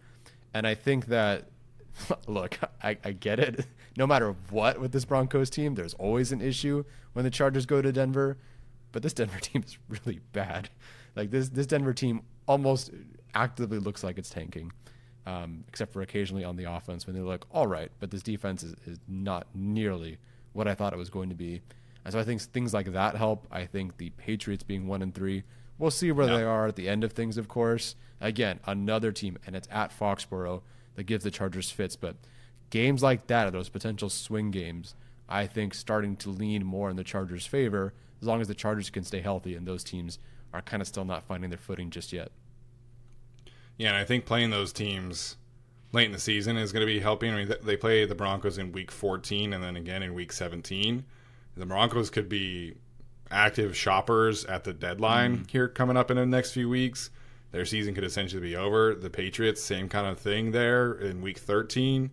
And 0.54 0.68
I 0.68 0.76
think 0.76 1.06
that, 1.06 1.46
look, 2.28 2.60
I, 2.84 2.98
I 3.04 3.14
get 3.14 3.40
it. 3.40 3.66
No 3.98 4.06
matter 4.06 4.36
what 4.50 4.82
with 4.82 4.92
this 4.92 5.06
Broncos 5.06 5.50
team, 5.50 5.76
there's 5.76 5.94
always 5.94 6.34
an 6.34 6.42
issue 6.42 6.84
when 7.14 7.24
the 7.24 7.32
Chargers 7.32 7.66
go 7.66 7.82
to 7.82 7.94
Denver. 7.94 8.38
But 8.92 9.04
this 9.04 9.14
Denver 9.14 9.40
team 9.40 9.64
is 9.66 9.78
really 9.88 10.20
bad. 10.34 10.68
Like 11.16 11.32
this, 11.32 11.48
this 11.48 11.66
Denver 11.66 11.94
team 11.94 12.24
almost 12.46 12.92
actively 13.34 13.80
looks 13.80 14.04
like 14.04 14.18
it's 14.18 14.30
tanking, 14.30 14.74
um, 15.26 15.64
except 15.68 15.94
for 15.94 16.02
occasionally 16.02 16.44
on 16.44 16.56
the 16.56 16.66
offense 16.66 17.08
when 17.08 17.16
they 17.16 17.22
look 17.22 17.48
all 17.52 17.68
right. 17.68 17.92
But 18.00 18.12
this 18.12 18.24
defense 18.24 18.64
is, 18.64 18.76
is 18.86 19.00
not 19.08 19.48
nearly 19.54 20.18
what 20.54 20.68
I 20.68 20.76
thought 20.76 20.94
it 20.94 20.98
was 21.00 21.10
going 21.10 21.30
to 21.30 21.36
be. 21.36 21.62
And 22.04 22.14
so 22.14 22.20
I 22.20 22.24
think 22.24 22.42
things 22.42 22.74
like 22.74 22.92
that 22.94 23.16
help. 23.16 23.48
I 23.52 23.66
think 23.66 23.98
the 23.98 24.12
Patriots 24.12 24.64
being 24.64 24.88
one 24.88 25.02
and 25.02 25.14
three, 25.14 25.44
we'll 25.80 25.92
see 25.92 26.12
where 26.12 26.28
they 26.28 26.44
are 26.44 26.68
at 26.68 26.76
the 26.76 26.88
end 26.88 27.04
of 27.04 27.14
things, 27.14 27.38
of 27.38 27.48
course. 27.48 27.96
Again, 28.22 28.60
another 28.66 29.12
team, 29.12 29.38
and 29.46 29.56
it's 29.56 29.68
at 29.72 29.92
Foxborough 29.98 30.62
that 30.96 31.04
gives 31.04 31.24
the 31.24 31.32
Chargers 31.32 31.72
fits. 31.72 31.96
But 31.96 32.16
games 32.70 33.02
like 33.02 33.28
that, 33.28 33.52
those 33.52 33.70
potential 33.70 34.10
swing 34.10 34.52
games, 34.52 34.94
I 35.28 35.48
think 35.48 35.74
starting 35.74 36.16
to 36.18 36.30
lean 36.30 36.64
more 36.64 36.90
in 36.92 36.96
the 36.96 37.04
Chargers' 37.04 37.48
favor 37.48 37.94
as 38.22 38.28
long 38.28 38.40
as 38.40 38.48
the 38.48 38.56
Chargers 38.56 38.90
can 38.92 39.04
stay 39.04 39.22
healthy 39.22 39.56
and 39.56 39.68
those 39.68 39.84
teams 39.84 40.20
are 40.54 40.62
kind 40.62 40.82
of 40.82 40.88
still 40.88 41.06
not 41.06 41.24
finding 41.24 41.50
their 41.50 41.60
footing 41.60 41.90
just 41.90 42.14
yet. 42.14 42.32
Yeah, 43.78 43.90
and 43.90 43.98
I 43.98 44.06
think 44.06 44.26
playing 44.26 44.52
those 44.52 44.72
teams 44.72 45.38
late 45.92 46.06
in 46.06 46.12
the 46.12 46.20
season 46.20 46.58
is 46.58 46.72
going 46.72 46.86
to 46.86 46.92
be 46.92 47.00
helping. 47.00 47.34
I 47.34 47.44
mean, 47.44 47.54
they 47.64 47.78
play 47.78 48.06
the 48.06 48.16
Broncos 48.16 48.58
in 48.58 48.72
week 48.72 48.92
14 48.92 49.54
and 49.54 49.64
then 49.64 49.76
again 49.76 50.04
in 50.04 50.14
week 50.14 50.32
17 50.32 51.06
the 51.56 51.66
Broncos 51.66 52.10
could 52.10 52.30
be 52.30 52.76
active 53.32 53.76
shoppers 53.76 54.46
at 54.46 54.64
the 54.64 54.74
deadline 54.74 55.40
mm. 55.40 55.50
here 55.50 55.68
coming 55.68 55.98
up 55.98 56.12
in 56.12 56.18
the 56.18 56.26
next 56.26 56.52
few 56.52 56.70
weeks. 56.70 57.10
Their 57.52 57.66
season 57.66 57.96
could 57.96 58.04
essentially 58.04 58.42
be 58.42 58.56
over. 58.56 58.96
The 58.96 59.10
Patriots, 59.10 59.64
same 59.64 59.88
kind 59.88 60.08
of 60.08 60.20
thing 60.20 60.52
there 60.52 60.94
in 60.94 61.22
week 61.22 61.38
13. 61.38 62.12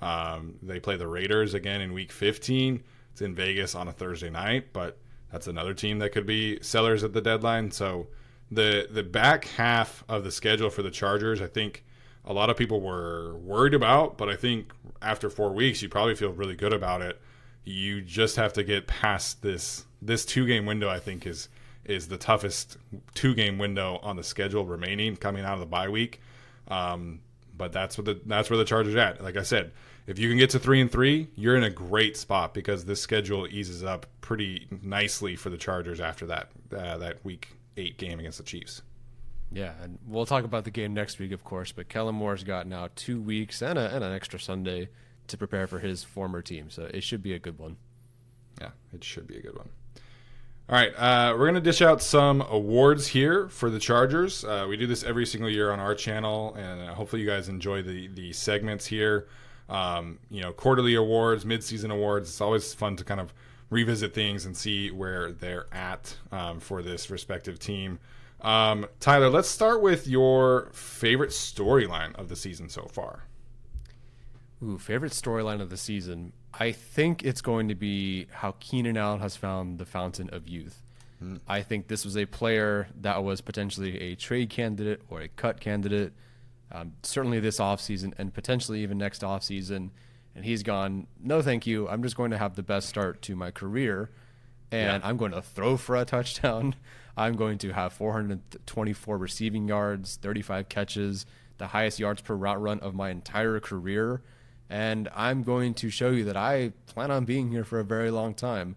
Um, 0.00 0.56
they 0.62 0.80
play 0.80 0.96
the 0.96 1.08
Raiders 1.08 1.54
again 1.54 1.80
in 1.80 1.92
week 1.92 2.12
15. 2.12 2.82
It's 3.12 3.22
in 3.22 3.34
Vegas 3.34 3.74
on 3.74 3.88
a 3.88 3.92
Thursday 3.92 4.30
night, 4.30 4.72
but 4.72 4.98
that's 5.30 5.46
another 5.46 5.72
team 5.72 5.98
that 6.00 6.12
could 6.12 6.26
be 6.26 6.60
sellers 6.62 7.04
at 7.04 7.12
the 7.14 7.20
deadline. 7.20 7.70
So 7.70 8.08
the 8.52 8.88
the 8.90 9.02
back 9.02 9.46
half 9.46 10.04
of 10.08 10.24
the 10.24 10.30
schedule 10.30 10.70
for 10.70 10.82
the 10.82 10.90
Chargers, 10.90 11.40
I 11.40 11.46
think 11.46 11.84
a 12.24 12.32
lot 12.32 12.50
of 12.50 12.56
people 12.56 12.80
were 12.80 13.34
worried 13.36 13.74
about, 13.74 14.16
but 14.16 14.28
I 14.28 14.36
think 14.36 14.72
after 15.00 15.28
four 15.28 15.52
weeks, 15.52 15.82
you 15.82 15.88
probably 15.88 16.14
feel 16.14 16.30
really 16.32 16.54
good 16.54 16.72
about 16.72 17.02
it 17.02 17.20
you 17.64 18.02
just 18.02 18.36
have 18.36 18.52
to 18.54 18.64
get 18.64 18.86
past 18.86 19.42
this 19.42 19.84
this 20.00 20.24
two 20.24 20.46
game 20.46 20.66
window. 20.66 20.88
I 20.88 20.98
think 20.98 21.26
is 21.26 21.48
is 21.84 22.08
the 22.08 22.16
toughest 22.16 22.76
two 23.14 23.34
game 23.34 23.58
window 23.58 23.98
on 24.02 24.16
the 24.16 24.22
schedule 24.22 24.64
remaining 24.64 25.16
coming 25.16 25.44
out 25.44 25.54
of 25.54 25.60
the 25.60 25.66
bye 25.66 25.88
week. 25.88 26.20
Um, 26.68 27.20
but 27.56 27.72
that's 27.72 27.98
what 27.98 28.04
the 28.04 28.20
that's 28.26 28.50
where 28.50 28.56
the 28.56 28.64
Chargers 28.64 28.96
at. 28.96 29.22
Like 29.22 29.36
I 29.36 29.42
said, 29.42 29.72
if 30.06 30.18
you 30.18 30.28
can 30.28 30.38
get 30.38 30.50
to 30.50 30.58
three 30.58 30.80
and 30.80 30.90
three, 30.90 31.28
you're 31.36 31.56
in 31.56 31.64
a 31.64 31.70
great 31.70 32.16
spot 32.16 32.54
because 32.54 32.84
this 32.84 33.00
schedule 33.00 33.46
eases 33.48 33.84
up 33.84 34.06
pretty 34.20 34.66
nicely 34.82 35.36
for 35.36 35.50
the 35.50 35.58
Chargers 35.58 36.00
after 36.00 36.26
that 36.26 36.50
uh, 36.76 36.98
that 36.98 37.24
week 37.24 37.48
eight 37.76 37.98
game 37.98 38.18
against 38.18 38.38
the 38.38 38.44
Chiefs. 38.44 38.82
Yeah, 39.50 39.72
and 39.82 39.98
we'll 40.06 40.26
talk 40.26 40.44
about 40.44 40.64
the 40.64 40.70
game 40.70 40.94
next 40.94 41.18
week, 41.18 41.32
of 41.32 41.44
course. 41.44 41.72
But 41.72 41.88
Kellen 41.88 42.14
Moore's 42.14 42.44
got 42.44 42.66
now 42.66 42.88
two 42.96 43.20
weeks 43.20 43.62
and, 43.62 43.78
a, 43.78 43.94
and 43.94 44.02
an 44.02 44.12
extra 44.12 44.40
Sunday 44.40 44.88
to 45.28 45.36
prepare 45.36 45.66
for 45.66 45.78
his 45.78 46.02
former 46.02 46.40
team, 46.42 46.70
so 46.70 46.84
it 46.84 47.02
should 47.02 47.22
be 47.22 47.34
a 47.34 47.38
good 47.38 47.58
one. 47.58 47.76
Yeah, 48.60 48.70
it 48.94 49.04
should 49.04 49.26
be 49.26 49.36
a 49.36 49.42
good 49.42 49.56
one. 49.56 49.68
All 50.68 50.76
right, 50.76 50.92
uh, 50.96 51.32
we're 51.32 51.44
going 51.44 51.54
to 51.54 51.60
dish 51.60 51.82
out 51.82 52.00
some 52.00 52.40
awards 52.40 53.08
here 53.08 53.48
for 53.48 53.68
the 53.68 53.78
Chargers. 53.78 54.44
Uh, 54.44 54.64
we 54.68 54.76
do 54.76 54.86
this 54.86 55.02
every 55.04 55.26
single 55.26 55.50
year 55.50 55.70
on 55.70 55.80
our 55.80 55.94
channel, 55.94 56.54
and 56.54 56.88
hopefully 56.90 57.20
you 57.20 57.28
guys 57.28 57.48
enjoy 57.48 57.82
the 57.82 58.08
the 58.08 58.32
segments 58.32 58.86
here. 58.86 59.28
Um, 59.68 60.18
you 60.30 60.40
know, 60.40 60.52
quarterly 60.52 60.94
awards, 60.94 61.44
midseason 61.44 61.90
awards. 61.90 62.28
It's 62.28 62.40
always 62.40 62.72
fun 62.72 62.96
to 62.96 63.04
kind 63.04 63.20
of 63.20 63.34
revisit 63.72 64.14
things 64.14 64.44
and 64.44 64.56
see 64.56 64.90
where 64.90 65.32
they're 65.32 65.66
at 65.72 66.16
um, 66.30 66.60
for 66.60 66.82
this 66.82 67.10
respective 67.10 67.58
team. 67.58 67.98
Um, 68.42 68.86
Tyler, 69.00 69.30
let's 69.30 69.48
start 69.48 69.80
with 69.80 70.06
your 70.06 70.68
favorite 70.72 71.30
storyline 71.30 72.14
of 72.16 72.28
the 72.28 72.36
season 72.36 72.68
so 72.68 72.82
far. 72.92 73.24
Ooh, 74.62 74.78
favorite 74.78 75.12
storyline 75.12 75.60
of 75.60 75.70
the 75.70 75.76
season. 75.76 76.32
I 76.52 76.72
think 76.72 77.24
it's 77.24 77.40
going 77.40 77.68
to 77.68 77.74
be 77.74 78.26
how 78.30 78.54
Keenan 78.60 78.96
Allen 78.96 79.20
has 79.20 79.36
found 79.36 79.78
the 79.78 79.86
fountain 79.86 80.28
of 80.30 80.46
youth. 80.46 80.82
Mm. 81.22 81.40
I 81.48 81.62
think 81.62 81.88
this 81.88 82.04
was 82.04 82.16
a 82.16 82.26
player 82.26 82.88
that 83.00 83.24
was 83.24 83.40
potentially 83.40 83.98
a 84.00 84.16
trade 84.16 84.50
candidate 84.50 85.00
or 85.08 85.22
a 85.22 85.28
cut 85.28 85.60
candidate, 85.60 86.12
um, 86.70 86.92
certainly 87.02 87.40
this 87.40 87.58
offseason 87.58 88.12
and 88.18 88.34
potentially 88.34 88.82
even 88.82 88.98
next 88.98 89.22
offseason. 89.22 89.90
And 90.34 90.44
he's 90.44 90.62
gone, 90.62 91.06
no, 91.22 91.42
thank 91.42 91.66
you. 91.66 91.88
I'm 91.88 92.02
just 92.02 92.16
going 92.16 92.30
to 92.30 92.38
have 92.38 92.56
the 92.56 92.62
best 92.62 92.88
start 92.88 93.20
to 93.22 93.36
my 93.36 93.50
career. 93.50 94.10
And 94.70 95.02
yeah. 95.02 95.08
I'm 95.08 95.16
going 95.18 95.32
to 95.32 95.42
throw 95.42 95.76
for 95.76 95.96
a 95.96 96.04
touchdown. 96.04 96.74
I'm 97.16 97.36
going 97.36 97.58
to 97.58 97.72
have 97.72 97.92
424 97.92 99.18
receiving 99.18 99.68
yards, 99.68 100.16
35 100.16 100.70
catches, 100.70 101.26
the 101.58 101.66
highest 101.68 101.98
yards 101.98 102.22
per 102.22 102.34
route 102.34 102.60
run 102.60 102.80
of 102.80 102.94
my 102.94 103.10
entire 103.10 103.60
career 103.60 104.22
and 104.72 105.10
I'm 105.14 105.42
going 105.42 105.74
to 105.74 105.90
show 105.90 106.08
you 106.12 106.24
that 106.24 106.36
I 106.36 106.72
plan 106.86 107.10
on 107.10 107.26
being 107.26 107.50
here 107.50 107.62
for 107.62 107.78
a 107.78 107.84
very 107.84 108.10
long 108.10 108.32
time. 108.32 108.76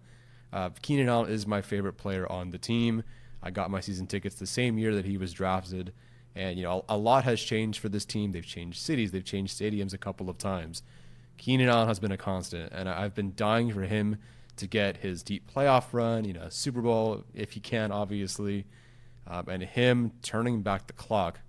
Uh, 0.52 0.68
Keenan 0.82 1.08
Allen 1.08 1.30
is 1.30 1.46
my 1.46 1.62
favorite 1.62 1.94
player 1.94 2.30
on 2.30 2.50
the 2.50 2.58
team. 2.58 3.02
I 3.42 3.50
got 3.50 3.70
my 3.70 3.80
season 3.80 4.06
tickets 4.06 4.34
the 4.34 4.46
same 4.46 4.76
year 4.76 4.94
that 4.94 5.06
he 5.06 5.16
was 5.16 5.32
drafted, 5.32 5.94
and 6.34 6.58
you 6.58 6.64
know 6.64 6.84
a 6.86 6.98
lot 6.98 7.24
has 7.24 7.40
changed 7.40 7.80
for 7.80 7.88
this 7.88 8.04
team. 8.04 8.32
They've 8.32 8.44
changed 8.44 8.78
cities, 8.78 9.10
they've 9.10 9.24
changed 9.24 9.58
stadiums 9.58 9.94
a 9.94 9.98
couple 9.98 10.28
of 10.28 10.36
times. 10.36 10.82
Keenan 11.36 11.68
Allen 11.68 11.88
has 11.88 11.98
been 11.98 12.12
a 12.12 12.16
constant, 12.16 12.72
and 12.72 12.88
I've 12.88 13.14
been 13.14 13.32
dying 13.34 13.72
for 13.72 13.82
him 13.82 14.16
to 14.56 14.66
get 14.66 14.98
his 14.98 15.22
deep 15.22 15.50
playoff 15.52 15.92
run, 15.92 16.24
you 16.24 16.32
know, 16.32 16.48
Super 16.48 16.80
Bowl 16.80 17.24
if 17.34 17.52
he 17.52 17.60
can, 17.60 17.92
obviously, 17.92 18.64
um, 19.26 19.48
and 19.48 19.62
him 19.62 20.12
turning 20.22 20.62
back 20.62 20.86
the 20.86 20.92
clock 20.94 21.40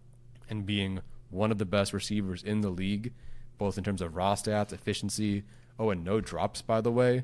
and 0.50 0.66
being 0.66 1.00
one 1.30 1.52
of 1.52 1.58
the 1.58 1.66
best 1.66 1.94
receivers 1.94 2.44
in 2.44 2.62
the 2.62 2.70
league 2.70 3.14
both 3.58 3.78
in 3.78 3.84
terms 3.84 4.02
of 4.02 4.16
raw 4.16 4.36
stats, 4.36 4.74
efficiency. 4.74 5.44
Oh, 5.80 5.90
and 5.90 6.04
no 6.04 6.22
drops, 6.22 6.62
by 6.62 6.82
the 6.82 6.92
way. 6.92 7.24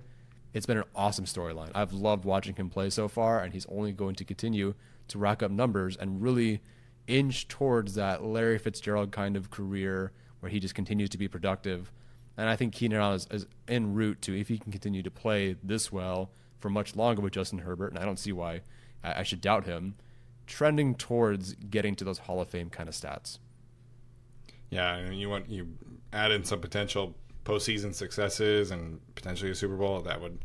It's 0.54 0.65
been 0.65 0.78
an 0.78 0.84
awesome 0.95 1.26
storyline. 1.26 1.71
I've 1.73 1.93
loved 1.93 2.26
watching 2.26 2.56
him 2.56 2.69
play 2.69 2.89
so 2.89 3.08
far, 3.08 3.41
and 3.41 3.54
he's 3.54 3.65
only 3.67 3.91
going 3.91 4.15
to 4.15 4.26
continue 4.26 4.76
to 5.08 5.17
rack 5.17 5.41
up 5.41 5.52
numbers 5.52 5.97
and 5.97 6.21
really 6.21 6.62
inch 7.08 7.47
towards 7.47 7.95
that 7.95 8.23
Larry 8.23 8.58
Fitzgerald 8.58 9.12
kind 9.12 9.36
of 9.36 9.49
career 9.49 10.12
where 10.39 10.52
he 10.52 10.60
just 10.60 10.76
continues 10.76 11.10
to 11.10 11.17
be 11.17 11.28
productive. 11.28 11.91
And 12.38 12.50
I 12.50 12.56
think 12.56 12.74
Keenan 12.74 13.00
Allen 13.00 13.15
is, 13.15 13.28
is 13.32 13.46
en 13.67 13.93
route 13.93 14.22
to, 14.24 14.39
if 14.39 14.48
he 14.48 14.58
can 14.58 14.72
continue 14.72 15.04
to 15.04 15.12
play 15.12 15.56
this 15.63 15.91
well 15.91 16.32
for 16.60 16.69
much 16.69 16.96
longer 16.96 17.22
with 17.22 17.34
Justin 17.34 17.60
Herbert, 17.60 17.91
and 17.91 18.00
I 18.00 18.06
don't 18.06 18.19
see 18.19 18.32
why 18.32 18.62
I, 19.04 19.19
I 19.19 19.24
should 19.24 19.41
doubt 19.41 19.65
him, 19.65 19.96
trending 20.48 20.96
towards 20.96 21.54
getting 21.54 21.96
to 21.98 22.04
those 22.04 22.19
Hall 22.19 22.41
of 22.41 22.50
Fame 22.50 22.69
kind 22.69 22.89
of 22.89 22.96
stats. 22.96 23.38
Yeah, 24.69 24.96
and 24.96 25.19
you 25.19 25.30
want 25.30 25.50
you 25.50 25.67
add 26.12 26.32
in 26.32 26.43
some 26.43 26.60
potential 26.60 27.15
postseason 27.46 27.93
successes 27.93 28.72
and 28.72 29.00
potentially 29.15 29.52
a 29.52 29.56
Super 29.56 29.76
Bowl, 29.76 30.02
that 30.02 30.22
would 30.22 30.39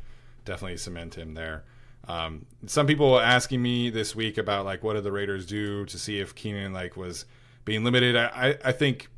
definitely 0.44 0.76
cement 0.76 1.14
him 1.14 1.34
there. 1.34 1.64
Um, 2.06 2.46
some 2.66 2.86
people 2.86 3.20
asking 3.20 3.60
me 3.62 3.90
this 3.90 4.16
week 4.16 4.38
about 4.38 4.64
like 4.64 4.82
what 4.82 4.94
did 4.94 5.04
the 5.04 5.12
Raiders 5.12 5.46
do 5.46 5.84
to 5.86 5.98
see 5.98 6.20
if 6.20 6.34
Keenan 6.34 6.72
like 6.72 6.96
was 6.96 7.26
being 7.64 7.84
limited. 7.84 8.16
I, 8.16 8.56
I 8.64 8.72
think 8.72 9.08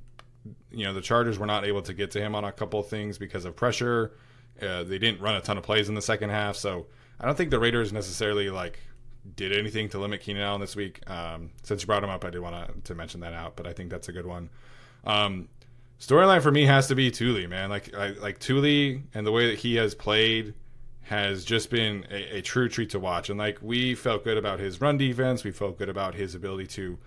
you 0.70 0.84
know 0.84 0.92
the 0.92 1.00
Chargers 1.00 1.38
were 1.38 1.46
not 1.46 1.64
able 1.64 1.82
to 1.82 1.94
get 1.94 2.10
to 2.12 2.20
him 2.20 2.34
on 2.34 2.44
a 2.44 2.52
couple 2.52 2.80
of 2.80 2.88
things 2.88 3.18
because 3.18 3.44
of 3.44 3.56
pressure. 3.56 4.12
Uh, 4.60 4.82
they 4.82 4.98
didn't 4.98 5.20
run 5.20 5.34
a 5.34 5.40
ton 5.40 5.56
of 5.56 5.64
plays 5.64 5.88
in 5.88 5.94
the 5.94 6.02
second 6.02 6.30
half, 6.30 6.56
so 6.56 6.86
I 7.18 7.26
don't 7.26 7.36
think 7.36 7.50
the 7.50 7.60
Raiders 7.60 7.92
necessarily 7.92 8.50
like 8.50 8.78
did 9.36 9.52
anything 9.52 9.88
to 9.90 9.98
limit 9.98 10.20
Keenan 10.20 10.42
Allen 10.42 10.60
this 10.60 10.76
week. 10.76 11.00
Um, 11.08 11.50
since 11.62 11.82
you 11.82 11.86
brought 11.86 12.02
him 12.02 12.10
up, 12.10 12.24
I 12.24 12.30
did 12.30 12.40
want 12.40 12.84
to 12.84 12.94
mention 12.94 13.20
that 13.20 13.34
out, 13.34 13.56
but 13.56 13.66
I 13.66 13.72
think 13.72 13.90
that's 13.90 14.08
a 14.08 14.12
good 14.12 14.26
one. 14.26 14.50
Um, 15.04 15.48
storyline 15.98 16.42
for 16.42 16.50
me 16.50 16.64
has 16.64 16.88
to 16.88 16.94
be 16.94 17.10
Tuli, 17.10 17.46
man. 17.46 17.70
Like 17.70 17.94
I, 17.94 18.08
like 18.10 18.38
Tuli 18.38 19.02
and 19.14 19.26
the 19.26 19.32
way 19.32 19.50
that 19.50 19.58
he 19.58 19.76
has 19.76 19.94
played 19.94 20.54
has 21.02 21.44
just 21.44 21.70
been 21.70 22.06
a, 22.10 22.38
a, 22.38 22.42
true 22.42 22.68
treat 22.68 22.90
to 22.90 23.00
watch. 23.00 23.30
And 23.30 23.38
like 23.38 23.58
we 23.60 23.94
felt 23.94 24.22
good 24.22 24.38
about 24.38 24.60
his 24.60 24.80
run 24.80 24.96
defense, 24.96 25.42
we 25.42 25.50
felt 25.50 25.76
good 25.76 25.88
about 25.88 26.14
his 26.14 26.34
ability 26.34 26.68
to, 26.68 26.98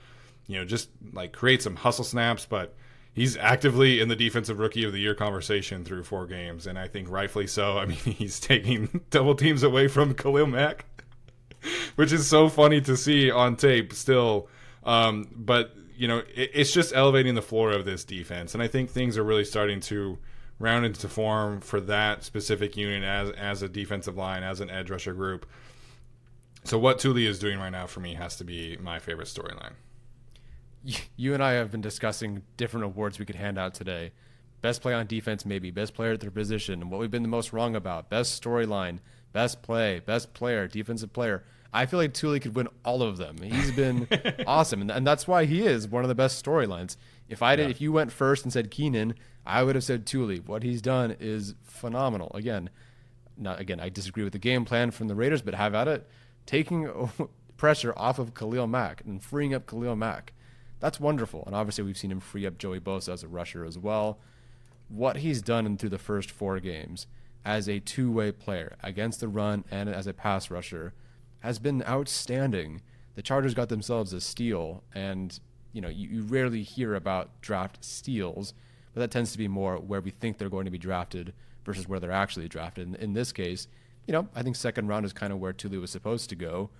you 0.47 0.59
know, 0.59 0.65
just 0.65 0.89
like 1.13 1.31
create 1.31 1.61
some 1.61 1.75
hustle 1.75 2.03
snaps. 2.03 2.45
But 2.45 2.75
he's 3.13 3.37
actively 3.37 4.01
in 4.01 4.09
the 4.09 4.15
defensive 4.15 4.59
rookie 4.59 4.83
of 4.83 4.91
the 4.91 4.99
year 4.99 5.15
conversation 5.15 5.83
through 5.83 6.03
four 6.03 6.25
games, 6.25 6.67
and 6.67 6.77
I 6.77 6.87
think 6.87 7.09
rightfully 7.09 7.47
so. 7.47 7.77
I 7.77 7.85
mean, 7.85 7.97
he's 7.97 8.39
taking 8.39 9.01
double 9.09 9.35
teams 9.35 9.63
away 9.63 9.87
from 9.87 10.13
Khalil 10.15 10.47
Mack, 10.47 10.85
which 11.95 12.11
is 12.11 12.27
so 12.27 12.49
funny 12.49 12.81
to 12.81 12.97
see 12.97 13.31
on 13.31 13.55
tape 13.55 13.93
still. 13.93 14.49
Um, 14.83 15.29
but 15.35 15.73
you 15.95 16.07
know, 16.07 16.19
it, 16.35 16.51
it's 16.53 16.73
just 16.73 16.93
elevating 16.93 17.35
the 17.35 17.41
floor 17.41 17.71
of 17.71 17.85
this 17.85 18.03
defense, 18.03 18.53
and 18.53 18.61
I 18.61 18.67
think 18.67 18.89
things 18.89 19.17
are 19.17 19.23
really 19.23 19.45
starting 19.45 19.79
to 19.81 20.17
round 20.59 20.85
into 20.85 21.07
form 21.07 21.61
for 21.61 21.81
that 21.81 22.23
specific 22.23 22.75
unit 22.75 23.03
as 23.03 23.29
as 23.31 23.61
a 23.61 23.69
defensive 23.69 24.17
line, 24.17 24.43
as 24.43 24.59
an 24.59 24.69
edge 24.69 24.89
rusher 24.89 25.13
group. 25.13 25.45
So 26.65 26.77
what 26.79 26.97
Tuli 26.97 27.25
is 27.25 27.39
doing 27.39 27.59
right 27.59 27.71
now 27.71 27.87
for 27.87 27.99
me 27.99 28.13
has 28.13 28.37
to 28.37 28.45
be 28.45 28.77
my 28.77 28.97
favorite 28.99 29.27
storyline. 29.27 29.73
You 31.15 31.33
and 31.33 31.43
I 31.43 31.53
have 31.53 31.71
been 31.71 31.81
discussing 31.81 32.43
different 32.57 32.85
awards 32.85 33.19
we 33.19 33.25
could 33.25 33.35
hand 33.35 33.57
out 33.57 33.73
today. 33.73 34.11
Best 34.61 34.81
play 34.81 34.93
on 34.93 35.07
defense, 35.07 35.45
maybe. 35.45 35.71
Best 35.71 35.93
player 35.93 36.13
at 36.13 36.19
their 36.19 36.31
position, 36.31 36.81
and 36.81 36.91
what 36.91 36.99
we've 36.99 37.11
been 37.11 37.21
the 37.21 37.27
most 37.27 37.53
wrong 37.53 37.75
about. 37.75 38.09
Best 38.09 38.41
storyline, 38.41 38.99
best 39.31 39.61
play, 39.61 39.99
best 39.99 40.33
player, 40.33 40.67
defensive 40.67 41.13
player. 41.13 41.43
I 41.73 41.85
feel 41.85 41.99
like 41.99 42.13
Tuli 42.13 42.39
could 42.39 42.55
win 42.55 42.67
all 42.85 43.01
of 43.01 43.17
them. 43.17 43.37
He's 43.41 43.71
been 43.71 44.07
awesome, 44.47 44.81
and, 44.81 44.91
and, 44.91 45.07
that's 45.07 45.27
why 45.27 45.45
he 45.45 45.65
is 45.65 45.87
one 45.87 46.03
of 46.03 46.07
the 46.07 46.15
best 46.15 46.43
storylines. 46.43 46.97
If 47.27 47.41
I 47.41 47.55
did, 47.55 47.63
yeah. 47.63 47.69
if 47.69 47.81
you 47.81 47.91
went 47.91 48.11
first 48.11 48.43
and 48.43 48.53
said 48.53 48.69
Keenan, 48.69 49.15
I 49.45 49.63
would 49.63 49.75
have 49.75 49.83
said 49.83 50.05
Tuli. 50.05 50.39
What 50.39 50.63
he's 50.63 50.81
done 50.81 51.15
is 51.19 51.55
phenomenal. 51.63 52.31
Again, 52.35 52.69
not 53.37 53.59
again. 53.59 53.79
I 53.79 53.89
disagree 53.89 54.23
with 54.23 54.33
the 54.33 54.39
game 54.39 54.65
plan 54.65 54.91
from 54.91 55.07
the 55.07 55.15
Raiders, 55.15 55.41
but 55.41 55.55
have 55.55 55.73
at 55.73 55.87
it. 55.87 56.07
Taking 56.45 57.09
pressure 57.57 57.93
off 57.97 58.19
of 58.19 58.33
Khalil 58.33 58.67
Mack 58.67 59.01
and 59.05 59.23
freeing 59.23 59.53
up 59.53 59.65
Khalil 59.67 59.95
Mack. 59.95 60.33
That's 60.83 60.99
wonderful. 60.99 61.45
And 61.45 61.55
obviously, 61.55 61.85
we've 61.85 61.97
seen 61.97 62.11
him 62.11 62.19
free 62.19 62.45
up 62.45 62.57
Joey 62.57 62.81
Bosa 62.81 63.13
as 63.13 63.23
a 63.23 63.27
rusher 63.29 63.63
as 63.63 63.77
well. 63.77 64.19
What 64.89 65.15
he's 65.15 65.41
done 65.41 65.65
in 65.65 65.77
through 65.77 65.91
the 65.91 65.97
first 65.97 66.29
four 66.29 66.59
games 66.59 67.07
as 67.45 67.69
a 67.69 67.79
two 67.79 68.11
way 68.11 68.33
player 68.33 68.75
against 68.83 69.21
the 69.21 69.29
run 69.29 69.63
and 69.71 69.87
as 69.87 70.07
a 70.07 70.13
pass 70.13 70.51
rusher 70.51 70.93
has 71.39 71.57
been 71.57 71.83
outstanding. 71.83 72.81
The 73.15 73.21
Chargers 73.21 73.53
got 73.53 73.69
themselves 73.69 74.11
a 74.11 74.19
steal, 74.19 74.83
and 74.93 75.39
you 75.71 75.79
know 75.79 75.87
you, 75.87 76.09
you 76.09 76.21
rarely 76.23 76.63
hear 76.63 76.95
about 76.95 77.29
draft 77.39 77.81
steals, 77.85 78.53
but 78.93 78.99
that 78.99 79.11
tends 79.11 79.31
to 79.31 79.37
be 79.37 79.47
more 79.47 79.77
where 79.77 80.01
we 80.01 80.11
think 80.11 80.37
they're 80.37 80.49
going 80.49 80.65
to 80.65 80.71
be 80.71 80.77
drafted 80.77 81.31
versus 81.63 81.87
where 81.87 82.01
they're 82.01 82.11
actually 82.11 82.49
drafted. 82.49 82.89
In, 82.89 82.95
in 82.95 83.13
this 83.13 83.31
case, 83.31 83.69
you 84.05 84.11
know 84.11 84.27
I 84.35 84.43
think 84.43 84.57
second 84.57 84.89
round 84.89 85.05
is 85.05 85.13
kind 85.13 85.31
of 85.31 85.39
where 85.39 85.53
Tuli 85.53 85.77
was 85.77 85.91
supposed 85.91 86.29
to 86.31 86.35
go, 86.35 86.71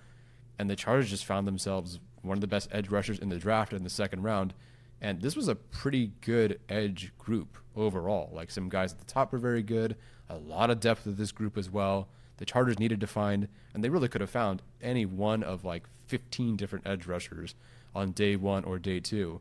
and 0.60 0.70
the 0.70 0.76
Chargers 0.76 1.10
just 1.10 1.24
found 1.24 1.48
themselves 1.48 2.02
one 2.24 2.38
of 2.38 2.42
the 2.42 2.48
best 2.48 2.70
edge 2.72 2.90
rushers 2.90 3.20
in 3.20 3.30
the 3.30 3.38
draft 3.38 3.74
in 3.74 3.84
the 3.84 3.90
second 3.90 4.24
round. 4.24 4.54
And 5.02 5.22
this 5.22 5.36
was 5.36 5.48
a 5.48 5.56
pretty 5.56 6.14
good 6.22 6.60
edge 6.70 7.12
group 7.18 7.58
overall. 7.76 8.30
Like 8.34 8.50
some 8.50 8.70
guys 8.70 8.94
at 8.94 9.00
the 9.00 9.06
top 9.06 9.32
were 9.32 9.38
very 9.38 9.62
good, 9.62 9.96
a 10.30 10.38
lot 10.38 10.70
of 10.70 10.80
depth 10.80 11.06
of 11.06 11.18
this 11.18 11.32
group 11.32 11.58
as 11.58 11.70
well 11.70 12.08
the 12.38 12.46
Chargers 12.46 12.80
needed 12.80 13.00
to 13.02 13.08
find, 13.08 13.48
and 13.74 13.84
they 13.84 13.90
really 13.90 14.08
could 14.08 14.22
have 14.22 14.30
found 14.30 14.62
any 14.82 15.06
one 15.06 15.44
of 15.44 15.64
like 15.64 15.84
15 16.08 16.56
different 16.56 16.86
edge 16.86 17.06
rushers 17.06 17.56
on 17.96 18.12
day 18.12 18.36
one 18.36 18.64
or 18.64 18.80
day 18.80 19.00
two. 19.00 19.40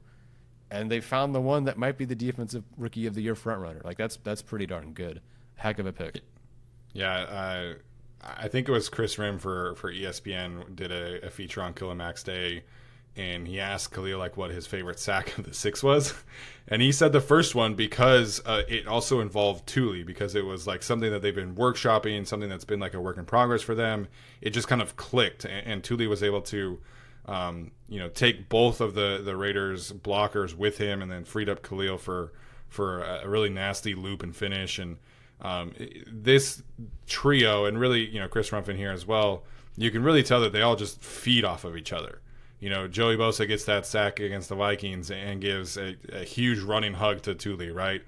And 0.70 0.90
they 0.90 1.00
found 1.00 1.34
the 1.34 1.40
one 1.40 1.64
that 1.64 1.76
might 1.76 1.98
be 1.98 2.04
the 2.04 2.14
defensive 2.14 2.64
rookie 2.76 3.06
of 3.06 3.14
the 3.14 3.22
year 3.22 3.34
front 3.34 3.60
runner. 3.60 3.80
Like 3.84 3.98
that's 3.98 4.16
that's 4.22 4.40
pretty 4.40 4.66
darn 4.66 4.92
good. 4.92 5.20
Heck 5.56 5.78
of 5.78 5.86
a 5.86 5.92
pick. 5.92 6.20
Yeah, 6.92 7.12
uh, 7.12 7.74
I 8.22 8.48
think 8.48 8.68
it 8.68 8.72
was 8.72 8.88
Kris 8.88 9.16
Rhim 9.16 9.40
for 9.40 9.74
for 9.74 9.92
ESPN 9.92 10.76
did 10.76 10.92
a, 10.92 11.26
a 11.26 11.30
feature 11.30 11.62
on 11.62 11.74
Khalil 11.74 11.94
Mack's 11.94 12.22
day, 12.22 12.62
and 13.16 13.46
he 13.48 13.58
asked 13.58 13.92
Khalil 13.92 14.18
like 14.18 14.36
what 14.36 14.50
his 14.50 14.66
favorite 14.66 15.00
sack 15.00 15.36
of 15.38 15.44
the 15.44 15.54
six 15.54 15.82
was, 15.82 16.14
and 16.68 16.80
he 16.80 16.92
said 16.92 17.12
the 17.12 17.20
first 17.20 17.54
one 17.54 17.74
because 17.74 18.40
uh, 18.46 18.62
it 18.68 18.86
also 18.86 19.20
involved 19.20 19.66
Tuli 19.66 20.04
because 20.04 20.34
it 20.34 20.44
was 20.44 20.66
like 20.66 20.82
something 20.82 21.10
that 21.10 21.22
they've 21.22 21.34
been 21.34 21.54
workshopping, 21.54 22.26
something 22.26 22.48
that's 22.48 22.64
been 22.64 22.80
like 22.80 22.94
a 22.94 23.00
work 23.00 23.18
in 23.18 23.24
progress 23.24 23.62
for 23.62 23.74
them. 23.74 24.08
It 24.40 24.50
just 24.50 24.68
kind 24.68 24.82
of 24.82 24.96
clicked, 24.96 25.44
and, 25.44 25.66
and 25.66 25.84
Tuli 25.84 26.06
was 26.06 26.22
able 26.22 26.42
to. 26.42 26.78
Um, 27.24 27.70
you 27.88 28.00
know, 28.00 28.08
take 28.08 28.48
both 28.48 28.80
of 28.80 28.94
the 28.94 29.22
the 29.24 29.36
Raiders 29.36 29.92
blockers 29.92 30.56
with 30.56 30.78
him, 30.78 31.02
and 31.02 31.10
then 31.10 31.24
freed 31.24 31.48
up 31.48 31.62
Khalil 31.62 31.96
for 31.96 32.32
for 32.68 33.02
a 33.02 33.28
really 33.28 33.50
nasty 33.50 33.94
loop 33.94 34.24
and 34.24 34.34
finish. 34.34 34.80
And 34.80 34.96
um, 35.42 35.72
this 36.06 36.62
trio, 37.06 37.66
and 37.66 37.78
really, 37.78 38.06
you 38.06 38.20
know, 38.20 38.28
Chris 38.28 38.50
Rumph 38.50 38.68
in 38.68 38.76
here 38.76 38.92
as 38.92 39.06
well, 39.06 39.42
you 39.76 39.90
can 39.90 40.02
really 40.02 40.22
tell 40.22 40.40
that 40.40 40.52
they 40.52 40.62
all 40.62 40.76
just 40.76 41.02
feed 41.02 41.44
off 41.44 41.64
of 41.64 41.76
each 41.76 41.92
other. 41.92 42.20
You 42.60 42.70
know, 42.70 42.86
Joey 42.86 43.16
Bosa 43.16 43.46
gets 43.46 43.64
that 43.64 43.86
sack 43.86 44.20
against 44.20 44.48
the 44.48 44.54
Vikings 44.54 45.10
and 45.10 45.40
gives 45.40 45.76
a, 45.76 45.96
a 46.12 46.22
huge 46.22 46.60
running 46.60 46.94
hug 46.94 47.22
to 47.22 47.34
Tuli, 47.34 47.70
right? 47.70 48.02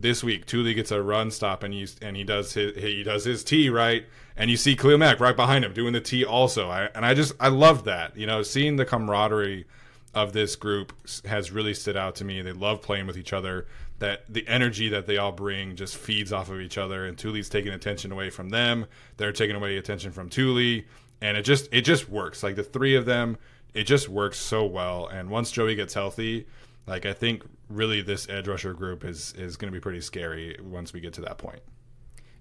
This 0.00 0.24
week, 0.24 0.46
Tuli 0.46 0.74
gets 0.74 0.90
a 0.90 1.00
run 1.00 1.30
stop 1.30 1.62
and 1.62 1.72
he 1.72 1.86
and 2.02 2.16
he 2.16 2.24
does 2.24 2.54
his 2.54 2.76
he 2.76 3.04
does 3.04 3.24
his 3.24 3.44
T 3.44 3.70
right, 3.70 4.04
and 4.36 4.50
you 4.50 4.56
see 4.56 4.74
Khalil 4.74 4.98
Mack 4.98 5.20
right 5.20 5.36
behind 5.36 5.64
him 5.64 5.72
doing 5.72 5.92
the 5.92 6.00
T 6.00 6.24
also. 6.24 6.68
I, 6.68 6.86
and 6.96 7.06
I 7.06 7.14
just 7.14 7.34
I 7.38 7.46
love 7.48 7.84
that. 7.84 8.16
You 8.16 8.26
know, 8.26 8.42
seeing 8.42 8.74
the 8.74 8.84
camaraderie 8.84 9.64
of 10.12 10.32
this 10.32 10.56
group 10.56 10.92
has 11.26 11.52
really 11.52 11.74
stood 11.74 11.96
out 11.96 12.16
to 12.16 12.24
me. 12.24 12.42
They 12.42 12.52
love 12.52 12.82
playing 12.82 13.06
with 13.06 13.16
each 13.16 13.32
other. 13.32 13.66
That 14.00 14.24
the 14.28 14.46
energy 14.48 14.88
that 14.88 15.06
they 15.06 15.18
all 15.18 15.32
bring 15.32 15.76
just 15.76 15.96
feeds 15.96 16.32
off 16.32 16.50
of 16.50 16.60
each 16.60 16.78
other, 16.78 17.06
and 17.06 17.16
Tuli's 17.16 17.48
taking 17.48 17.72
attention 17.72 18.10
away 18.12 18.28
from 18.28 18.50
them. 18.50 18.86
They're 19.16 19.32
taking 19.32 19.56
away 19.56 19.76
attention 19.76 20.10
from 20.10 20.28
Tuli, 20.28 20.86
and 21.20 21.36
it 21.36 21.42
just 21.42 21.68
it 21.72 21.82
just 21.82 22.08
works. 22.08 22.42
Like 22.42 22.56
the 22.56 22.64
three 22.64 22.96
of 22.96 23.06
them 23.06 23.38
it 23.74 23.84
just 23.84 24.08
works 24.08 24.38
so 24.38 24.64
well. 24.64 25.08
And 25.08 25.28
once 25.28 25.50
Joey 25.50 25.74
gets 25.74 25.92
healthy, 25.92 26.46
like 26.86 27.04
I 27.04 27.12
think 27.12 27.42
really 27.68 28.00
this 28.00 28.28
edge 28.28 28.48
rusher 28.48 28.72
group 28.72 29.04
is 29.04 29.34
is 29.36 29.56
going 29.56 29.70
to 29.70 29.76
be 29.76 29.80
pretty 29.80 30.00
scary 30.00 30.56
once 30.62 30.92
we 30.92 31.00
get 31.00 31.12
to 31.14 31.20
that 31.22 31.38
point. 31.38 31.60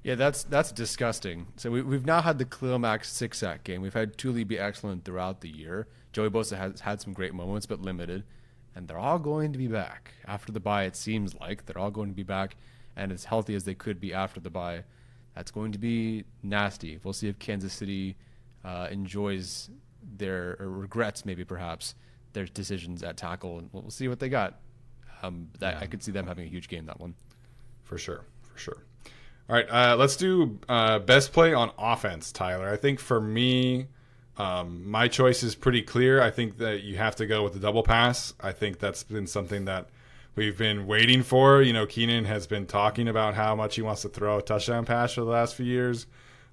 Yeah, 0.04 0.16
that's 0.16 0.44
that's 0.44 0.72
disgusting. 0.72 1.48
So 1.56 1.72
we, 1.72 1.82
we've 1.82 2.06
now 2.06 2.22
had 2.22 2.38
the 2.38 2.78
Mack 2.78 3.04
six 3.04 3.40
sack 3.40 3.64
game. 3.64 3.82
We've 3.82 3.94
had 3.94 4.18
Tuli 4.18 4.44
be 4.44 4.60
excellent 4.60 5.06
throughout 5.06 5.42
the 5.42 5.50
year. 5.50 5.88
Joey 6.12 6.30
Bosa 6.30 6.58
has 6.58 6.82
had 6.82 7.02
some 7.02 7.14
great 7.14 7.34
moments, 7.34 7.66
but 7.66 7.82
limited. 7.82 8.24
And 8.76 8.88
they're 8.88 9.00
all 9.00 9.20
going 9.20 9.52
to 9.54 9.58
be 9.58 9.68
back 9.68 10.12
after 10.26 10.52
the 10.52 10.60
bye. 10.60 10.86
It 10.86 10.96
seems 10.96 11.36
like 11.36 11.66
they're 11.66 11.78
all 11.78 11.92
going 11.92 12.10
to 12.10 12.16
be 12.16 12.24
back 12.24 12.56
and 12.96 13.12
as 13.12 13.26
healthy 13.26 13.56
as 13.56 13.64
they 13.64 13.76
could 13.76 14.00
be 14.00 14.14
after 14.14 14.40
the 14.40 14.50
bye. 14.50 14.84
That's 15.36 15.52
going 15.52 15.72
to 15.72 15.80
be 15.80 16.26
nasty. 16.42 17.00
We'll 17.04 17.14
see 17.14 17.28
if 17.28 17.40
Kansas 17.40 17.74
City 17.74 18.16
uh, 18.64 18.88
enjoys 18.92 19.70
their 20.18 20.58
regrets, 20.60 21.26
maybe 21.26 21.44
perhaps 21.44 21.96
their 22.34 22.46
decisions 22.46 23.04
at 23.04 23.18
tackle, 23.18 23.60
and 23.60 23.70
we'll 23.72 23.90
see 23.90 24.08
what 24.08 24.20
they 24.20 24.30
got. 24.30 24.60
Um, 25.22 25.50
that 25.60 25.76
yeah. 25.76 25.80
I 25.82 25.88
could 25.88 26.04
see 26.04 26.12
them 26.12 26.28
having 26.28 26.46
a 26.46 26.50
huge 26.50 26.68
game 26.68 26.86
that 26.86 27.00
one. 27.00 27.16
For 27.84 27.98
sure, 27.98 28.26
for 28.42 28.58
sure. 28.58 28.84
All 29.50 29.56
right, 29.56 29.70
uh, 29.70 29.96
let's 29.98 30.16
do 30.16 30.60
uh, 30.70 31.00
best 31.00 31.34
play 31.34 31.54
on 31.54 31.72
offense, 31.78 32.32
Tyler. 32.32 32.70
I 32.70 32.78
think 32.78 33.00
for 33.00 33.20
me, 33.20 33.88
um, 34.38 34.90
my 34.90 35.08
choice 35.08 35.44
is 35.44 35.56
pretty 35.56 35.82
clear. 35.82 36.22
I 36.22 36.32
think 36.32 36.58
that 36.58 36.84
you 36.84 36.98
have 36.98 37.16
to 37.18 37.26
go 37.26 37.44
with 37.44 37.54
the 37.54 37.60
double 37.60 37.84
pass. 37.84 38.34
I 38.42 38.52
think 38.52 38.80
that's 38.80 39.04
been 39.04 39.28
something 39.28 39.66
that 39.66 39.90
we've 40.36 40.58
been 40.58 40.88
waiting 40.88 41.22
for. 41.22 41.62
You 41.62 41.74
know, 41.74 41.86
Keenan 41.86 42.26
has 42.26 42.48
been 42.48 42.66
talking 42.66 43.08
about 43.08 43.36
how 43.36 43.56
much 43.56 43.76
he 43.76 43.82
wants 43.82 44.02
to 44.02 44.10
throw 44.10 44.40
a 44.40 44.42
touchdown 44.42 44.86
pass 44.86 45.14
for 45.14 45.22
the 45.22 45.30
last 45.30 45.56
few 45.56 45.66
years. 45.66 46.08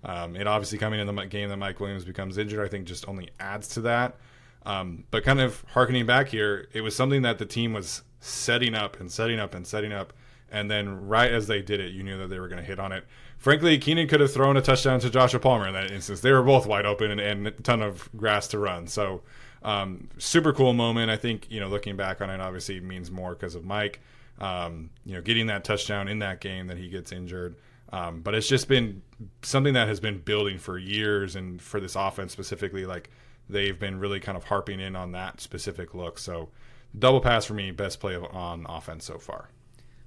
Um, 0.04 0.36
it 0.36 0.46
obviously 0.46 0.78
coming 0.78 1.00
in 1.00 1.06
the 1.06 1.24
game 1.24 1.48
that 1.48 1.56
Mike 1.56 1.80
Williams 1.80 2.04
becomes 2.04 2.38
injured, 2.38 2.64
I 2.64 2.68
think 2.68 2.86
just 2.86 3.08
only 3.08 3.30
adds 3.38 3.68
to 3.68 3.82
that. 3.82 4.16
Um, 4.64 5.04
but 5.10 5.24
kind 5.24 5.40
of 5.40 5.64
harkening 5.68 6.06
back 6.06 6.28
here, 6.28 6.68
it 6.72 6.82
was 6.82 6.94
something 6.94 7.22
that 7.22 7.38
the 7.38 7.46
team 7.46 7.72
was 7.72 8.02
setting 8.20 8.74
up 8.74 9.00
and 9.00 9.10
setting 9.10 9.38
up 9.38 9.54
and 9.54 9.66
setting 9.66 9.92
up. 9.92 10.12
And 10.50 10.70
then 10.70 11.06
right 11.06 11.30
as 11.30 11.46
they 11.46 11.62
did 11.62 11.80
it, 11.80 11.92
you 11.92 12.02
knew 12.02 12.18
that 12.18 12.28
they 12.28 12.40
were 12.40 12.48
going 12.48 12.60
to 12.60 12.66
hit 12.66 12.78
on 12.78 12.92
it. 12.92 13.04
Frankly, 13.40 13.78
Keenan 13.78 14.06
could 14.06 14.20
have 14.20 14.32
thrown 14.32 14.58
a 14.58 14.62
touchdown 14.62 15.00
to 15.00 15.08
Joshua 15.08 15.40
Palmer 15.40 15.66
in 15.66 15.72
that 15.72 15.90
instance. 15.90 16.20
They 16.20 16.30
were 16.30 16.42
both 16.42 16.66
wide 16.66 16.84
open 16.84 17.10
and, 17.10 17.20
and 17.20 17.46
a 17.46 17.50
ton 17.50 17.80
of 17.80 18.08
grass 18.14 18.46
to 18.48 18.58
run. 18.58 18.86
So 18.86 19.22
um, 19.62 20.10
super 20.18 20.52
cool 20.52 20.74
moment. 20.74 21.10
I 21.10 21.16
think, 21.16 21.46
you 21.50 21.58
know, 21.58 21.68
looking 21.68 21.96
back 21.96 22.20
on 22.20 22.28
it, 22.28 22.38
obviously 22.38 22.80
means 22.80 23.10
more 23.10 23.34
because 23.34 23.54
of 23.54 23.64
Mike. 23.64 24.00
Um, 24.38 24.90
you 25.06 25.14
know, 25.14 25.22
getting 25.22 25.46
that 25.46 25.64
touchdown 25.64 26.06
in 26.06 26.18
that 26.20 26.40
game 26.40 26.66
that 26.66 26.76
he 26.76 26.90
gets 26.90 27.12
injured. 27.12 27.56
Um, 27.92 28.20
but 28.20 28.34
it's 28.34 28.46
just 28.46 28.68
been 28.68 29.02
something 29.42 29.74
that 29.74 29.88
has 29.88 30.00
been 30.00 30.18
building 30.18 30.58
for 30.58 30.78
years, 30.78 31.34
and 31.34 31.60
for 31.60 31.80
this 31.80 31.96
offense 31.96 32.32
specifically, 32.32 32.86
like 32.86 33.10
they've 33.48 33.78
been 33.78 33.98
really 33.98 34.20
kind 34.20 34.38
of 34.38 34.44
harping 34.44 34.80
in 34.80 34.94
on 34.94 35.12
that 35.12 35.40
specific 35.40 35.94
look. 35.94 36.18
So, 36.18 36.50
double 36.96 37.20
pass 37.20 37.44
for 37.46 37.54
me, 37.54 37.70
best 37.72 38.00
play 38.00 38.16
on 38.16 38.64
offense 38.68 39.04
so 39.04 39.18
far. 39.18 39.48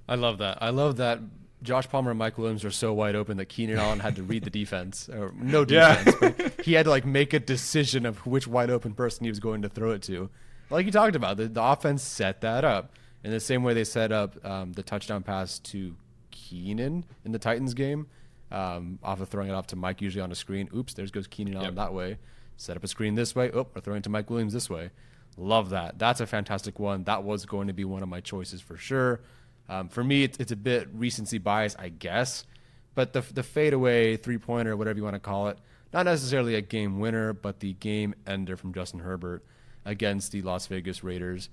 I 0.08 0.14
love 0.14 0.38
that. 0.38 0.58
I 0.62 0.70
love 0.70 0.96
that. 0.96 1.20
Josh 1.64 1.88
Palmer 1.88 2.10
and 2.10 2.18
Mike 2.18 2.38
Williams 2.38 2.64
are 2.64 2.70
so 2.70 2.92
wide 2.92 3.16
open 3.16 3.38
that 3.38 3.46
Keenan 3.46 3.78
Allen 3.78 3.98
had 3.98 4.16
to 4.16 4.22
read 4.22 4.44
the 4.44 4.50
defense, 4.50 5.08
or 5.08 5.32
no 5.36 5.64
defense, 5.64 6.16
yeah. 6.20 6.30
but 6.36 6.60
he 6.64 6.74
had 6.74 6.84
to 6.84 6.90
like 6.90 7.04
make 7.04 7.32
a 7.32 7.40
decision 7.40 8.06
of 8.06 8.24
which 8.26 8.46
wide 8.46 8.70
open 8.70 8.92
person 8.92 9.24
he 9.24 9.30
was 9.30 9.40
going 9.40 9.62
to 9.62 9.68
throw 9.68 9.90
it 9.92 10.02
to. 10.02 10.30
Like 10.70 10.86
you 10.86 10.92
talked 10.92 11.16
about, 11.16 11.38
the, 11.38 11.48
the 11.48 11.62
offense 11.62 12.02
set 12.02 12.42
that 12.42 12.64
up 12.64 12.92
in 13.24 13.30
the 13.30 13.40
same 13.40 13.64
way 13.64 13.74
they 13.74 13.84
set 13.84 14.12
up 14.12 14.44
um, 14.44 14.72
the 14.74 14.82
touchdown 14.82 15.22
pass 15.22 15.58
to 15.60 15.96
Keenan 16.30 17.04
in 17.24 17.32
the 17.32 17.38
Titans 17.38 17.74
game, 17.74 18.06
um, 18.52 18.98
off 19.02 19.20
of 19.20 19.28
throwing 19.28 19.48
it 19.48 19.54
off 19.54 19.66
to 19.68 19.76
Mike 19.76 20.02
usually 20.02 20.22
on 20.22 20.30
a 20.30 20.36
screen. 20.36 20.68
Oops, 20.74 20.92
there 20.94 21.06
goes 21.06 21.26
Keenan 21.26 21.56
on 21.56 21.74
that 21.74 21.94
way. 21.94 22.18
Set 22.56 22.76
up 22.76 22.84
a 22.84 22.88
screen 22.88 23.14
this 23.14 23.34
way. 23.34 23.50
Oh, 23.52 23.66
we're 23.74 23.80
throwing 23.80 24.02
to 24.02 24.10
Mike 24.10 24.30
Williams 24.30 24.52
this 24.52 24.70
way. 24.70 24.90
Love 25.36 25.70
that. 25.70 25.98
That's 25.98 26.20
a 26.20 26.26
fantastic 26.26 26.78
one. 26.78 27.04
That 27.04 27.24
was 27.24 27.46
going 27.46 27.66
to 27.66 27.72
be 27.72 27.84
one 27.84 28.02
of 28.02 28.08
my 28.08 28.20
choices 28.20 28.60
for 28.60 28.76
sure. 28.76 29.20
Um, 29.68 29.88
for 29.88 30.04
me, 30.04 30.24
it's, 30.24 30.38
it's 30.38 30.52
a 30.52 30.56
bit 30.56 30.88
recency 30.92 31.38
bias, 31.38 31.74
I 31.78 31.88
guess. 31.88 32.44
But 32.94 33.12
the 33.12 33.22
the 33.22 33.42
fadeaway 33.42 34.16
three 34.16 34.38
pointer, 34.38 34.76
whatever 34.76 34.96
you 34.96 35.02
want 35.02 35.14
to 35.14 35.20
call 35.20 35.48
it, 35.48 35.58
not 35.92 36.04
necessarily 36.06 36.54
a 36.54 36.60
game 36.60 37.00
winner, 37.00 37.32
but 37.32 37.60
the 37.60 37.72
game 37.74 38.14
ender 38.26 38.56
from 38.56 38.72
Justin 38.72 39.00
Herbert 39.00 39.44
against 39.84 40.32
the 40.32 40.42
Las 40.42 40.66
Vegas 40.66 41.02
Raiders. 41.02 41.48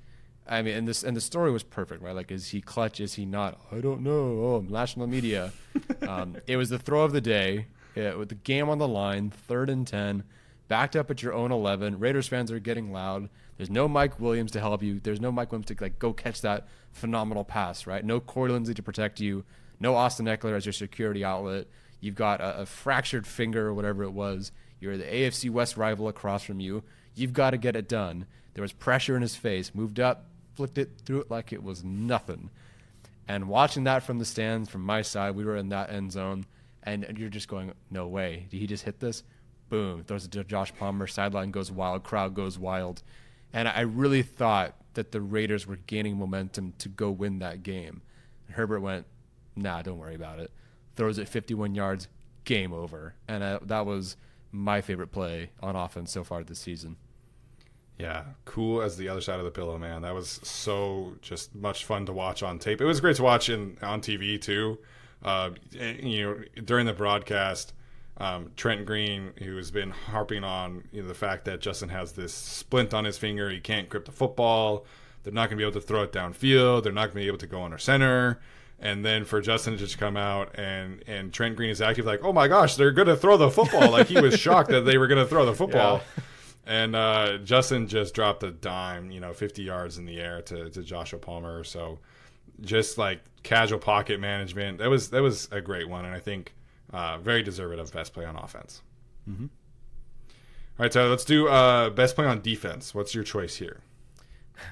I 0.47 0.61
mean, 0.61 0.75
and 0.75 0.87
this 0.87 1.03
and 1.03 1.15
the 1.15 1.21
story 1.21 1.51
was 1.51 1.63
perfect, 1.63 2.03
right? 2.03 2.15
Like, 2.15 2.31
is 2.31 2.49
he 2.49 2.61
clutch? 2.61 2.99
Is 2.99 3.15
he 3.15 3.25
not? 3.25 3.59
I 3.71 3.79
don't 3.79 4.01
know. 4.01 4.11
Oh, 4.11 4.65
national 4.67 5.07
media. 5.07 5.51
um, 6.07 6.37
it 6.47 6.57
was 6.57 6.69
the 6.69 6.79
throw 6.79 7.03
of 7.03 7.13
the 7.13 7.21
day 7.21 7.67
with 7.95 8.29
the 8.29 8.35
game 8.35 8.69
on 8.69 8.77
the 8.77 8.87
line, 8.87 9.29
third 9.29 9.69
and 9.69 9.85
ten, 9.87 10.23
backed 10.71 10.95
up 10.95 11.11
at 11.11 11.21
your 11.21 11.33
own 11.33 11.51
eleven. 11.51 11.99
Raiders 11.99 12.29
fans 12.29 12.49
are 12.49 12.57
getting 12.57 12.93
loud. 12.93 13.27
There's 13.57 13.69
no 13.69 13.89
Mike 13.89 14.21
Williams 14.21 14.51
to 14.51 14.61
help 14.61 14.81
you. 14.81 15.01
There's 15.01 15.19
no 15.19 15.29
Mike 15.29 15.51
Williams 15.51 15.65
to 15.65 15.75
like 15.81 15.99
go 15.99 16.13
catch 16.13 16.39
that 16.43 16.65
phenomenal 16.93 17.43
pass, 17.43 17.85
right? 17.85 18.05
No 18.05 18.21
Corey 18.21 18.51
Linsley 18.51 18.73
to 18.75 18.81
protect 18.81 19.19
you. 19.19 19.43
No 19.81 19.95
Austin 19.95 20.27
Ekeler 20.27 20.55
as 20.55 20.65
your 20.65 20.71
security 20.71 21.25
outlet. 21.25 21.67
You've 21.99 22.15
got 22.15 22.39
a, 22.39 22.61
a 22.61 22.65
fractured 22.65 23.27
finger 23.27 23.67
or 23.67 23.73
whatever 23.73 24.03
it 24.03 24.11
was. 24.11 24.53
You're 24.79 24.95
the 24.95 25.03
AFC 25.03 25.49
West 25.49 25.75
rival 25.75 26.07
across 26.07 26.43
from 26.43 26.61
you. 26.61 26.83
You've 27.15 27.33
got 27.33 27.49
to 27.49 27.57
get 27.57 27.75
it 27.75 27.89
done. 27.89 28.25
There 28.53 28.61
was 28.61 28.71
pressure 28.71 29.17
in 29.17 29.21
his 29.21 29.35
face. 29.35 29.75
Moved 29.75 29.99
up, 29.99 30.23
flicked 30.55 30.77
it 30.77 31.01
through 31.03 31.19
it 31.19 31.29
like 31.29 31.51
it 31.51 31.63
was 31.63 31.83
nothing. 31.83 32.49
And 33.27 33.49
watching 33.49 33.83
that 33.83 34.03
from 34.03 34.19
the 34.19 34.25
stands, 34.25 34.69
from 34.69 34.85
my 34.85 35.01
side, 35.01 35.35
we 35.35 35.43
were 35.43 35.57
in 35.57 35.67
that 35.69 35.89
end 35.89 36.13
zone, 36.13 36.45
and 36.81 37.05
you're 37.17 37.27
just 37.27 37.49
going, 37.49 37.73
no 37.89 38.07
way. 38.07 38.47
Did 38.49 38.61
he 38.61 38.67
just 38.67 38.85
hit 38.85 39.01
this? 39.01 39.23
Boom. 39.71 40.03
Throws 40.03 40.25
it 40.25 40.31
to 40.31 40.43
Josh 40.43 40.75
Palmer. 40.75 41.07
Sideline 41.07 41.49
goes 41.49 41.71
wild. 41.71 42.03
Crowd 42.03 42.35
goes 42.35 42.59
wild. 42.59 43.01
And 43.53 43.69
I 43.69 43.79
really 43.81 44.21
thought 44.21 44.75
that 44.95 45.13
the 45.13 45.21
Raiders 45.21 45.65
were 45.65 45.77
gaining 45.87 46.17
momentum 46.17 46.73
to 46.79 46.89
go 46.89 47.09
win 47.09 47.39
that 47.39 47.63
game. 47.63 48.01
And 48.47 48.57
Herbert 48.57 48.81
went, 48.81 49.05
nah, 49.55 49.81
don't 49.81 49.97
worry 49.97 50.15
about 50.15 50.39
it. 50.39 50.51
Throws 50.97 51.17
it 51.17 51.29
51 51.29 51.73
yards, 51.73 52.09
game 52.43 52.73
over. 52.73 53.15
And 53.29 53.45
I, 53.45 53.59
that 53.63 53.85
was 53.85 54.17
my 54.51 54.81
favorite 54.81 55.13
play 55.13 55.51
on 55.61 55.77
offense 55.77 56.11
so 56.11 56.25
far 56.25 56.43
this 56.43 56.59
season. 56.59 56.97
Yeah, 57.97 58.23
cool 58.43 58.81
as 58.81 58.97
the 58.97 59.07
other 59.07 59.21
side 59.21 59.39
of 59.39 59.45
the 59.45 59.51
pillow, 59.51 59.77
man. 59.77 60.01
That 60.01 60.13
was 60.13 60.41
so 60.43 61.13
just 61.21 61.55
much 61.55 61.85
fun 61.85 62.05
to 62.07 62.11
watch 62.11 62.43
on 62.43 62.59
tape. 62.59 62.81
It 62.81 62.85
was 62.85 62.99
great 62.99 63.15
to 63.15 63.23
watch 63.23 63.47
in 63.47 63.77
on 63.81 64.01
TV 64.01 64.41
too. 64.41 64.79
Uh, 65.23 65.51
you 65.71 66.23
know, 66.25 66.61
during 66.65 66.87
the 66.87 66.93
broadcast, 66.93 67.73
um, 68.17 68.51
Trent 68.55 68.85
Green, 68.85 69.31
who 69.39 69.57
has 69.57 69.71
been 69.71 69.89
harping 69.91 70.43
on 70.43 70.83
you 70.91 71.01
know, 71.01 71.07
the 71.07 71.13
fact 71.13 71.45
that 71.45 71.59
Justin 71.59 71.89
has 71.89 72.11
this 72.11 72.33
splint 72.33 72.93
on 72.93 73.05
his 73.05 73.17
finger, 73.17 73.49
he 73.49 73.59
can't 73.59 73.89
grip 73.89 74.05
the 74.05 74.11
football. 74.11 74.85
They're 75.23 75.33
not 75.33 75.49
going 75.49 75.57
to 75.57 75.63
be 75.63 75.63
able 75.63 75.79
to 75.79 75.85
throw 75.85 76.03
it 76.03 76.11
downfield. 76.11 76.83
They're 76.83 76.91
not 76.91 77.07
going 77.07 77.15
to 77.15 77.21
be 77.21 77.27
able 77.27 77.37
to 77.39 77.47
go 77.47 77.63
under 77.63 77.77
center. 77.77 78.39
And 78.79 79.05
then 79.05 79.25
for 79.25 79.41
Justin 79.41 79.73
to 79.73 79.79
just 79.79 79.99
come 79.99 80.17
out 80.17 80.57
and 80.57 81.03
and 81.07 81.31
Trent 81.31 81.55
Green 81.55 81.69
is 81.69 81.81
active 81.81 82.05
like, 82.05 82.23
oh 82.23 82.33
my 82.33 82.47
gosh, 82.47 82.75
they're 82.75 82.91
going 82.91 83.07
to 83.07 83.15
throw 83.15 83.37
the 83.37 83.51
football. 83.51 83.91
like 83.91 84.07
he 84.07 84.19
was 84.19 84.39
shocked 84.39 84.71
that 84.71 84.81
they 84.81 84.97
were 84.97 85.07
going 85.07 85.23
to 85.23 85.27
throw 85.29 85.45
the 85.45 85.55
football. 85.55 86.01
Yeah. 86.17 86.23
And 86.63 86.95
uh, 86.95 87.39
Justin 87.39 87.87
just 87.87 88.13
dropped 88.13 88.43
a 88.43 88.51
dime, 88.51 89.09
you 89.09 89.19
know, 89.19 89.33
50 89.33 89.63
yards 89.63 89.97
in 89.97 90.05
the 90.05 90.21
air 90.21 90.43
to, 90.43 90.69
to 90.69 90.83
Joshua 90.83 91.17
Palmer. 91.17 91.63
So 91.63 91.97
just 92.61 92.97
like 92.97 93.21
casual 93.43 93.79
pocket 93.79 94.19
management. 94.19 94.77
That 94.79 94.89
was 94.89 95.09
that 95.09 95.21
was 95.21 95.47
a 95.51 95.61
great 95.61 95.89
one, 95.89 96.05
and 96.05 96.13
I 96.13 96.19
think 96.19 96.53
uh, 96.93 97.17
very 97.17 97.43
deserving 97.43 97.79
of 97.79 97.91
best 97.91 98.13
play 98.13 98.25
on 98.25 98.35
offense. 98.35 98.81
Mm-hmm. 99.29 99.45
All 99.45 100.85
right, 100.85 100.93
so 100.93 101.07
let's 101.07 101.25
do 101.25 101.47
uh, 101.47 101.89
best 101.89 102.15
play 102.15 102.25
on 102.25 102.41
defense. 102.41 102.95
What's 102.95 103.13
your 103.13 103.23
choice 103.23 103.55
here? 103.57 103.81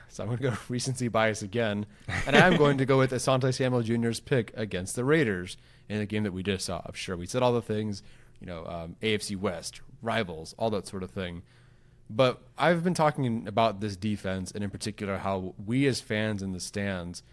So 0.09 0.23
I'm 0.23 0.29
going 0.29 0.37
to 0.39 0.49
go 0.49 0.57
recency 0.69 1.07
bias 1.07 1.41
again, 1.41 1.87
and 2.27 2.35
I'm 2.35 2.57
going 2.57 2.77
to 2.77 2.85
go 2.85 2.99
with 2.99 3.11
Asante 3.11 3.51
Samuel 3.51 3.81
Jr.'s 3.81 4.19
pick 4.19 4.51
against 4.55 4.95
the 4.95 5.03
Raiders 5.03 5.57
in 5.87 5.97
the 5.97 6.05
game 6.05 6.23
that 6.23 6.31
we 6.31 6.43
just 6.43 6.65
saw. 6.65 6.81
I'm 6.85 6.93
sure, 6.93 7.17
we 7.17 7.25
said 7.25 7.41
all 7.41 7.53
the 7.53 7.61
things, 7.61 8.03
you 8.39 8.45
know, 8.45 8.65
um, 8.67 8.95
AFC 9.01 9.35
West, 9.35 9.81
rivals, 10.01 10.53
all 10.59 10.69
that 10.71 10.87
sort 10.87 11.01
of 11.01 11.09
thing. 11.09 11.41
But 12.09 12.41
I've 12.57 12.83
been 12.83 12.93
talking 12.93 13.47
about 13.47 13.81
this 13.81 13.95
defense, 13.95 14.51
and 14.51 14.63
in 14.63 14.69
particular, 14.69 15.17
how 15.17 15.53
we 15.63 15.87
as 15.87 16.01
fans 16.01 16.41
in 16.41 16.51
the 16.51 16.59
stands 16.59 17.23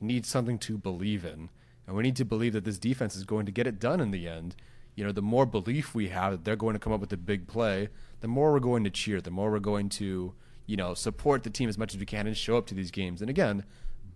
need 0.00 0.26
something 0.26 0.58
to 0.60 0.76
believe 0.76 1.24
in. 1.24 1.48
And 1.86 1.96
we 1.96 2.02
need 2.02 2.16
to 2.16 2.24
believe 2.24 2.52
that 2.54 2.64
this 2.64 2.78
defense 2.78 3.14
is 3.16 3.24
going 3.24 3.46
to 3.46 3.52
get 3.52 3.66
it 3.66 3.78
done 3.78 4.00
in 4.00 4.10
the 4.10 4.28
end. 4.28 4.56
You 4.94 5.04
know, 5.04 5.12
the 5.12 5.22
more 5.22 5.46
belief 5.46 5.94
we 5.94 6.08
have 6.08 6.32
that 6.32 6.44
they're 6.44 6.56
going 6.56 6.72
to 6.72 6.80
come 6.80 6.92
up 6.92 7.00
with 7.00 7.12
a 7.12 7.16
big 7.16 7.46
play, 7.46 7.88
the 8.20 8.28
more 8.28 8.52
we're 8.52 8.60
going 8.60 8.84
to 8.84 8.90
cheer, 8.90 9.20
the 9.20 9.30
more 9.30 9.50
we're 9.50 9.58
going 9.60 9.88
to, 9.90 10.34
you 10.66 10.76
know, 10.76 10.94
support 10.94 11.42
the 11.42 11.50
team 11.50 11.68
as 11.68 11.78
much 11.78 11.94
as 11.94 12.00
we 12.00 12.06
can 12.06 12.26
and 12.26 12.36
show 12.36 12.56
up 12.56 12.66
to 12.66 12.74
these 12.74 12.90
games. 12.90 13.20
And 13.20 13.30
again, 13.30 13.64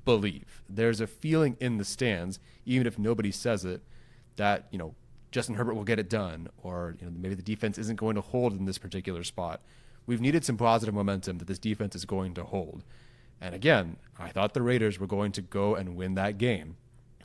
believe. 0.04 0.62
There's 0.68 1.00
a 1.00 1.06
feeling 1.06 1.56
in 1.60 1.76
the 1.76 1.84
stands, 1.84 2.40
even 2.64 2.86
if 2.86 2.98
nobody 2.98 3.30
says 3.30 3.64
it, 3.64 3.82
that, 4.36 4.66
you 4.70 4.78
know, 4.78 4.94
Justin 5.30 5.54
Herbert 5.54 5.74
will 5.74 5.84
get 5.84 5.98
it 5.98 6.10
done, 6.10 6.48
or 6.62 6.96
you 6.98 7.06
know, 7.06 7.12
maybe 7.16 7.34
the 7.34 7.42
defense 7.42 7.78
isn't 7.78 7.96
going 7.96 8.16
to 8.16 8.20
hold 8.20 8.58
in 8.58 8.64
this 8.64 8.78
particular 8.78 9.22
spot. 9.22 9.60
We've 10.06 10.20
needed 10.20 10.44
some 10.44 10.56
positive 10.56 10.94
momentum 10.94 11.38
that 11.38 11.46
this 11.46 11.58
defense 11.58 11.94
is 11.94 12.04
going 12.04 12.34
to 12.34 12.44
hold. 12.44 12.82
And 13.40 13.54
again, 13.54 13.96
I 14.18 14.30
thought 14.30 14.54
the 14.54 14.62
Raiders 14.62 14.98
were 14.98 15.06
going 15.06 15.32
to 15.32 15.42
go 15.42 15.76
and 15.76 15.94
win 15.94 16.14
that 16.14 16.36
game. 16.36 16.76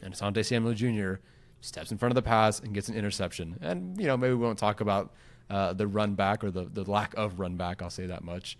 And 0.04 0.14
Asante 0.14 0.46
Samuel 0.46 0.74
Jr. 0.74 1.16
steps 1.62 1.92
in 1.92 1.98
front 1.98 2.12
of 2.12 2.16
the 2.16 2.22
pass 2.22 2.60
and 2.60 2.74
gets 2.74 2.90
an 2.90 2.96
interception. 2.96 3.58
And, 3.62 4.00
you 4.00 4.08
know, 4.08 4.18
maybe 4.18 4.34
we 4.34 4.44
won't 4.44 4.60
talk 4.60 4.82
about 4.82 5.14
uh, 5.50 5.74
the 5.74 5.88
run 5.88 6.16
back 6.16 6.44
or 6.44 6.52
the, 6.52 6.66
the 6.66 6.90
lack 6.90 7.14
of 7.16 7.40
run 7.40 7.56
back, 7.56 7.82
I'll 7.82 7.90
say 7.90 8.08
that 8.08 8.24
much. 8.24 8.58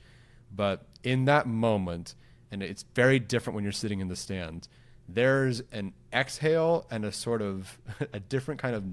But 0.56 0.86
in 1.04 1.26
that 1.26 1.48
moment, 1.48 2.16
and 2.52 2.62
it's 2.64 2.86
very 2.94 3.20
different 3.20 3.56
when 3.56 3.64
you're 3.64 3.74
sitting 3.74 4.00
in 4.00 4.08
the 4.08 4.16
stands, 4.16 4.70
there's 5.08 5.62
an 5.72 5.94
exhale 6.14 6.86
and 6.90 7.06
a 7.06 7.12
sort 7.12 7.42
of 7.42 7.80
a 8.14 8.20
different 8.20 8.62
kind 8.62 8.76
of 8.76 8.84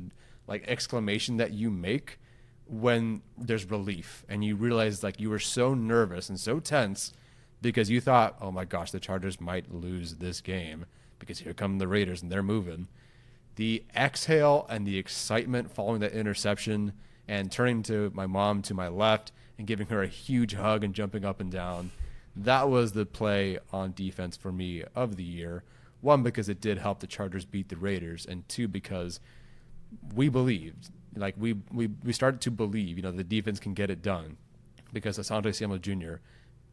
like 0.46 0.64
exclamation 0.66 1.36
that 1.36 1.52
you 1.52 1.70
make 1.70 2.18
when 2.66 3.22
there's 3.36 3.70
relief 3.70 4.24
and 4.28 4.44
you 4.44 4.56
realize 4.56 5.02
like 5.02 5.20
you 5.20 5.28
were 5.28 5.38
so 5.38 5.74
nervous 5.74 6.28
and 6.28 6.38
so 6.38 6.58
tense 6.58 7.12
because 7.60 7.90
you 7.90 8.00
thought, 8.00 8.36
oh 8.40 8.50
my 8.50 8.64
gosh, 8.64 8.90
the 8.90 9.00
Chargers 9.00 9.40
might 9.40 9.72
lose 9.72 10.16
this 10.16 10.40
game 10.40 10.86
because 11.22 11.38
here 11.38 11.54
come 11.54 11.78
the 11.78 11.86
Raiders 11.86 12.20
and 12.20 12.32
they're 12.32 12.42
moving. 12.42 12.88
The 13.54 13.84
exhale 13.94 14.66
and 14.68 14.84
the 14.84 14.98
excitement 14.98 15.70
following 15.70 16.00
that 16.00 16.12
interception 16.12 16.94
and 17.28 17.52
turning 17.52 17.84
to 17.84 18.10
my 18.12 18.26
mom 18.26 18.60
to 18.62 18.74
my 18.74 18.88
left 18.88 19.30
and 19.56 19.66
giving 19.66 19.86
her 19.86 20.02
a 20.02 20.08
huge 20.08 20.54
hug 20.54 20.82
and 20.82 20.92
jumping 20.92 21.24
up 21.24 21.40
and 21.40 21.52
down. 21.52 21.92
That 22.34 22.68
was 22.68 22.92
the 22.92 23.06
play 23.06 23.58
on 23.72 23.92
defense 23.92 24.36
for 24.36 24.50
me 24.50 24.82
of 24.96 25.14
the 25.14 25.22
year. 25.22 25.62
One, 26.00 26.24
because 26.24 26.48
it 26.48 26.60
did 26.60 26.78
help 26.78 26.98
the 26.98 27.06
Chargers 27.06 27.44
beat 27.44 27.68
the 27.68 27.76
Raiders, 27.76 28.26
and 28.26 28.48
two, 28.48 28.66
because 28.66 29.20
we 30.14 30.28
believed 30.28 30.90
like 31.14 31.34
we 31.38 31.54
we 31.70 31.88
we 32.02 32.12
started 32.12 32.40
to 32.40 32.50
believe, 32.50 32.96
you 32.96 33.02
know, 33.02 33.12
the 33.12 33.22
defense 33.22 33.60
can 33.60 33.74
get 33.74 33.90
it 33.90 34.02
done 34.02 34.36
because 34.92 35.18
Asante 35.18 35.54
Samuel 35.54 35.78
Jr. 35.78 36.14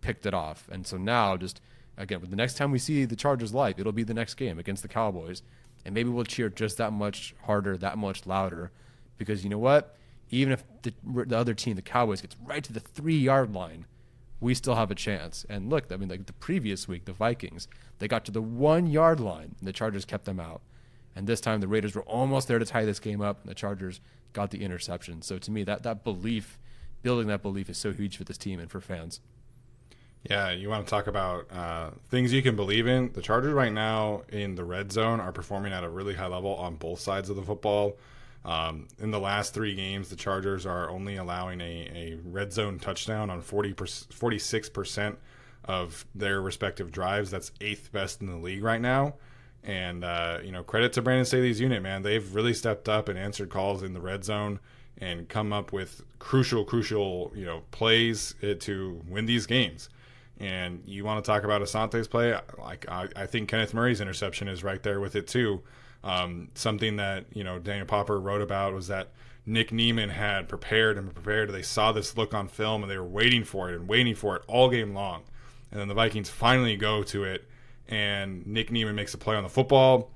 picked 0.02 0.26
it 0.26 0.34
off, 0.34 0.68
and 0.72 0.88
so 0.88 0.98
now 0.98 1.38
just 1.38 1.62
again, 2.00 2.22
the 2.28 2.36
next 2.36 2.56
time 2.58 2.72
we 2.72 2.80
see 2.80 3.06
the 3.06 3.16
Chargers 3.16 3.54
live, 3.54 3.80
it'll 3.80 3.92
be 3.92 4.04
the 4.04 4.14
next 4.14 4.36
game 4.36 4.58
against 4.58 4.82
the 4.82 4.88
Cowboys, 4.88 5.44
and 5.86 5.94
maybe 5.94 6.10
we'll 6.10 6.24
cheer 6.24 6.50
just 6.50 6.78
that 6.78 6.92
much 6.92 7.36
harder, 7.44 7.78
that 7.78 7.98
much 7.98 8.26
louder, 8.26 8.72
because 9.18 9.44
you 9.44 9.50
know 9.50 9.60
what? 9.60 9.96
Even 10.32 10.54
if 10.54 10.64
the, 10.82 10.94
the 11.04 11.38
other 11.38 11.54
team, 11.54 11.76
the 11.76 11.82
Cowboys, 11.82 12.22
gets 12.22 12.36
right 12.44 12.64
to 12.64 12.74
the 12.74 12.80
three 12.80 13.18
yard 13.18 13.54
line, 13.54 13.86
we 14.40 14.54
still 14.54 14.76
have 14.76 14.90
a 14.90 14.96
chance. 14.96 15.46
And 15.50 15.70
look, 15.70 15.92
I 15.92 15.98
mean, 15.98 16.10
like 16.10 16.26
the 16.26 16.34
previous 16.34 16.88
week, 16.88 17.06
the 17.06 17.14
Vikings, 17.14 17.68
they 18.00 18.08
got 18.08 18.24
to 18.26 18.32
the 18.32 18.42
one 18.42 18.88
yard 18.88 19.20
line, 19.20 19.56
and 19.60 19.68
the 19.68 19.74
Chargers 19.74 20.06
kept 20.06 20.26
them 20.26 20.40
out. 20.40 20.62
And 21.16 21.28
this 21.28 21.42
time, 21.42 21.60
the 21.60 21.68
Raiders 21.68 21.96
were 21.96 22.04
almost 22.04 22.48
there 22.48 22.60
to 22.60 22.66
tie 22.66 22.86
this 22.86 23.00
game 23.00 23.22
up, 23.22 23.42
and 23.42 23.50
the 23.50 23.56
Chargers 23.56 24.00
got 24.32 24.52
the 24.52 24.64
interception. 24.64 25.22
So 25.22 25.38
to 25.38 25.52
me, 25.52 25.64
that 25.64 25.84
that 25.84 26.04
belief, 26.04 26.58
building 27.02 27.28
that 27.28 27.42
belief, 27.42 27.70
is 27.70 27.78
so 27.78 27.92
huge 27.92 28.16
for 28.16 28.24
this 28.24 28.38
team 28.38 28.60
and 28.60 28.72
for 28.72 28.80
fans. 28.80 29.20
Yeah, 30.24 30.52
you 30.52 30.70
want 30.70 30.86
to 30.86 30.90
talk 30.90 31.08
about 31.08 31.52
uh, 31.52 31.92
things 32.10 32.34
you 32.34 32.42
can 32.42 32.56
believe 32.56 32.88
in. 32.88 33.12
The 33.14 33.22
Chargers 33.22 33.54
right 33.54 33.72
now 33.72 34.24
in 34.30 34.56
the 34.56 34.66
red 34.66 34.92
zone 34.92 35.20
are 35.20 35.32
performing 35.32 35.72
at 35.72 35.84
a 35.84 35.90
really 35.90 36.14
high 36.14 36.28
level 36.28 36.56
on 36.56 36.76
both 36.76 37.00
sides 37.00 37.30
of 37.30 37.38
the 37.38 37.42
football. 37.42 37.98
Um, 38.44 38.88
in 39.00 39.12
the 39.12 39.20
last 39.20 39.54
three 39.54 39.76
games, 39.76 40.10
the 40.10 40.16
Chargers 40.16 40.66
are 40.66 40.90
only 40.90 41.16
allowing 41.18 41.62
a, 41.62 41.64
a 41.94 42.18
red 42.26 42.52
zone 42.52 42.80
touchdown 42.80 43.30
on 43.30 43.42
40 43.42 43.74
46% 43.74 45.16
of 45.66 46.06
their 46.16 46.42
respective 46.42 46.92
drives. 46.92 47.32
That's 47.32 47.52
eighth 47.62 47.92
best 47.92 48.22
in 48.22 48.28
the 48.28 48.38
league 48.38 48.64
right 48.64 48.82
now. 48.82 49.16
And 49.64 50.04
uh, 50.04 50.40
you 50.44 50.52
know, 50.52 50.64
credit 50.64 50.94
to 50.94 51.02
Brandon 51.02 51.26
Staley's 51.26 51.60
unit, 51.60 51.82
man. 51.82 52.02
They've 52.02 52.34
really 52.34 52.54
stepped 52.54 52.90
up 52.90 53.08
and 53.10 53.20
answered 53.20 53.50
calls 53.50 53.84
in 53.84 53.94
the 53.94 54.02
red 54.02 54.24
zone 54.24 54.60
and 54.98 55.30
come 55.30 55.54
up 55.54 55.72
with 55.72 56.02
crucial, 56.18 56.66
crucial, 56.66 57.32
you 57.36 57.46
know, 57.46 57.64
plays 57.72 58.36
uh, 58.44 58.54
to 58.60 59.02
win 59.08 59.26
these 59.26 59.46
games. 59.46 59.90
And 60.40 60.84
you 60.86 61.04
want 61.04 61.24
to 61.24 61.30
talk 61.30 61.44
about 61.44 61.62
Asante's 61.62 62.08
play? 62.08 62.38
Like 62.58 62.90
I, 62.90 63.08
I 63.16 63.26
think 63.26 63.50
Kenneth 63.50 63.74
Murray's 63.74 64.00
interception 64.00 64.48
is 64.48 64.64
right 64.64 64.82
there 64.82 65.00
with 65.00 65.16
it 65.16 65.28
too. 65.28 65.62
Um, 66.04 66.50
something 66.56 66.96
that 66.96 67.26
you 67.34 67.44
know 67.44 67.60
Daniel 67.60 67.86
Popper 67.86 68.20
wrote 68.20 68.42
about 68.42 68.74
was 68.74 68.88
that 68.88 69.10
Nick 69.46 69.74
Niemann 69.74 70.10
had 70.10 70.48
prepared 70.48 70.98
and 70.98 71.14
prepared. 71.14 71.52
They 71.52 71.62
saw 71.62 71.92
this 71.92 72.16
look 72.16 72.34
on 72.34 72.48
film 72.48 72.84
and 72.84 72.92
they 72.92 72.98
were 72.98 73.04
waiting 73.04 73.44
for 73.44 73.70
it 73.70 73.76
and 73.76 73.88
waiting 73.88 74.16
for 74.16 74.38
it 74.38 74.44
all 74.48 74.70
game 74.70 74.94
long. 74.94 75.24
And 75.72 75.80
then 75.80 75.88
the 75.88 75.94
Vikings 75.94 76.30
finally 76.30 76.78
go 76.78 77.04
to 77.04 77.26
it 77.26 77.48
and 77.90 78.46
Nick 78.46 78.72
Niemann 78.72 78.96
makes 78.96 79.14
a 79.14 79.18
play 79.18 79.36
on 79.36 79.44
the 79.44 79.50
football, 79.50 80.12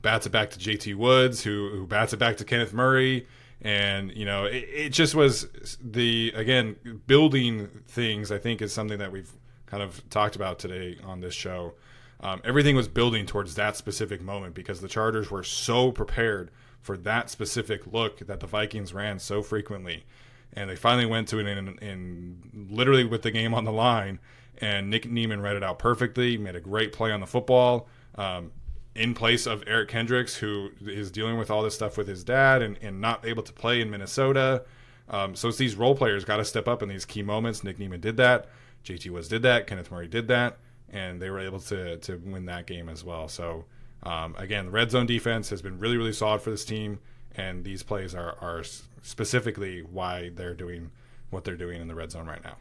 bats 0.00 0.26
it 0.26 0.30
back 0.30 0.50
to 0.50 0.58
JT 0.58 0.94
Woods, 0.94 1.42
who 1.42 1.70
who 1.70 1.86
bats 1.86 2.12
it 2.12 2.18
back 2.18 2.36
to 2.38 2.44
Kenneth 2.44 2.72
Murray, 2.72 3.26
and 3.60 4.14
you 4.16 4.24
know 4.24 4.44
it, 4.44 4.68
it 4.72 4.88
just 4.90 5.14
was 5.14 5.48
the 5.82 6.32
again 6.34 6.76
building 7.06 7.68
things. 7.88 8.30
I 8.30 8.38
think 8.38 8.62
is 8.62 8.72
something 8.72 8.98
that 8.98 9.12
we've 9.12 9.32
kind 9.72 9.82
of 9.82 10.08
talked 10.10 10.36
about 10.36 10.60
today 10.60 10.98
on 11.02 11.20
this 11.20 11.34
show. 11.34 11.72
Um, 12.20 12.40
everything 12.44 12.76
was 12.76 12.86
building 12.86 13.26
towards 13.26 13.56
that 13.56 13.76
specific 13.76 14.22
moment 14.22 14.54
because 14.54 14.80
the 14.80 14.86
Chargers 14.86 15.30
were 15.30 15.42
so 15.42 15.90
prepared 15.90 16.52
for 16.80 16.96
that 16.98 17.30
specific 17.30 17.92
look 17.92 18.18
that 18.26 18.38
the 18.38 18.46
Vikings 18.46 18.94
ran 18.94 19.18
so 19.18 19.42
frequently, 19.42 20.04
and 20.52 20.70
they 20.70 20.76
finally 20.76 21.06
went 21.06 21.26
to 21.28 21.40
it 21.40 21.46
in, 21.46 21.78
in 21.78 22.68
literally 22.70 23.04
with 23.04 23.22
the 23.22 23.30
game 23.30 23.54
on 23.54 23.64
the 23.64 23.72
line 23.72 24.20
and 24.58 24.90
Nick 24.90 25.10
Niemann 25.10 25.40
read 25.40 25.56
it 25.56 25.62
out 25.62 25.78
perfectly. 25.78 26.36
Made 26.36 26.56
a 26.56 26.60
great 26.60 26.92
play 26.92 27.10
on 27.10 27.20
the 27.20 27.26
football 27.26 27.88
um, 28.14 28.52
in 28.94 29.14
place 29.14 29.46
of 29.46 29.64
Eric 29.66 29.88
Kendricks, 29.88 30.36
who 30.36 30.70
is 30.82 31.10
dealing 31.10 31.38
with 31.38 31.50
all 31.50 31.62
this 31.62 31.74
stuff 31.74 31.96
with 31.96 32.06
his 32.06 32.22
dad 32.22 32.62
and, 32.62 32.78
and 32.82 33.00
not 33.00 33.26
able 33.26 33.42
to 33.42 33.52
play 33.52 33.80
in 33.80 33.90
Minnesota. 33.90 34.64
Um, 35.08 35.34
so 35.34 35.48
it's 35.48 35.58
these 35.58 35.74
role 35.74 35.96
players 35.96 36.24
got 36.24 36.36
to 36.36 36.44
step 36.44 36.68
up 36.68 36.82
in 36.82 36.88
these 36.88 37.04
key 37.04 37.22
moments. 37.22 37.64
Nick 37.64 37.78
Niemann 37.78 38.00
did 38.00 38.16
that. 38.18 38.48
JT 38.84 39.10
Woods 39.10 39.28
did 39.28 39.42
that. 39.42 39.66
Kenneth 39.66 39.90
Murray 39.90 40.08
did 40.08 40.28
that, 40.28 40.58
and 40.88 41.20
they 41.20 41.30
were 41.30 41.40
able 41.40 41.60
to 41.60 41.96
to 41.98 42.16
win 42.16 42.46
that 42.46 42.66
game 42.66 42.88
as 42.88 43.04
well. 43.04 43.28
So 43.28 43.64
um, 44.02 44.34
again, 44.36 44.66
the 44.66 44.70
red 44.72 44.90
zone 44.90 45.06
defense 45.06 45.50
has 45.50 45.62
been 45.62 45.78
really 45.78 45.96
really 45.96 46.12
solid 46.12 46.42
for 46.42 46.50
this 46.50 46.64
team, 46.64 46.98
and 47.34 47.64
these 47.64 47.82
plays 47.82 48.14
are 48.14 48.36
are 48.40 48.64
specifically 49.02 49.80
why 49.80 50.30
they're 50.34 50.54
doing 50.54 50.90
what 51.30 51.44
they're 51.44 51.56
doing 51.56 51.80
in 51.80 51.88
the 51.88 51.94
red 51.94 52.10
zone 52.10 52.26
right 52.26 52.42
now. 52.44 52.56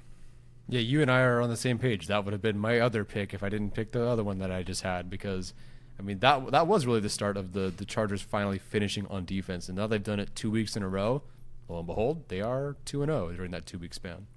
Yeah, 0.70 0.80
you 0.80 1.02
and 1.02 1.12
I 1.12 1.22
are 1.22 1.42
on 1.42 1.50
the 1.50 1.58
same 1.58 1.78
page. 1.78 2.08
That 2.08 2.24
would 2.24 2.32
have 2.32 2.42
been 2.42 2.58
my 2.58 2.80
other 2.80 3.04
pick 3.04 3.34
if 3.34 3.44
I 3.44 3.50
didn't 3.50 3.74
pick 3.74 3.92
the 3.92 4.08
other 4.08 4.24
one 4.24 4.40
that 4.40 4.52
I 4.52 4.64
just 4.64 4.84
had 4.84 5.10
because 5.10 5.54
I 6.00 6.04
mean 6.04 6.20
that 6.20 6.52
that 6.52 6.68
was 6.68 6.86
really 6.86 7.00
the 7.00 7.10
start 7.10 7.38
of 7.38 7.54
the 7.54 7.74
the 7.76 7.86
Chargers 7.86 8.22
finally 8.22 8.60
finishing 8.60 9.08
on 9.08 9.26
defense, 9.26 9.68
and 9.68 9.78
now 9.78 9.88
they've 9.88 10.02
done 10.02 10.20
it 10.20 10.36
two 10.36 10.52
weeks 10.52 10.76
in 10.76 10.84
a 10.84 10.88
row. 10.88 11.24
Lo 11.68 11.80
and 11.80 11.88
behold, 11.88 12.28
they 12.30 12.42
are 12.42 12.76
two 12.86 13.02
and 13.02 13.10
zero 13.10 13.30
oh 13.30 13.32
during 13.32 13.52
that 13.52 13.66
two 13.66 13.80
week 13.80 13.94
span. 13.94 14.28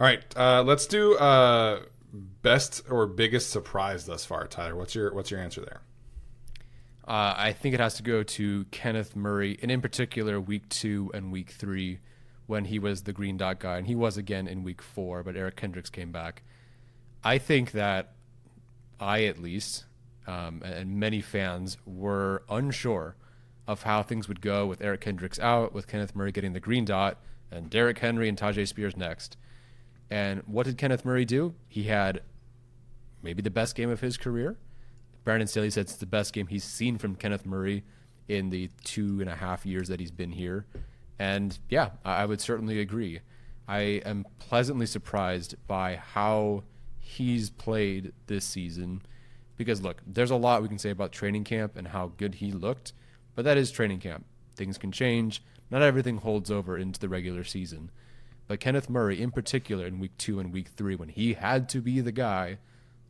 All 0.00 0.06
right, 0.06 0.24
uh, 0.34 0.62
let's 0.62 0.86
do 0.86 1.14
uh, 1.18 1.82
best 2.40 2.80
or 2.88 3.06
biggest 3.06 3.50
surprise 3.50 4.06
thus 4.06 4.24
far, 4.24 4.46
Tyler. 4.46 4.74
What's 4.74 4.94
your 4.94 5.12
what's 5.12 5.30
your 5.30 5.40
answer 5.40 5.60
there? 5.60 5.82
Uh, 7.06 7.34
I 7.36 7.52
think 7.52 7.74
it 7.74 7.80
has 7.80 7.96
to 7.96 8.02
go 8.02 8.22
to 8.22 8.64
Kenneth 8.70 9.14
Murray, 9.14 9.58
and 9.60 9.70
in 9.70 9.82
particular, 9.82 10.40
week 10.40 10.70
two 10.70 11.10
and 11.12 11.30
week 11.30 11.50
three 11.50 11.98
when 12.46 12.64
he 12.64 12.78
was 12.78 13.02
the 13.02 13.12
green 13.12 13.36
dot 13.36 13.60
guy, 13.60 13.76
and 13.76 13.86
he 13.86 13.94
was 13.94 14.16
again 14.16 14.48
in 14.48 14.62
week 14.62 14.80
four, 14.80 15.22
but 15.22 15.36
Eric 15.36 15.56
Kendricks 15.56 15.90
came 15.90 16.12
back. 16.12 16.44
I 17.22 17.36
think 17.36 17.72
that 17.72 18.14
I, 18.98 19.24
at 19.24 19.38
least, 19.38 19.84
um, 20.26 20.62
and 20.64 20.98
many 20.98 21.20
fans 21.20 21.76
were 21.84 22.42
unsure 22.48 23.16
of 23.68 23.82
how 23.82 24.02
things 24.02 24.28
would 24.28 24.40
go 24.40 24.66
with 24.66 24.80
Eric 24.80 25.02
Kendricks 25.02 25.38
out, 25.38 25.74
with 25.74 25.86
Kenneth 25.86 26.16
Murray 26.16 26.32
getting 26.32 26.54
the 26.54 26.60
green 26.60 26.86
dot, 26.86 27.18
and 27.50 27.68
Derrick 27.68 27.98
Henry 27.98 28.30
and 28.30 28.38
Tyjae 28.38 28.66
Spears 28.66 28.96
next. 28.96 29.36
And 30.10 30.42
what 30.46 30.66
did 30.66 30.76
Kenneth 30.76 31.04
Murray 31.04 31.24
do? 31.24 31.54
He 31.68 31.84
had 31.84 32.22
maybe 33.22 33.42
the 33.42 33.50
best 33.50 33.74
game 33.76 33.90
of 33.90 34.00
his 34.00 34.16
career. 34.16 34.58
Brandon 35.24 35.46
Staley 35.46 35.70
said 35.70 35.82
it's 35.82 35.96
the 35.96 36.06
best 36.06 36.32
game 36.32 36.48
he's 36.48 36.64
seen 36.64 36.98
from 36.98 37.14
Kenneth 37.14 37.46
Murray 37.46 37.84
in 38.28 38.50
the 38.50 38.70
two 38.84 39.20
and 39.20 39.28
a 39.28 39.36
half 39.36 39.66
years 39.66 39.88
that 39.88 40.00
he's 40.00 40.10
been 40.12 40.32
here 40.32 40.66
And 41.18 41.58
yeah, 41.68 41.90
I 42.04 42.24
would 42.24 42.40
certainly 42.40 42.80
agree. 42.80 43.20
I 43.68 43.80
am 44.04 44.24
pleasantly 44.38 44.86
surprised 44.86 45.54
by 45.66 45.96
how 45.96 46.64
he's 46.98 47.50
played 47.50 48.12
this 48.26 48.44
season. 48.44 49.02
Because 49.56 49.82
look, 49.82 50.00
there's 50.06 50.30
a 50.30 50.36
lot 50.36 50.62
we 50.62 50.68
can 50.68 50.78
say 50.78 50.90
about 50.90 51.12
training 51.12 51.44
camp 51.44 51.76
and 51.76 51.88
how 51.88 52.12
good 52.16 52.36
he 52.36 52.50
looked, 52.52 52.94
but 53.34 53.44
that 53.44 53.58
is 53.58 53.70
training 53.70 54.00
camp. 54.00 54.24
Things 54.56 54.78
can 54.78 54.90
change. 54.92 55.42
Not 55.70 55.82
everything 55.82 56.16
holds 56.16 56.50
over 56.50 56.78
into 56.78 56.98
the 56.98 57.08
regular 57.08 57.44
season. 57.44 57.90
But 58.50 58.58
Kenneth 58.58 58.90
Murray, 58.90 59.22
in 59.22 59.30
particular, 59.30 59.86
in 59.86 60.00
week 60.00 60.18
two 60.18 60.40
and 60.40 60.52
week 60.52 60.70
three, 60.76 60.96
when 60.96 61.08
he 61.08 61.34
had 61.34 61.68
to 61.68 61.80
be 61.80 62.00
the 62.00 62.10
guy, 62.10 62.58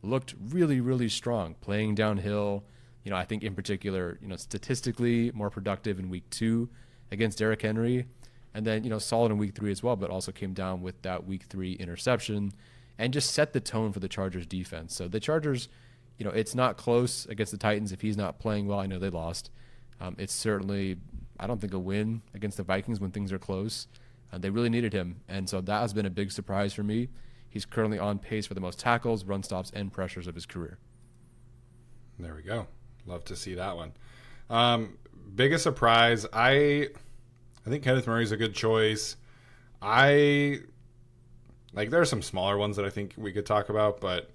looked 0.03 0.35
really, 0.39 0.79
really 0.79 1.09
strong, 1.09 1.55
playing 1.61 1.95
downhill. 1.95 2.63
You 3.03 3.09
know, 3.09 3.17
I 3.17 3.25
think 3.25 3.41
in 3.41 3.55
particular, 3.55 4.19
you 4.21 4.27
know, 4.27 4.35
statistically 4.35 5.31
more 5.31 5.49
productive 5.49 5.97
in 5.97 6.11
week 6.11 6.29
two 6.29 6.69
against 7.11 7.39
Derrick 7.39 7.63
Henry, 7.63 8.05
and 8.53 8.67
then 8.67 8.83
you 8.83 8.91
know 8.91 8.99
solid 8.99 9.31
in 9.31 9.39
week 9.39 9.55
three 9.55 9.71
as 9.71 9.81
well, 9.81 9.95
but 9.95 10.11
also 10.11 10.31
came 10.31 10.53
down 10.53 10.83
with 10.83 11.01
that 11.01 11.25
week 11.25 11.45
three 11.45 11.73
interception 11.73 12.51
and 12.99 13.11
just 13.11 13.31
set 13.31 13.51
the 13.51 13.59
tone 13.59 13.91
for 13.91 13.99
the 13.99 14.07
Chargers 14.07 14.45
defense. 14.45 14.93
So 14.93 15.07
the 15.07 15.19
Chargers, 15.19 15.69
you 16.19 16.23
know, 16.23 16.29
it's 16.29 16.53
not 16.53 16.77
close 16.77 17.25
against 17.25 17.51
the 17.51 17.57
Titans 17.57 17.91
if 17.91 18.01
he's 18.01 18.15
not 18.15 18.37
playing 18.37 18.67
well. 18.67 18.79
I 18.79 18.85
know 18.85 18.99
they 18.99 19.09
lost. 19.09 19.49
Um, 19.99 20.15
it's 20.19 20.33
certainly, 20.33 20.97
I 21.39 21.47
don't 21.47 21.59
think 21.59 21.73
a 21.73 21.79
win 21.79 22.21
against 22.35 22.57
the 22.57 22.63
Vikings 22.63 22.99
when 22.99 23.09
things 23.09 23.33
are 23.33 23.39
close. 23.39 23.87
Uh, 24.31 24.37
they 24.37 24.49
really 24.49 24.69
needed 24.69 24.93
him, 24.93 25.21
and 25.27 25.49
so 25.49 25.61
that 25.61 25.81
has 25.81 25.93
been 25.93 26.05
a 26.05 26.09
big 26.09 26.31
surprise 26.31 26.73
for 26.73 26.83
me. 26.83 27.09
He's 27.49 27.65
currently 27.65 27.99
on 27.99 28.17
pace 28.19 28.45
for 28.45 28.53
the 28.53 28.61
most 28.61 28.79
tackles, 28.79 29.25
run 29.25 29.43
stops, 29.43 29.71
and 29.73 29.91
pressures 29.91 30.27
of 30.27 30.35
his 30.35 30.45
career. 30.45 30.77
There 32.17 32.35
we 32.35 32.43
go. 32.43 32.67
Love 33.05 33.25
to 33.25 33.35
see 33.35 33.55
that 33.55 33.75
one. 33.75 33.91
Um, 34.49 34.97
biggest 35.35 35.63
surprise, 35.63 36.25
I, 36.31 36.87
I 37.65 37.69
think 37.69 37.83
Kenneth 37.83 38.07
Murray's 38.07 38.31
a 38.31 38.37
good 38.37 38.53
choice. 38.53 39.17
I 39.81 40.59
like 41.73 41.89
there 41.89 42.01
are 42.01 42.05
some 42.05 42.21
smaller 42.21 42.57
ones 42.57 42.75
that 42.75 42.85
I 42.85 42.89
think 42.89 43.13
we 43.17 43.31
could 43.31 43.45
talk 43.45 43.69
about, 43.69 43.99
but 44.01 44.29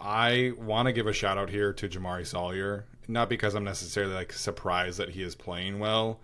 I 0.00 0.52
want 0.58 0.86
to 0.86 0.92
give 0.92 1.06
a 1.06 1.12
shout 1.12 1.38
out 1.38 1.50
here 1.50 1.72
to 1.72 1.88
Jamaree 1.88 2.26
Salyer. 2.26 2.86
Not 3.08 3.28
because 3.28 3.54
I'm 3.54 3.64
necessarily 3.64 4.14
like 4.14 4.32
surprised 4.32 4.98
that 4.98 5.10
he 5.10 5.22
is 5.22 5.34
playing 5.34 5.78
well, 5.78 6.20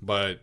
but 0.00 0.40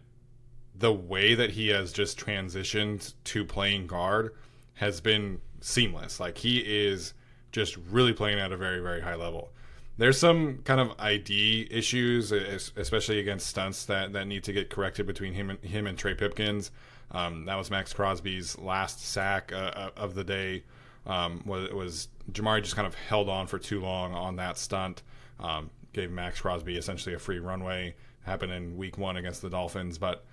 the 0.80 0.94
way 0.94 1.36
that 1.36 1.52
he 1.52 1.68
has 1.70 1.92
just 1.92 2.20
transitioned 2.20 3.14
to 3.26 3.46
playing 3.46 3.88
guard 3.88 4.34
has 4.76 5.02
been 5.02 5.40
seamless. 5.62 6.20
Like 6.20 6.38
he 6.38 6.60
is 6.60 7.14
just 7.52 7.78
really 7.90 8.14
playing 8.14 8.40
at 8.40 8.52
a 8.52 8.58
very 8.58 8.80
very 8.80 9.02
high 9.02 9.16
level. 9.16 9.50
There's 9.98 10.18
some 10.18 10.60
kind 10.64 10.80
of 10.80 10.94
ID 10.98 11.68
issues, 11.70 12.32
especially 12.32 13.20
against 13.20 13.48
stunts 13.48 13.86
that, 13.88 14.14
that 14.14 14.28
need 14.28 14.46
to 14.46 14.54
get 14.54 14.70
corrected 14.70 15.06
between 15.06 15.34
him 15.34 15.50
and 15.50 15.60
him 15.60 15.88
and 15.88 15.98
Trey 15.98 16.14
Pipkins. 16.14 16.72
Um, 17.12 17.44
that 17.46 17.56
was 17.56 17.70
Maxx 17.70 17.92
Crosby's 17.92 18.58
last 18.58 19.06
sack 19.06 19.52
uh, 19.52 19.58
uh, 19.58 19.90
of 19.98 20.16
the 20.16 20.24
day. 20.24 20.64
Um, 21.06 21.44
was, 21.46 21.70
was 21.72 22.08
Jamaree 22.32 22.64
just 22.64 22.78
kind 22.78 22.88
of 22.88 22.96
held 22.96 23.28
on 23.28 23.48
for 23.48 23.60
too 23.60 23.82
long 23.82 24.14
on 24.14 24.38
that 24.38 24.58
stunt. 24.58 25.04
Um, 25.38 25.70
gave 25.92 26.12
Maxx 26.12 26.40
Crosby 26.40 26.78
essentially 26.78 27.14
a 27.14 27.20
free 27.20 27.40
runway. 27.40 27.94
Happened 28.22 28.54
in 28.54 28.78
Week 28.78 28.98
One 28.98 29.18
against 29.18 29.42
the 29.42 29.50
Dolphins, 29.50 29.98
but 29.98 30.24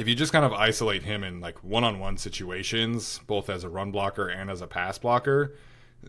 if 0.00 0.08
you 0.08 0.14
just 0.14 0.32
kind 0.32 0.46
of 0.46 0.52
isolate 0.54 1.02
him 1.02 1.22
in 1.22 1.40
like 1.40 1.62
one-on-one 1.62 2.16
situations, 2.16 3.20
both 3.26 3.50
as 3.50 3.64
a 3.64 3.68
run 3.68 3.92
blocker 3.92 4.28
and 4.28 4.50
as 4.50 4.62
a 4.62 4.66
pass 4.66 4.98
blocker, 4.98 5.54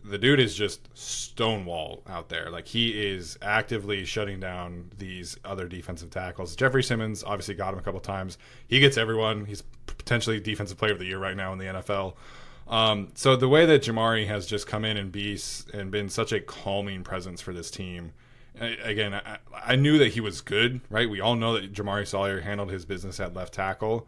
the 0.02 0.16
dude 0.16 0.40
is 0.40 0.54
just 0.54 0.88
stonewall 0.96 2.02
out 2.08 2.30
there. 2.30 2.50
Like 2.50 2.66
he 2.66 2.90
is 2.90 3.38
actively 3.42 4.06
shutting 4.06 4.40
down 4.40 4.90
these 4.96 5.36
other 5.44 5.68
defensive 5.68 6.08
tackles. 6.08 6.56
Jeffrey 6.56 6.82
Simmons 6.82 7.22
obviously 7.22 7.54
got 7.54 7.74
him 7.74 7.78
a 7.78 7.82
couple 7.82 8.00
times. 8.00 8.38
He 8.66 8.80
gets 8.80 8.96
everyone. 8.96 9.44
He's 9.44 9.62
potentially 9.86 10.40
defensive 10.40 10.78
player 10.78 10.92
of 10.92 10.98
the 10.98 11.04
year 11.04 11.18
right 11.18 11.36
now 11.36 11.52
in 11.52 11.58
the 11.58 11.66
NFL. 11.66 12.14
Um, 12.68 13.08
so 13.14 13.36
the 13.36 13.48
way 13.48 13.66
that 13.66 13.82
Jamaree 13.82 14.26
has 14.26 14.46
just 14.46 14.66
come 14.66 14.86
in 14.86 14.96
and 14.96 15.12
be 15.12 15.38
and 15.74 15.90
been 15.90 16.08
such 16.08 16.32
a 16.32 16.40
calming 16.40 17.04
presence 17.04 17.42
for 17.42 17.52
this 17.52 17.70
team 17.70 18.12
again, 18.62 19.14
I, 19.14 19.38
I, 19.52 19.76
knew 19.76 19.98
that 19.98 20.12
he 20.12 20.20
was 20.20 20.40
good, 20.40 20.80
right? 20.90 21.08
We 21.08 21.20
all 21.20 21.34
know 21.34 21.54
that 21.54 21.72
Jamaree 21.72 22.06
Salyer 22.06 22.40
handled 22.40 22.70
his 22.70 22.84
business 22.84 23.20
at 23.20 23.34
left 23.34 23.54
tackle, 23.54 24.06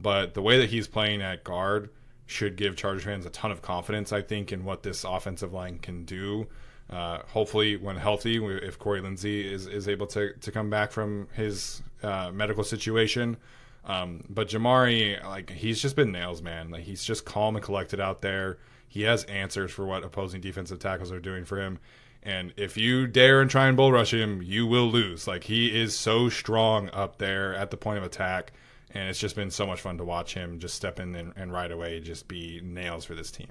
but 0.00 0.34
the 0.34 0.42
way 0.42 0.58
that 0.58 0.70
he's 0.70 0.86
playing 0.86 1.22
at 1.22 1.44
guard 1.44 1.90
should 2.26 2.56
give 2.56 2.76
Chargers 2.76 3.04
fans 3.04 3.26
a 3.26 3.30
ton 3.30 3.50
of 3.50 3.62
confidence, 3.62 4.12
I 4.12 4.22
think, 4.22 4.52
in 4.52 4.64
what 4.64 4.82
this 4.82 5.04
offensive 5.04 5.52
line 5.52 5.78
can 5.78 6.04
do. 6.04 6.46
Uh, 6.90 7.18
hopefully, 7.28 7.76
when 7.76 7.96
healthy, 7.96 8.44
if 8.44 8.78
Corey 8.78 9.00
Linsley 9.00 9.44
is, 9.44 9.66
is 9.66 9.88
able 9.88 10.06
to, 10.08 10.32
to 10.34 10.52
come 10.52 10.70
back 10.70 10.92
from 10.92 11.28
his 11.32 11.82
uh, 12.02 12.30
medical 12.32 12.64
situation. 12.64 13.36
Um, 13.84 14.24
but 14.28 14.48
Jamaree, 14.48 15.22
like, 15.24 15.50
he's 15.50 15.80
just 15.80 15.96
been 15.96 16.12
nails, 16.12 16.42
man. 16.42 16.70
Like, 16.70 16.82
he's 16.82 17.04
just 17.04 17.24
calm 17.24 17.56
and 17.56 17.64
collected 17.64 18.00
out 18.00 18.20
there. 18.22 18.58
He 18.88 19.02
has 19.02 19.24
answers 19.24 19.70
for 19.72 19.84
what 19.84 20.04
opposing 20.04 20.40
defensive 20.40 20.78
tackles 20.78 21.10
are 21.12 21.20
doing 21.20 21.44
for 21.44 21.60
him 21.60 21.78
and 22.22 22.52
if 22.56 22.76
you 22.76 23.06
dare 23.06 23.40
and 23.40 23.50
try 23.50 23.68
and 23.68 23.76
bull 23.76 23.92
rush 23.92 24.12
him, 24.12 24.42
you 24.42 24.66
will 24.66 24.90
lose. 24.90 25.26
Like 25.26 25.44
he 25.44 25.78
is 25.78 25.96
so 25.96 26.28
strong 26.28 26.90
up 26.90 27.18
there 27.18 27.54
at 27.54 27.70
the 27.70 27.76
point 27.76 27.98
of 27.98 28.04
attack, 28.04 28.52
and 28.90 29.08
it's 29.08 29.18
just 29.18 29.36
been 29.36 29.50
so 29.50 29.66
much 29.66 29.80
fun 29.80 29.98
to 29.98 30.04
watch 30.04 30.34
him 30.34 30.58
just 30.58 30.74
step 30.74 30.98
in 30.98 31.14
and, 31.14 31.32
and 31.36 31.52
right 31.52 31.70
away 31.70 32.00
just 32.00 32.28
be 32.28 32.60
nails 32.62 33.04
for 33.04 33.14
this 33.14 33.30
team. 33.30 33.50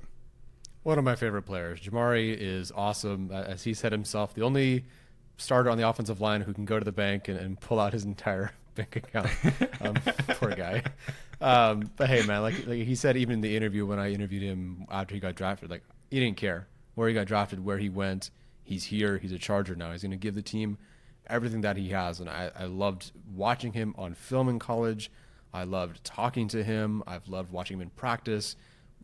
One 0.83 0.99
of 0.99 1.03
my 1.03 1.15
favorite 1.15 1.43
players. 1.43 1.79
Jamaree, 1.79 2.35
is 2.37 2.71
awesome. 2.75 3.31
As 3.31 3.63
he 3.63 3.73
said 3.73 3.91
himself, 3.91 4.35
the 4.35 4.43
only 4.43 4.85
starter 5.37 5.69
on 5.69 5.77
the 5.77 5.87
offensive 5.87 6.21
line 6.21 6.41
who 6.41 6.53
can 6.53 6.65
go 6.65 6.77
to 6.77 6.85
the 6.85 6.91
bank 6.91 7.27
and, 7.27 7.39
and 7.39 7.59
pull 7.59 7.79
out 7.79 7.93
his 7.93 8.05
entire 8.05 8.51
bank 8.75 8.95
account. 8.95 9.29
Um, 9.81 9.95
poor 10.27 10.51
guy. 10.51 10.83
Um, 11.41 11.89
but 11.97 12.09
hey, 12.09 12.25
man, 12.25 12.41
like, 12.41 12.67
like 12.67 12.83
he 12.83 12.95
said, 12.95 13.17
even 13.17 13.35
in 13.35 13.41
the 13.41 13.55
interview 13.55 13.85
when 13.85 13.99
I 13.99 14.11
interviewed 14.11 14.43
him 14.43 14.85
after 14.91 15.15
he 15.15 15.19
got 15.19 15.35
drafted, 15.35 15.69
like 15.69 15.83
he 16.11 16.19
didn't 16.19 16.37
care 16.37 16.67
where 16.95 17.07
he 17.07 17.13
got 17.13 17.27
drafted, 17.27 17.63
where 17.63 17.77
he 17.77 17.89
went 17.89 18.31
he's 18.65 18.83
here. 18.85 19.17
He's 19.17 19.31
a 19.31 19.39
Charger 19.39 19.75
now. 19.75 19.93
He's 19.93 20.01
going 20.01 20.11
to 20.11 20.17
give 20.17 20.35
the 20.35 20.41
team 20.41 20.77
everything 21.27 21.61
that 21.61 21.77
he 21.77 21.89
has. 21.89 22.19
And 22.19 22.29
I, 22.29 22.51
I 22.57 22.65
loved 22.65 23.11
watching 23.33 23.71
him 23.71 23.95
on 23.97 24.13
film 24.13 24.49
in 24.49 24.59
college. 24.59 25.09
I 25.53 25.63
loved 25.63 26.03
talking 26.03 26.49
to 26.49 26.63
him. 26.63 27.01
I've 27.07 27.29
loved 27.29 27.51
watching 27.51 27.77
him 27.77 27.81
in 27.81 27.89
practice, 27.91 28.57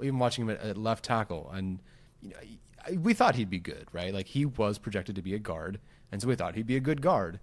even 0.03 0.19
watching 0.19 0.43
him 0.43 0.49
at, 0.49 0.61
at 0.61 0.77
left 0.77 1.05
tackle. 1.05 1.49
And 1.53 1.79
you 2.21 2.31
know, 2.31 2.97
we 2.99 3.13
thought 3.13 3.35
he'd 3.35 3.49
be 3.49 3.59
good, 3.59 3.87
right? 3.93 4.13
Like 4.13 4.27
he 4.27 4.45
was 4.45 4.77
projected 4.77 5.15
to 5.15 5.21
be 5.21 5.33
a 5.33 5.39
guard, 5.39 5.79
and 6.11 6.21
so 6.21 6.27
we 6.27 6.35
thought 6.35 6.55
he'd 6.55 6.67
be 6.67 6.75
a 6.75 6.81
good 6.81 7.01
guard. 7.01 7.39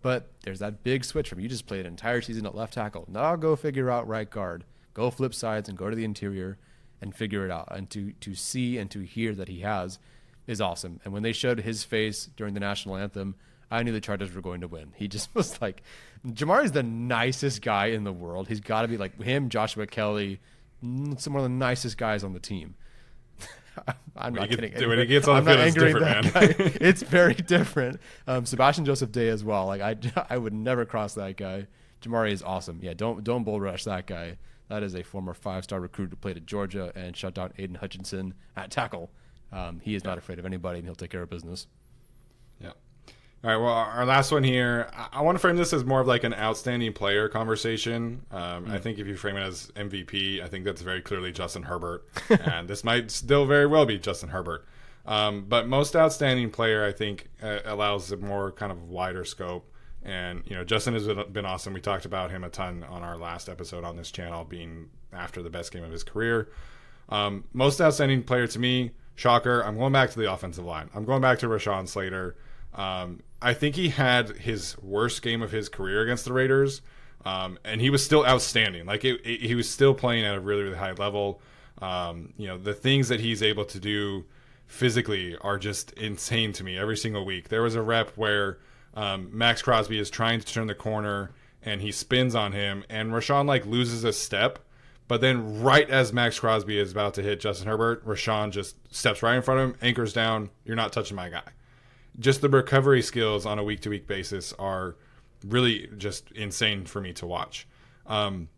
But 0.00 0.30
there's 0.44 0.60
that 0.60 0.82
big 0.82 1.04
switch 1.04 1.28
from 1.28 1.40
you 1.40 1.48
just 1.48 1.66
played 1.66 1.80
an 1.80 1.86
entire 1.86 2.20
season 2.20 2.46
at 2.46 2.54
left 2.54 2.74
tackle. 2.74 3.06
Now 3.08 3.36
go 3.36 3.56
figure 3.56 3.90
out 3.90 4.08
right 4.08 4.28
guard. 4.28 4.64
Go 4.94 5.10
flip 5.10 5.34
sides 5.34 5.68
and 5.68 5.76
go 5.76 5.90
to 5.90 5.96
the 5.96 6.04
interior 6.04 6.58
and 7.00 7.14
figure 7.14 7.44
it 7.44 7.50
out. 7.50 7.68
And 7.70 7.88
to 7.90 8.12
to 8.12 8.34
see 8.34 8.78
and 8.78 8.90
to 8.90 9.00
hear 9.00 9.34
that 9.34 9.48
he 9.48 9.60
has 9.60 9.98
is 10.48 10.60
awesome. 10.60 10.98
And 11.04 11.12
when 11.12 11.22
they 11.22 11.32
showed 11.32 11.60
his 11.60 11.84
face 11.84 12.28
during 12.36 12.54
the 12.54 12.60
national 12.60 12.96
anthem, 12.96 13.36
I 13.70 13.82
knew 13.82 13.92
the 13.92 14.00
Chargers 14.00 14.34
were 14.34 14.40
going 14.40 14.62
to 14.62 14.68
win. 14.68 14.92
He 14.96 15.06
just 15.06 15.32
was 15.34 15.60
like, 15.62 15.82
Jamar 16.26 16.64
is 16.64 16.72
the 16.72 16.82
nicest 16.82 17.62
guy 17.62 17.86
in 17.86 18.02
the 18.02 18.12
world. 18.12 18.48
He's 18.48 18.60
got 18.60 18.82
to 18.82 18.88
be 18.88 18.96
like 18.96 19.22
him, 19.22 19.50
Joshua 19.50 19.86
Kelley, 19.86 20.40
mm, 20.84 21.20
some 21.20 21.36
of 21.36 21.44
the 21.44 21.48
nicest 21.48 21.96
guys 21.96 22.24
on 22.24 22.32
the 22.32 22.40
team. 22.40 22.74
I'm 24.16 24.34
not 24.34 24.48
kidding. 24.48 24.72
Get, 24.72 24.88
when 24.88 24.98
he 24.98 25.06
gets 25.06 25.28
on 25.28 25.36
I'm 25.36 25.44
the 25.44 25.52
field, 25.52 25.66
it's 25.66 25.76
different, 25.76 26.34
man. 26.34 26.72
it's 26.80 27.02
very 27.02 27.34
different. 27.34 28.00
Um, 28.26 28.44
Sebastian 28.44 28.84
Joseph 28.84 29.12
Day 29.12 29.28
as 29.28 29.44
well. 29.44 29.66
Like 29.66 29.80
I, 29.80 29.96
I 30.28 30.38
would 30.38 30.52
never 30.52 30.84
cross 30.84 31.14
that 31.14 31.36
guy. 31.36 31.68
Jamaree 32.02 32.32
is 32.32 32.42
awesome. 32.42 32.80
Yeah, 32.82 32.94
don't 32.94 33.22
don't 33.22 33.44
bull 33.44 33.60
rush 33.60 33.84
that 33.84 34.06
guy. 34.06 34.38
That 34.68 34.82
is 34.82 34.94
a 34.94 35.02
former 35.02 35.34
five 35.34 35.64
star 35.64 35.80
recruit 35.80 36.10
who 36.10 36.16
played 36.16 36.36
at 36.36 36.46
Georgia 36.46 36.92
and 36.94 37.16
shut 37.16 37.34
down 37.34 37.52
Aidan 37.58 37.76
Hutchinson 37.76 38.34
at 38.56 38.70
tackle. 38.70 39.10
Um, 39.52 39.80
he 39.80 39.94
is 39.94 40.04
not 40.04 40.18
afraid 40.18 40.38
of 40.38 40.46
anybody, 40.46 40.78
and 40.78 40.86
he'll 40.86 40.94
take 40.94 41.10
care 41.10 41.22
of 41.22 41.30
business. 41.30 41.66
Yeah. 42.60 42.72
All 43.44 43.50
right. 43.50 43.56
Well, 43.56 43.72
our 43.72 44.04
last 44.04 44.32
one 44.32 44.42
here. 44.42 44.88
I, 44.92 45.08
I 45.12 45.22
want 45.22 45.36
to 45.36 45.40
frame 45.40 45.56
this 45.56 45.72
as 45.72 45.84
more 45.84 46.00
of 46.00 46.06
like 46.06 46.24
an 46.24 46.34
outstanding 46.34 46.92
player 46.92 47.28
conversation. 47.28 48.22
Um, 48.30 48.66
mm. 48.66 48.70
I 48.70 48.78
think 48.78 48.98
if 48.98 49.06
you 49.06 49.16
frame 49.16 49.36
it 49.36 49.42
as 49.42 49.70
MVP, 49.76 50.42
I 50.42 50.48
think 50.48 50.64
that's 50.64 50.82
very 50.82 51.00
clearly 51.00 51.32
Justin 51.32 51.62
Herbert, 51.62 52.06
and 52.28 52.68
this 52.68 52.84
might 52.84 53.10
still 53.10 53.46
very 53.46 53.66
well 53.66 53.86
be 53.86 53.98
Justin 53.98 54.30
Herbert. 54.30 54.66
Um, 55.06 55.46
but 55.48 55.66
most 55.66 55.96
outstanding 55.96 56.50
player, 56.50 56.84
I 56.84 56.92
think, 56.92 57.28
uh, 57.42 57.60
allows 57.64 58.12
a 58.12 58.18
more 58.18 58.52
kind 58.52 58.70
of 58.70 58.90
wider 58.90 59.24
scope. 59.24 59.72
And 60.02 60.42
you 60.46 60.54
know, 60.54 60.64
Justin 60.64 60.94
has 60.94 61.06
been 61.06 61.46
awesome. 61.46 61.72
We 61.72 61.80
talked 61.80 62.04
about 62.04 62.30
him 62.30 62.44
a 62.44 62.50
ton 62.50 62.84
on 62.84 63.02
our 63.02 63.16
last 63.16 63.48
episode 63.48 63.84
on 63.84 63.96
this 63.96 64.10
channel, 64.10 64.44
being 64.44 64.90
after 65.12 65.42
the 65.42 65.50
best 65.50 65.72
game 65.72 65.82
of 65.82 65.90
his 65.90 66.04
career. 66.04 66.50
Um, 67.08 67.44
most 67.52 67.80
outstanding 67.80 68.22
player 68.22 68.46
to 68.46 68.58
me, 68.58 68.92
shocker. 69.18 69.62
I'm 69.62 69.76
going 69.76 69.92
back 69.92 70.10
to 70.10 70.18
the 70.18 70.32
offensive 70.32 70.64
line. 70.64 70.90
I'm 70.94 71.04
going 71.04 71.20
back 71.20 71.40
to 71.40 71.48
Rashawn 71.48 71.88
Slater. 71.88 72.36
Um, 72.72 73.20
I 73.42 73.52
think 73.52 73.74
he 73.74 73.88
had 73.88 74.30
his 74.30 74.78
worst 74.78 75.22
game 75.22 75.42
of 75.42 75.50
his 75.50 75.68
career 75.68 76.02
against 76.02 76.24
the 76.24 76.32
Raiders, 76.32 76.82
um, 77.24 77.58
and 77.64 77.80
he 77.80 77.90
was 77.90 78.04
still 78.04 78.24
outstanding. 78.24 78.86
Like 78.86 79.04
it, 79.04 79.20
it, 79.24 79.40
he 79.40 79.56
was 79.56 79.68
still 79.68 79.92
playing 79.92 80.24
at 80.24 80.36
a 80.36 80.40
really, 80.40 80.62
really 80.62 80.76
high 80.76 80.92
level. 80.92 81.40
Um, 81.82 82.32
you 82.36 82.46
know, 82.46 82.58
the 82.58 82.74
things 82.74 83.08
that 83.08 83.18
he's 83.18 83.42
able 83.42 83.64
to 83.66 83.80
do 83.80 84.24
physically 84.66 85.36
are 85.40 85.58
just 85.58 85.92
insane 85.92 86.52
to 86.52 86.62
me 86.62 86.78
every 86.78 86.96
single 86.96 87.24
week. 87.24 87.48
There 87.48 87.62
was 87.62 87.74
a 87.74 87.82
rep 87.82 88.10
where 88.16 88.58
um, 88.94 89.30
Maxx 89.36 89.62
Crosby 89.62 89.98
is 89.98 90.10
trying 90.10 90.40
to 90.40 90.46
turn 90.46 90.68
the 90.68 90.74
corner 90.74 91.32
and 91.62 91.80
he 91.80 91.90
spins 91.90 92.36
on 92.36 92.52
him, 92.52 92.84
and 92.88 93.10
Rashawn 93.10 93.46
like 93.46 93.66
loses 93.66 94.04
a 94.04 94.12
step. 94.12 94.60
But 95.08 95.22
then, 95.22 95.62
right 95.62 95.88
as 95.88 96.12
Maxx 96.12 96.38
Crosby 96.38 96.78
is 96.78 96.92
about 96.92 97.14
to 97.14 97.22
hit 97.22 97.40
Justin 97.40 97.66
Herbert, 97.66 98.06
Rashawn 98.06 98.50
just 98.50 98.76
steps 98.94 99.22
right 99.22 99.36
in 99.36 99.42
front 99.42 99.60
of 99.60 99.70
him, 99.70 99.76
anchors 99.80 100.12
down. 100.12 100.50
You're 100.64 100.76
not 100.76 100.92
touching 100.92 101.16
my 101.16 101.30
guy. 101.30 101.42
Just 102.18 102.42
the 102.42 102.48
recovery 102.48 103.00
skills 103.00 103.46
on 103.46 103.58
a 103.58 103.64
week 103.64 103.80
to 103.80 103.90
week 103.90 104.06
basis 104.06 104.52
are 104.58 104.96
really 105.46 105.88
just 105.96 106.30
insane 106.32 106.84
for 106.84 107.00
me 107.00 107.14
to 107.14 107.26
watch. 107.26 107.66
Um, 108.06 108.48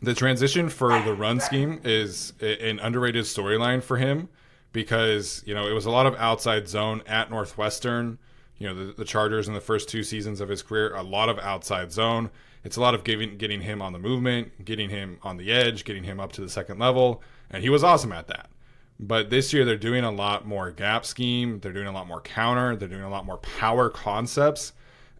the 0.00 0.14
transition 0.14 0.68
for 0.68 1.00
the 1.02 1.12
run 1.12 1.40
scheme 1.40 1.80
is 1.84 2.32
an 2.40 2.78
underrated 2.78 3.24
storyline 3.24 3.82
for 3.82 3.96
him 3.96 4.28
because 4.72 5.42
you 5.44 5.54
know 5.54 5.66
it 5.66 5.72
was 5.72 5.86
a 5.86 5.90
lot 5.90 6.06
of 6.06 6.14
outside 6.16 6.68
zone 6.68 7.02
at 7.06 7.30
Northwestern. 7.30 8.18
You 8.58 8.68
know 8.68 8.74
the, 8.74 8.92
the 8.92 9.04
Chargers 9.04 9.48
in 9.48 9.54
the 9.54 9.60
first 9.60 9.88
two 9.88 10.02
seasons 10.02 10.40
of 10.40 10.48
his 10.48 10.62
career, 10.62 10.94
a 10.94 11.02
lot 11.02 11.28
of 11.28 11.38
outside 11.40 11.92
zone. 11.92 12.30
It's 12.64 12.76
a 12.76 12.80
lot 12.80 12.94
of 12.94 13.04
giving, 13.04 13.38
getting 13.38 13.62
him 13.62 13.80
on 13.80 13.92
the 13.92 13.98
movement, 13.98 14.64
getting 14.64 14.90
him 14.90 15.18
on 15.22 15.36
the 15.36 15.50
edge, 15.50 15.84
getting 15.84 16.04
him 16.04 16.20
up 16.20 16.32
to 16.32 16.40
the 16.40 16.48
second 16.48 16.78
level, 16.78 17.22
and 17.50 17.62
he 17.62 17.70
was 17.70 17.82
awesome 17.82 18.12
at 18.12 18.26
that. 18.28 18.50
But 18.98 19.30
this 19.30 19.52
year 19.52 19.64
they're 19.64 19.78
doing 19.78 20.04
a 20.04 20.10
lot 20.10 20.46
more 20.46 20.70
gap 20.70 21.06
scheme. 21.06 21.58
They're 21.60 21.72
doing 21.72 21.86
a 21.86 21.92
lot 21.92 22.06
more 22.06 22.20
counter. 22.20 22.76
They're 22.76 22.88
doing 22.88 23.02
a 23.02 23.08
lot 23.08 23.24
more 23.24 23.38
power 23.38 23.88
concepts. 23.88 24.74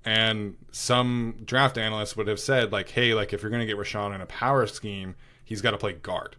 And 0.05 0.57
some 0.71 1.37
draft 1.45 1.79
analysts 1.79 2.17
would 2.17 2.29
have 2.29 2.41
said, 2.41 2.73
like, 2.73 2.91
hey, 2.91 3.15
like 3.15 3.33
if 3.33 3.43
you're 3.43 3.51
going 3.51 3.61
to 3.61 3.67
get 3.67 3.79
Rashawn 3.79 4.15
in 4.15 4.21
a 4.21 4.27
power 4.27 4.67
scheme, 4.67 5.15
he's 5.45 5.63
got 5.63 5.71
to 5.71 5.79
play 5.79 5.95
guard. 5.95 6.37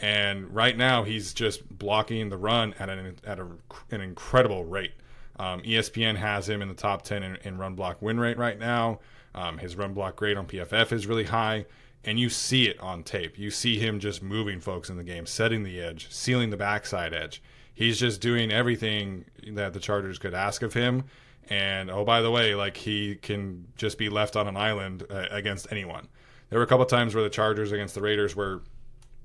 And 0.00 0.52
right 0.54 0.76
now 0.76 1.04
he's 1.04 1.32
just 1.32 1.68
blocking 1.78 2.28
the 2.28 2.36
run 2.36 2.74
at 2.78 2.88
an 2.88 3.16
at 3.24 3.38
a, 3.38 3.46
an 3.90 4.00
incredible 4.00 4.64
rate. 4.64 4.92
Um, 5.38 5.62
ESPN 5.62 6.16
has 6.16 6.48
him 6.48 6.60
in 6.60 6.68
the 6.68 6.74
top 6.74 7.02
10 7.02 7.22
in, 7.22 7.36
in 7.44 7.58
run 7.58 7.74
block 7.74 8.02
win 8.02 8.18
rate 8.18 8.36
right 8.36 8.58
now. 8.58 9.00
Um, 9.34 9.58
his 9.58 9.76
run 9.76 9.94
block 9.94 10.16
grade 10.16 10.36
on 10.36 10.46
PFF 10.46 10.92
is 10.92 11.06
really 11.06 11.24
high, 11.24 11.66
and 12.04 12.18
you 12.18 12.28
see 12.28 12.64
it 12.64 12.80
on 12.80 13.02
tape. 13.02 13.38
You 13.38 13.50
see 13.50 13.78
him 13.78 14.00
just 14.00 14.22
moving 14.22 14.60
folks 14.60 14.90
in 14.90 14.96
the 14.96 15.04
game, 15.04 15.26
setting 15.26 15.62
the 15.62 15.80
edge, 15.80 16.08
sealing 16.10 16.50
the 16.50 16.56
backside 16.56 17.14
edge. 17.14 17.42
He's 17.72 17.98
just 17.98 18.20
doing 18.20 18.50
everything 18.50 19.24
that 19.52 19.72
the 19.72 19.80
Chargers 19.80 20.18
could 20.18 20.34
ask 20.34 20.62
of 20.62 20.74
him. 20.74 21.04
And 21.48 21.90
oh, 21.90 22.04
by 22.04 22.20
the 22.20 22.30
way, 22.30 22.54
like 22.54 22.76
he 22.76 23.16
can 23.16 23.66
just 23.76 23.98
be 23.98 24.08
left 24.08 24.36
on 24.36 24.46
an 24.46 24.56
island 24.56 25.04
uh, 25.10 25.26
against 25.30 25.70
anyone. 25.70 26.08
There 26.48 26.58
were 26.58 26.64
a 26.64 26.68
couple 26.68 26.84
times 26.86 27.14
where 27.14 27.24
the 27.24 27.30
Chargers 27.30 27.72
against 27.72 27.94
the 27.94 28.02
Raiders 28.02 28.36
were 28.36 28.62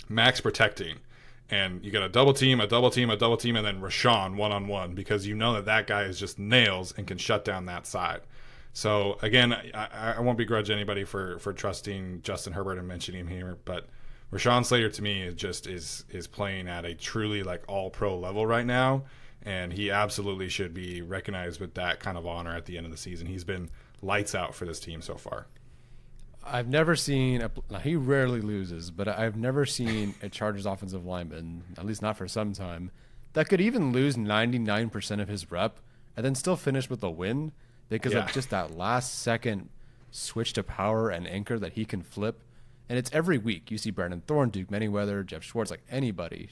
max 0.09 0.39
protecting, 0.41 0.97
and 1.49 1.83
you 1.83 1.91
got 1.91 2.03
a 2.03 2.09
double 2.09 2.33
team, 2.33 2.59
a 2.59 2.67
double 2.67 2.89
team, 2.89 3.09
a 3.09 3.17
double 3.17 3.37
team, 3.37 3.55
and 3.55 3.65
then 3.65 3.81
Rashawn 3.81 4.35
one 4.35 4.51
on 4.51 4.67
one 4.67 4.93
because 4.93 5.27
you 5.27 5.35
know 5.35 5.53
that 5.53 5.65
that 5.65 5.87
guy 5.87 6.03
is 6.03 6.19
just 6.19 6.39
nails 6.39 6.93
and 6.97 7.05
can 7.07 7.17
shut 7.17 7.45
down 7.45 7.65
that 7.65 7.85
side. 7.85 8.21
So 8.75 9.17
again, 9.21 9.53
I, 9.53 10.15
I 10.17 10.19
won't 10.19 10.37
begrudge 10.37 10.69
anybody 10.69 11.05
for 11.05 11.39
for 11.39 11.53
trusting 11.53 12.21
Justin 12.23 12.51
Herbert 12.51 12.77
and 12.77 12.85
mentioning 12.85 13.21
him 13.21 13.27
here, 13.29 13.57
but 13.63 13.87
Rashawn 14.33 14.65
Slater 14.65 14.89
to 14.89 15.01
me 15.01 15.31
just 15.33 15.65
is 15.65 16.03
is 16.09 16.27
playing 16.27 16.67
at 16.67 16.83
a 16.83 16.93
truly 16.93 17.41
like 17.41 17.63
all 17.69 17.89
pro 17.89 18.19
level 18.19 18.45
right 18.45 18.65
now, 18.65 19.03
and 19.43 19.71
he 19.71 19.91
absolutely 19.91 20.49
should 20.49 20.73
be 20.73 21.01
recognized 21.01 21.61
with 21.61 21.75
that 21.75 22.01
kind 22.01 22.17
of 22.17 22.27
honor 22.27 22.53
at 22.53 22.65
the 22.65 22.75
end 22.75 22.85
of 22.85 22.91
the 22.91 22.97
season. 22.97 23.27
He's 23.27 23.45
been 23.45 23.69
lights 24.01 24.35
out 24.35 24.53
for 24.53 24.65
this 24.65 24.81
team 24.81 25.01
so 25.01 25.15
far. 25.15 25.47
I've 26.43 26.67
never 26.67 26.97
seen 26.97 27.43
a, 27.43 27.51
now 27.69 27.79
he 27.79 27.95
rarely 27.95 28.41
loses, 28.41 28.91
but 28.91 29.07
I've 29.07 29.37
never 29.37 29.65
seen 29.65 30.15
a 30.21 30.27
Chargers 30.27 30.65
offensive 30.65 31.05
lineman, 31.05 31.63
at 31.77 31.85
least 31.85 32.01
not 32.01 32.17
for 32.17 32.27
some 32.27 32.51
time, 32.51 32.91
that 33.31 33.47
could 33.47 33.61
even 33.61 33.93
lose 33.93 34.17
99% 34.17 35.21
of 35.21 35.29
his 35.29 35.49
rep 35.49 35.79
and 36.17 36.25
then 36.25 36.35
still 36.35 36.57
finish 36.57 36.89
with 36.89 37.01
a 37.01 37.09
win 37.09 37.53
because 37.89 38.13
yeah. 38.13 38.25
of 38.25 38.31
just 38.31 38.49
that 38.49 38.75
last 38.75 39.19
second 39.19 39.69
switch 40.11 40.53
to 40.53 40.63
power 40.63 41.09
and 41.09 41.27
anchor 41.27 41.59
that 41.59 41.73
he 41.73 41.85
can 41.85 42.01
flip. 42.01 42.41
And 42.87 42.97
it's 42.97 43.09
every 43.13 43.37
week. 43.37 43.71
You 43.71 43.77
see 43.77 43.91
Brandon 43.91 44.21
Thorn, 44.25 44.49
Duke 44.49 44.69
Manyweather, 44.69 45.25
Geoff 45.25 45.43
Schwartz, 45.43 45.71
like 45.71 45.83
anybody, 45.89 46.49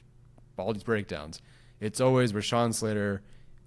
all 0.57 0.73
these 0.73 0.83
breakdowns. 0.83 1.41
It's 1.79 2.01
always 2.01 2.33
Rashawn 2.33 2.73
Slater. 2.73 3.21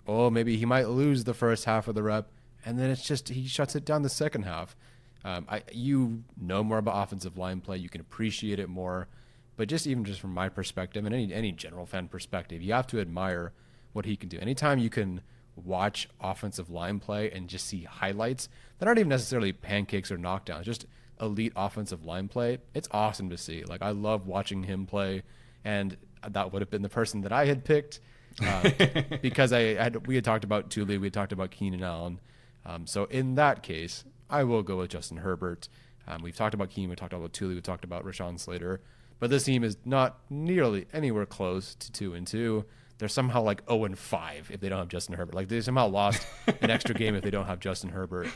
Oh, 0.07 0.31
maybe 0.31 0.57
he 0.57 0.65
might 0.65 0.89
lose 0.89 1.25
the 1.25 1.35
first 1.35 1.65
half 1.65 1.89
of 1.89 1.95
the 1.95 2.03
rep, 2.03 2.31
and 2.65 2.79
then 2.79 2.91
it's 2.91 3.07
just 3.07 3.29
he 3.29 3.47
shuts 3.47 3.75
it 3.77 3.85
down 3.85 4.03
the 4.03 4.09
second 4.09 4.43
half. 4.43 4.77
Um, 5.25 5.47
I, 5.49 5.63
you 5.73 6.23
know 6.41 6.63
more 6.63 6.79
about 6.79 7.03
offensive 7.03 7.37
line 7.37 7.61
play. 7.61 7.77
You 7.79 7.89
can 7.89 8.01
appreciate 8.01 8.61
it 8.61 8.69
more. 8.69 9.09
But 9.57 9.69
just 9.69 9.87
even 9.87 10.05
just 10.05 10.21
from 10.21 10.35
my 10.35 10.49
perspective 10.49 11.05
and 11.05 11.15
any 11.15 11.33
any 11.33 11.53
general 11.53 11.87
fan 11.87 12.09
perspective, 12.09 12.63
you 12.63 12.73
have 12.75 12.87
to 12.89 13.01
admire 13.01 13.53
what 13.93 14.05
he 14.05 14.17
can 14.17 14.29
do. 14.29 14.39
Anytime 14.39 14.79
you 14.79 14.91
can 14.91 15.23
watch 15.57 16.09
offensive 16.21 16.71
line 16.71 17.01
play 17.01 17.31
and 17.31 17.49
just 17.49 17.67
see 17.67 17.83
highlights 17.85 18.49
that 18.79 18.87
aren't 18.87 18.99
even 18.99 19.09
necessarily 19.09 19.53
pancakes 19.53 20.11
or 20.11 20.19
knockdowns, 20.19 20.65
just 20.65 20.87
elite 21.21 21.53
offensive 21.57 22.05
line 22.05 22.29
play. 22.29 22.59
It's 22.75 22.89
awesome 22.91 23.31
to 23.31 23.39
see. 23.39 23.65
Like 23.65 23.83
I 23.83 23.91
love 23.91 24.27
watching 24.27 24.65
him 24.65 24.87
play, 24.87 25.23
and 25.65 25.97
that 26.29 26.53
would 26.53 26.63
have 26.63 26.71
been 26.71 26.83
the 26.83 26.89
person 26.89 27.23
that 27.23 27.33
I 27.33 27.47
had 27.47 27.65
picked 27.65 28.01
uh, 28.43 28.71
because 29.23 29.53
I 29.53 29.75
had 29.75 30.07
we 30.07 30.15
had 30.15 30.25
talked 30.25 30.45
about 30.45 30.71
Tuli, 30.71 30.99
we 30.99 31.07
had 31.07 31.15
talked 31.15 31.33
about 31.33 31.51
Keenan 31.51 31.83
Allen. 31.83 32.21
Um, 32.65 32.87
so 32.87 33.05
in 33.05 33.37
that 33.37 33.63
case, 33.63 34.05
I 34.29 34.45
will 34.45 34.63
go 34.63 34.79
with 34.79 34.91
Justin 34.91 35.19
Herbert. 35.19 35.69
Um, 36.09 36.23
we've 36.23 36.37
talked 36.37 36.55
about 36.55 36.71
Keenan, 36.71 36.91
we 36.91 36.97
talked 36.97 37.13
about 37.13 37.33
Tuli, 37.33 37.55
we 37.55 37.61
talked 37.61 37.85
about 37.85 38.05
Rashawn 38.05 38.39
Slater, 38.39 38.81
but 39.19 39.31
this 39.31 39.45
team 39.45 39.65
is 39.65 39.77
not 39.85 40.19
nearly 40.31 40.87
anywhere 40.93 41.27
close 41.27 41.75
to 41.77 41.91
two 41.91 42.15
and 42.15 42.27
two 42.27 42.65
they're 42.99 43.09
somehow 43.09 43.43
like 43.43 43.63
0 43.69 43.85
and 43.85 43.99
5 43.99 44.51
if 44.53 44.61
they 44.61 44.69
don't 44.69 44.79
have 44.79 44.89
Justin 44.89 45.17
Herbert. 45.17 45.35
Like 45.35 45.49
they 45.49 45.61
somehow 45.61 45.89
lost 45.89 46.27
an 46.61 46.71
extra 46.71 46.95
game 46.95 47.15
if 47.15 47.23
they 47.23 47.31
don't 47.31 47.47
have 47.47 47.61
Justin 47.61 47.91
Herbert. 47.91 48.29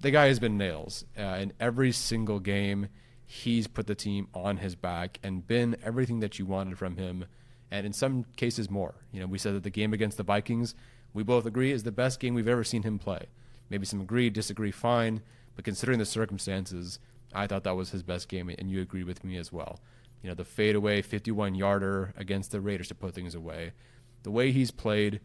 The 0.00 0.10
guy 0.10 0.26
has 0.26 0.38
been 0.38 0.58
nails 0.58 1.04
uh, 1.18 1.38
in 1.40 1.52
every 1.60 1.92
single 1.92 2.38
game. 2.40 2.88
He's 3.24 3.66
put 3.66 3.86
the 3.86 3.94
team 3.94 4.28
on 4.34 4.58
his 4.58 4.74
back 4.74 5.18
and 5.22 5.46
been 5.46 5.76
everything 5.82 6.20
that 6.20 6.38
you 6.38 6.46
wanted 6.46 6.78
from 6.78 6.96
him, 6.96 7.26
and 7.70 7.84
in 7.86 7.92
some 7.92 8.24
cases 8.36 8.70
more. 8.70 8.94
You 9.10 9.20
know, 9.20 9.26
we 9.26 9.38
said 9.38 9.54
that 9.54 9.64
the 9.64 9.70
game 9.70 9.92
against 9.92 10.16
the 10.16 10.22
Vikings, 10.22 10.74
we 11.12 11.22
both 11.22 11.44
agree, 11.44 11.72
is 11.72 11.82
the 11.82 11.92
best 11.92 12.20
game 12.20 12.34
we've 12.34 12.46
ever 12.46 12.62
seen 12.64 12.82
him 12.82 12.98
play. 12.98 13.26
Maybe 13.68 13.84
some 13.84 14.00
agree, 14.00 14.30
disagree, 14.30 14.70
fine, 14.70 15.22
but 15.56 15.64
considering 15.64 15.98
the 15.98 16.04
circumstances, 16.04 17.00
I 17.34 17.46
thought 17.46 17.64
that 17.64 17.74
was 17.74 17.90
his 17.90 18.02
best 18.04 18.28
game, 18.28 18.48
and 18.48 18.70
you 18.70 18.80
agree 18.80 19.02
with 19.02 19.24
me 19.24 19.36
as 19.36 19.52
well. 19.52 19.80
You 20.22 20.28
know, 20.28 20.34
the 20.34 20.44
fadeaway 20.44 21.02
51 21.02 21.54
yarder 21.54 22.14
against 22.16 22.52
the 22.52 22.60
Raiders 22.60 22.88
to 22.88 22.94
put 22.94 23.14
things 23.14 23.34
away 23.34 23.72
the 24.26 24.32
way 24.32 24.50
he's 24.50 24.72
played. 24.72 25.20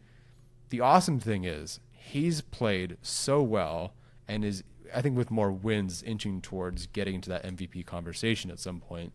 The 0.68 0.78
awesome 0.78 1.18
thing 1.18 1.42
is 1.42 1.80
he's 1.90 2.40
played 2.40 2.98
so 3.02 3.42
well 3.42 3.94
and 4.28 4.44
is 4.44 4.62
I 4.94 5.02
think 5.02 5.16
with 5.16 5.28
more 5.28 5.50
wins 5.50 6.04
inching 6.04 6.40
towards 6.40 6.86
getting 6.86 7.16
into 7.16 7.28
that 7.30 7.42
MVP 7.42 7.84
conversation 7.84 8.48
at 8.48 8.60
some 8.60 8.78
point. 8.78 9.12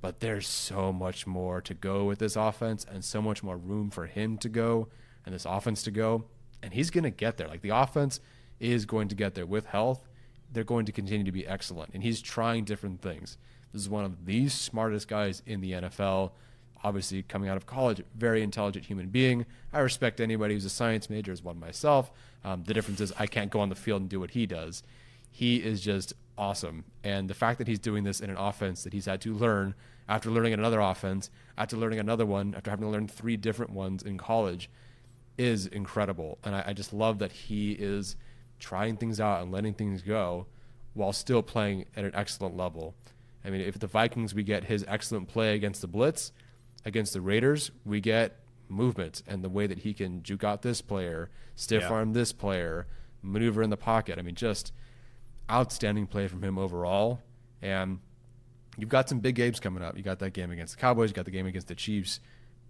But 0.00 0.20
there's 0.20 0.48
so 0.48 0.90
much 0.90 1.26
more 1.26 1.60
to 1.60 1.74
go 1.74 2.04
with 2.04 2.18
this 2.18 2.34
offense 2.34 2.86
and 2.90 3.04
so 3.04 3.20
much 3.20 3.42
more 3.42 3.58
room 3.58 3.90
for 3.90 4.06
him 4.06 4.38
to 4.38 4.48
go 4.48 4.88
and 5.26 5.34
this 5.34 5.44
offense 5.44 5.82
to 5.82 5.90
go. 5.90 6.24
And 6.62 6.72
he's 6.72 6.88
going 6.88 7.04
to 7.04 7.10
get 7.10 7.36
there. 7.36 7.46
Like 7.46 7.60
the 7.60 7.76
offense 7.76 8.20
is 8.58 8.86
going 8.86 9.08
to 9.08 9.14
get 9.14 9.34
there 9.34 9.44
with 9.44 9.66
health. 9.66 10.08
They're 10.50 10.64
going 10.64 10.86
to 10.86 10.92
continue 10.92 11.26
to 11.26 11.32
be 11.32 11.46
excellent. 11.46 11.90
And 11.92 12.02
he's 12.02 12.22
trying 12.22 12.64
different 12.64 13.02
things. 13.02 13.36
This 13.70 13.82
is 13.82 13.90
one 13.90 14.06
of 14.06 14.24
the 14.24 14.48
smartest 14.48 15.08
guys 15.08 15.42
in 15.44 15.60
the 15.60 15.72
NFL 15.72 16.30
obviously 16.82 17.22
coming 17.22 17.48
out 17.48 17.56
of 17.56 17.66
college, 17.66 18.02
very 18.14 18.42
intelligent 18.42 18.86
human 18.86 19.08
being. 19.08 19.46
I 19.72 19.80
respect 19.80 20.20
anybody 20.20 20.54
who's 20.54 20.64
a 20.64 20.70
science 20.70 21.10
major 21.10 21.32
as 21.32 21.42
one 21.42 21.58
myself. 21.60 22.10
Um, 22.44 22.64
the 22.64 22.74
difference 22.74 23.00
is 23.00 23.12
I 23.18 23.26
can't 23.26 23.50
go 23.50 23.60
on 23.60 23.68
the 23.68 23.74
field 23.74 24.00
and 24.00 24.10
do 24.10 24.20
what 24.20 24.30
he 24.30 24.46
does. 24.46 24.82
He 25.30 25.56
is 25.56 25.80
just 25.80 26.14
awesome. 26.38 26.84
And 27.04 27.28
the 27.28 27.34
fact 27.34 27.58
that 27.58 27.68
he's 27.68 27.78
doing 27.78 28.04
this 28.04 28.20
in 28.20 28.30
an 28.30 28.36
offense 28.36 28.82
that 28.84 28.92
he's 28.92 29.04
had 29.04 29.20
to 29.22 29.34
learn 29.34 29.74
after 30.08 30.30
learning 30.30 30.54
another 30.54 30.80
offense, 30.80 31.30
after 31.56 31.76
learning 31.76 32.00
another 32.00 32.26
one, 32.26 32.54
after 32.54 32.70
having 32.70 32.86
to 32.86 32.90
learn 32.90 33.06
three 33.06 33.36
different 33.36 33.72
ones 33.72 34.02
in 34.02 34.18
college 34.18 34.70
is 35.38 35.66
incredible. 35.66 36.38
And 36.44 36.54
I, 36.54 36.64
I 36.68 36.72
just 36.72 36.92
love 36.92 37.18
that 37.20 37.32
he 37.32 37.72
is 37.72 38.16
trying 38.58 38.96
things 38.96 39.20
out 39.20 39.42
and 39.42 39.52
letting 39.52 39.74
things 39.74 40.02
go 40.02 40.46
while 40.94 41.12
still 41.12 41.42
playing 41.42 41.86
at 41.96 42.04
an 42.04 42.12
excellent 42.14 42.56
level. 42.56 42.94
I 43.44 43.50
mean, 43.50 43.60
if 43.60 43.78
the 43.78 43.86
Vikings, 43.86 44.34
we 44.34 44.42
get 44.42 44.64
his 44.64 44.84
excellent 44.88 45.28
play 45.28 45.54
against 45.54 45.80
the 45.80 45.86
Blitz, 45.86 46.32
against 46.84 47.12
the 47.12 47.20
Raiders, 47.20 47.70
we 47.84 48.00
get 48.00 48.36
movement 48.68 49.22
and 49.26 49.42
the 49.42 49.48
way 49.48 49.66
that 49.66 49.80
he 49.80 49.92
can 49.92 50.22
juke 50.22 50.44
out 50.44 50.62
this 50.62 50.80
player, 50.80 51.30
stiff 51.56 51.82
yeah. 51.82 51.88
arm 51.88 52.12
this 52.12 52.32
player, 52.32 52.86
maneuver 53.22 53.62
in 53.62 53.70
the 53.70 53.76
pocket. 53.76 54.18
I 54.18 54.22
mean, 54.22 54.34
just 54.34 54.72
outstanding 55.50 56.06
play 56.06 56.28
from 56.28 56.42
him 56.42 56.58
overall. 56.58 57.20
And 57.60 57.98
you've 58.78 58.88
got 58.88 59.08
some 59.08 59.20
big 59.20 59.34
games 59.34 59.60
coming 59.60 59.82
up. 59.82 59.96
You 59.96 60.02
got 60.02 60.18
that 60.20 60.32
game 60.32 60.50
against 60.50 60.76
the 60.76 60.80
Cowboys, 60.80 61.10
you 61.10 61.14
got 61.14 61.24
the 61.24 61.30
game 61.30 61.46
against 61.46 61.68
the 61.68 61.74
Chiefs. 61.74 62.20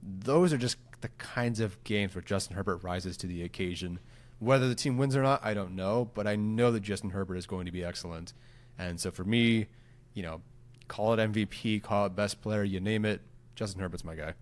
Those 0.03 0.53
are 0.53 0.59
just 0.59 0.77
the 1.03 1.09
kinds 1.19 1.61
of 1.61 1.83
games 1.85 2.15
where 2.15 2.23
Justin 2.23 2.57
Herbert 2.57 2.79
rises 2.79 3.17
to 3.19 3.27
the 3.27 3.43
occasion. 3.43 3.99
Whether 4.39 4.69
the 4.69 4.75
team 4.75 4.97
wins 4.97 5.15
or 5.15 5.23
not, 5.23 5.45
I 5.45 5.53
don't 5.53 5.77
know, 5.77 6.11
but 6.15 6.27
I 6.27 6.37
know 6.37 6.73
that 6.73 6.81
Justin 6.81 7.11
Herbert 7.11 7.37
is 7.37 7.47
going 7.47 7.67
to 7.67 7.73
be 7.73 7.85
excellent. 7.85 8.33
And 8.79 8.99
so 8.99 9.11
for 9.11 9.25
me, 9.25 9.67
you 10.15 10.23
know, 10.23 10.41
call 10.89 11.13
it 11.13 11.19
MVP, 11.19 11.83
call 11.83 12.07
it 12.07 12.17
best 12.17 12.41
player, 12.41 12.65
you 12.65 12.81
name 12.81 13.05
it. 13.05 13.21
Justin 13.61 13.83
Herbert's 13.83 14.07
my 14.07 14.15
guy. 14.15 14.33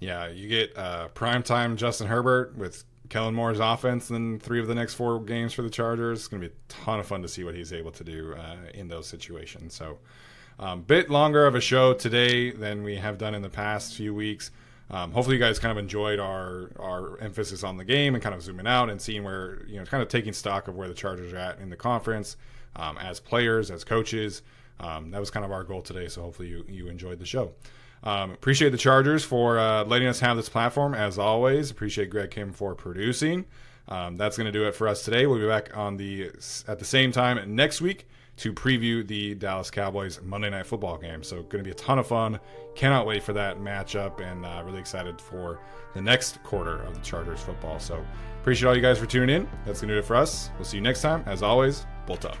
Yeah, 0.00 0.28
you 0.28 0.48
get 0.48 0.76
uh, 0.76 1.08
prime 1.08 1.42
time 1.42 1.78
Justin 1.78 2.06
Herbert 2.06 2.54
with 2.54 2.84
Kellen 3.08 3.34
Moore's 3.34 3.58
offense 3.58 4.10
in 4.10 4.38
three 4.38 4.60
of 4.60 4.66
the 4.66 4.74
next 4.74 4.92
four 4.92 5.18
games 5.18 5.54
for 5.54 5.62
the 5.62 5.70
Chargers. 5.70 6.18
It's 6.18 6.28
going 6.28 6.42
to 6.42 6.48
be 6.50 6.54
a 6.54 6.56
ton 6.68 7.00
of 7.00 7.06
fun 7.06 7.22
to 7.22 7.28
see 7.28 7.42
what 7.42 7.54
he's 7.54 7.72
able 7.72 7.90
to 7.92 8.04
do 8.04 8.34
uh, 8.34 8.56
in 8.74 8.88
those 8.88 9.06
situations. 9.06 9.72
So, 9.72 9.98
um, 10.58 10.80
a 10.80 10.82
bit 10.82 11.08
longer 11.08 11.46
of 11.46 11.54
a 11.54 11.60
show 11.60 11.94
today 11.94 12.50
than 12.50 12.82
we 12.82 12.96
have 12.96 13.16
done 13.16 13.34
in 13.34 13.40
the 13.40 13.48
past 13.48 13.94
few 13.94 14.14
weeks. 14.14 14.50
Um, 14.90 15.12
hopefully, 15.12 15.36
you 15.36 15.42
guys 15.42 15.58
kind 15.58 15.72
of 15.72 15.78
enjoyed 15.78 16.20
our 16.20 16.72
our 16.78 17.18
emphasis 17.20 17.64
on 17.64 17.78
the 17.78 17.84
game 17.84 18.14
and 18.14 18.22
kind 18.22 18.34
of 18.34 18.42
zooming 18.42 18.66
out 18.66 18.90
and 18.90 19.00
seeing 19.00 19.24
where 19.24 19.64
you 19.66 19.78
know, 19.78 19.86
kind 19.86 20.02
of 20.02 20.10
taking 20.10 20.34
stock 20.34 20.68
of 20.68 20.76
where 20.76 20.88
the 20.88 20.94
Chargers 20.94 21.32
are 21.32 21.38
at 21.38 21.60
in 21.60 21.70
the 21.70 21.76
conference 21.76 22.36
um, 22.76 22.98
as 22.98 23.20
players, 23.20 23.70
as 23.70 23.84
coaches. 23.84 24.42
Um, 24.80 25.10
that 25.12 25.20
was 25.20 25.30
kind 25.30 25.46
of 25.46 25.50
our 25.50 25.64
goal 25.64 25.80
today. 25.80 26.08
So 26.08 26.20
hopefully, 26.20 26.48
you 26.48 26.66
you 26.68 26.88
enjoyed 26.88 27.20
the 27.20 27.24
show. 27.24 27.52
Um, 28.06 28.30
appreciate 28.30 28.70
the 28.70 28.78
Chargers 28.78 29.24
for 29.24 29.58
uh, 29.58 29.84
letting 29.84 30.06
us 30.06 30.20
have 30.20 30.36
this 30.36 30.48
platform 30.48 30.94
as 30.94 31.18
always. 31.18 31.72
Appreciate 31.72 32.08
Greg 32.08 32.30
Kim 32.30 32.52
for 32.52 32.76
producing. 32.76 33.44
Um, 33.88 34.16
that's 34.16 34.36
going 34.36 34.46
to 34.46 34.52
do 34.52 34.66
it 34.66 34.76
for 34.76 34.86
us 34.86 35.04
today. 35.04 35.26
We'll 35.26 35.40
be 35.40 35.46
back 35.46 35.76
on 35.76 35.96
the 35.96 36.30
at 36.68 36.78
the 36.78 36.84
same 36.84 37.10
time 37.10 37.54
next 37.54 37.80
week 37.80 38.06
to 38.38 38.52
preview 38.52 39.06
the 39.06 39.34
Dallas 39.34 39.70
Cowboys 39.70 40.20
Monday 40.22 40.50
Night 40.50 40.66
Football 40.66 40.98
game. 40.98 41.24
So, 41.24 41.42
going 41.42 41.62
to 41.62 41.64
be 41.64 41.70
a 41.70 41.74
ton 41.74 41.98
of 41.98 42.06
fun. 42.06 42.38
Cannot 42.76 43.06
wait 43.06 43.22
for 43.22 43.32
that 43.32 43.58
matchup, 43.58 44.20
and 44.20 44.44
uh, 44.44 44.62
really 44.64 44.78
excited 44.78 45.20
for 45.20 45.60
the 45.94 46.02
next 46.02 46.42
quarter 46.44 46.82
of 46.82 46.94
the 46.94 47.00
Chargers 47.00 47.40
football. 47.40 47.80
So, 47.80 48.04
appreciate 48.40 48.68
all 48.68 48.76
you 48.76 48.82
guys 48.82 48.98
for 48.98 49.06
tuning 49.06 49.34
in. 49.34 49.48
That's 49.64 49.80
going 49.80 49.88
to 49.88 49.94
do 49.94 49.98
it 49.98 50.04
for 50.04 50.14
us. 50.16 50.50
We'll 50.56 50.64
see 50.64 50.76
you 50.76 50.82
next 50.82 51.02
time. 51.02 51.24
As 51.26 51.42
always, 51.42 51.86
Bolt 52.06 52.24
up. 52.24 52.36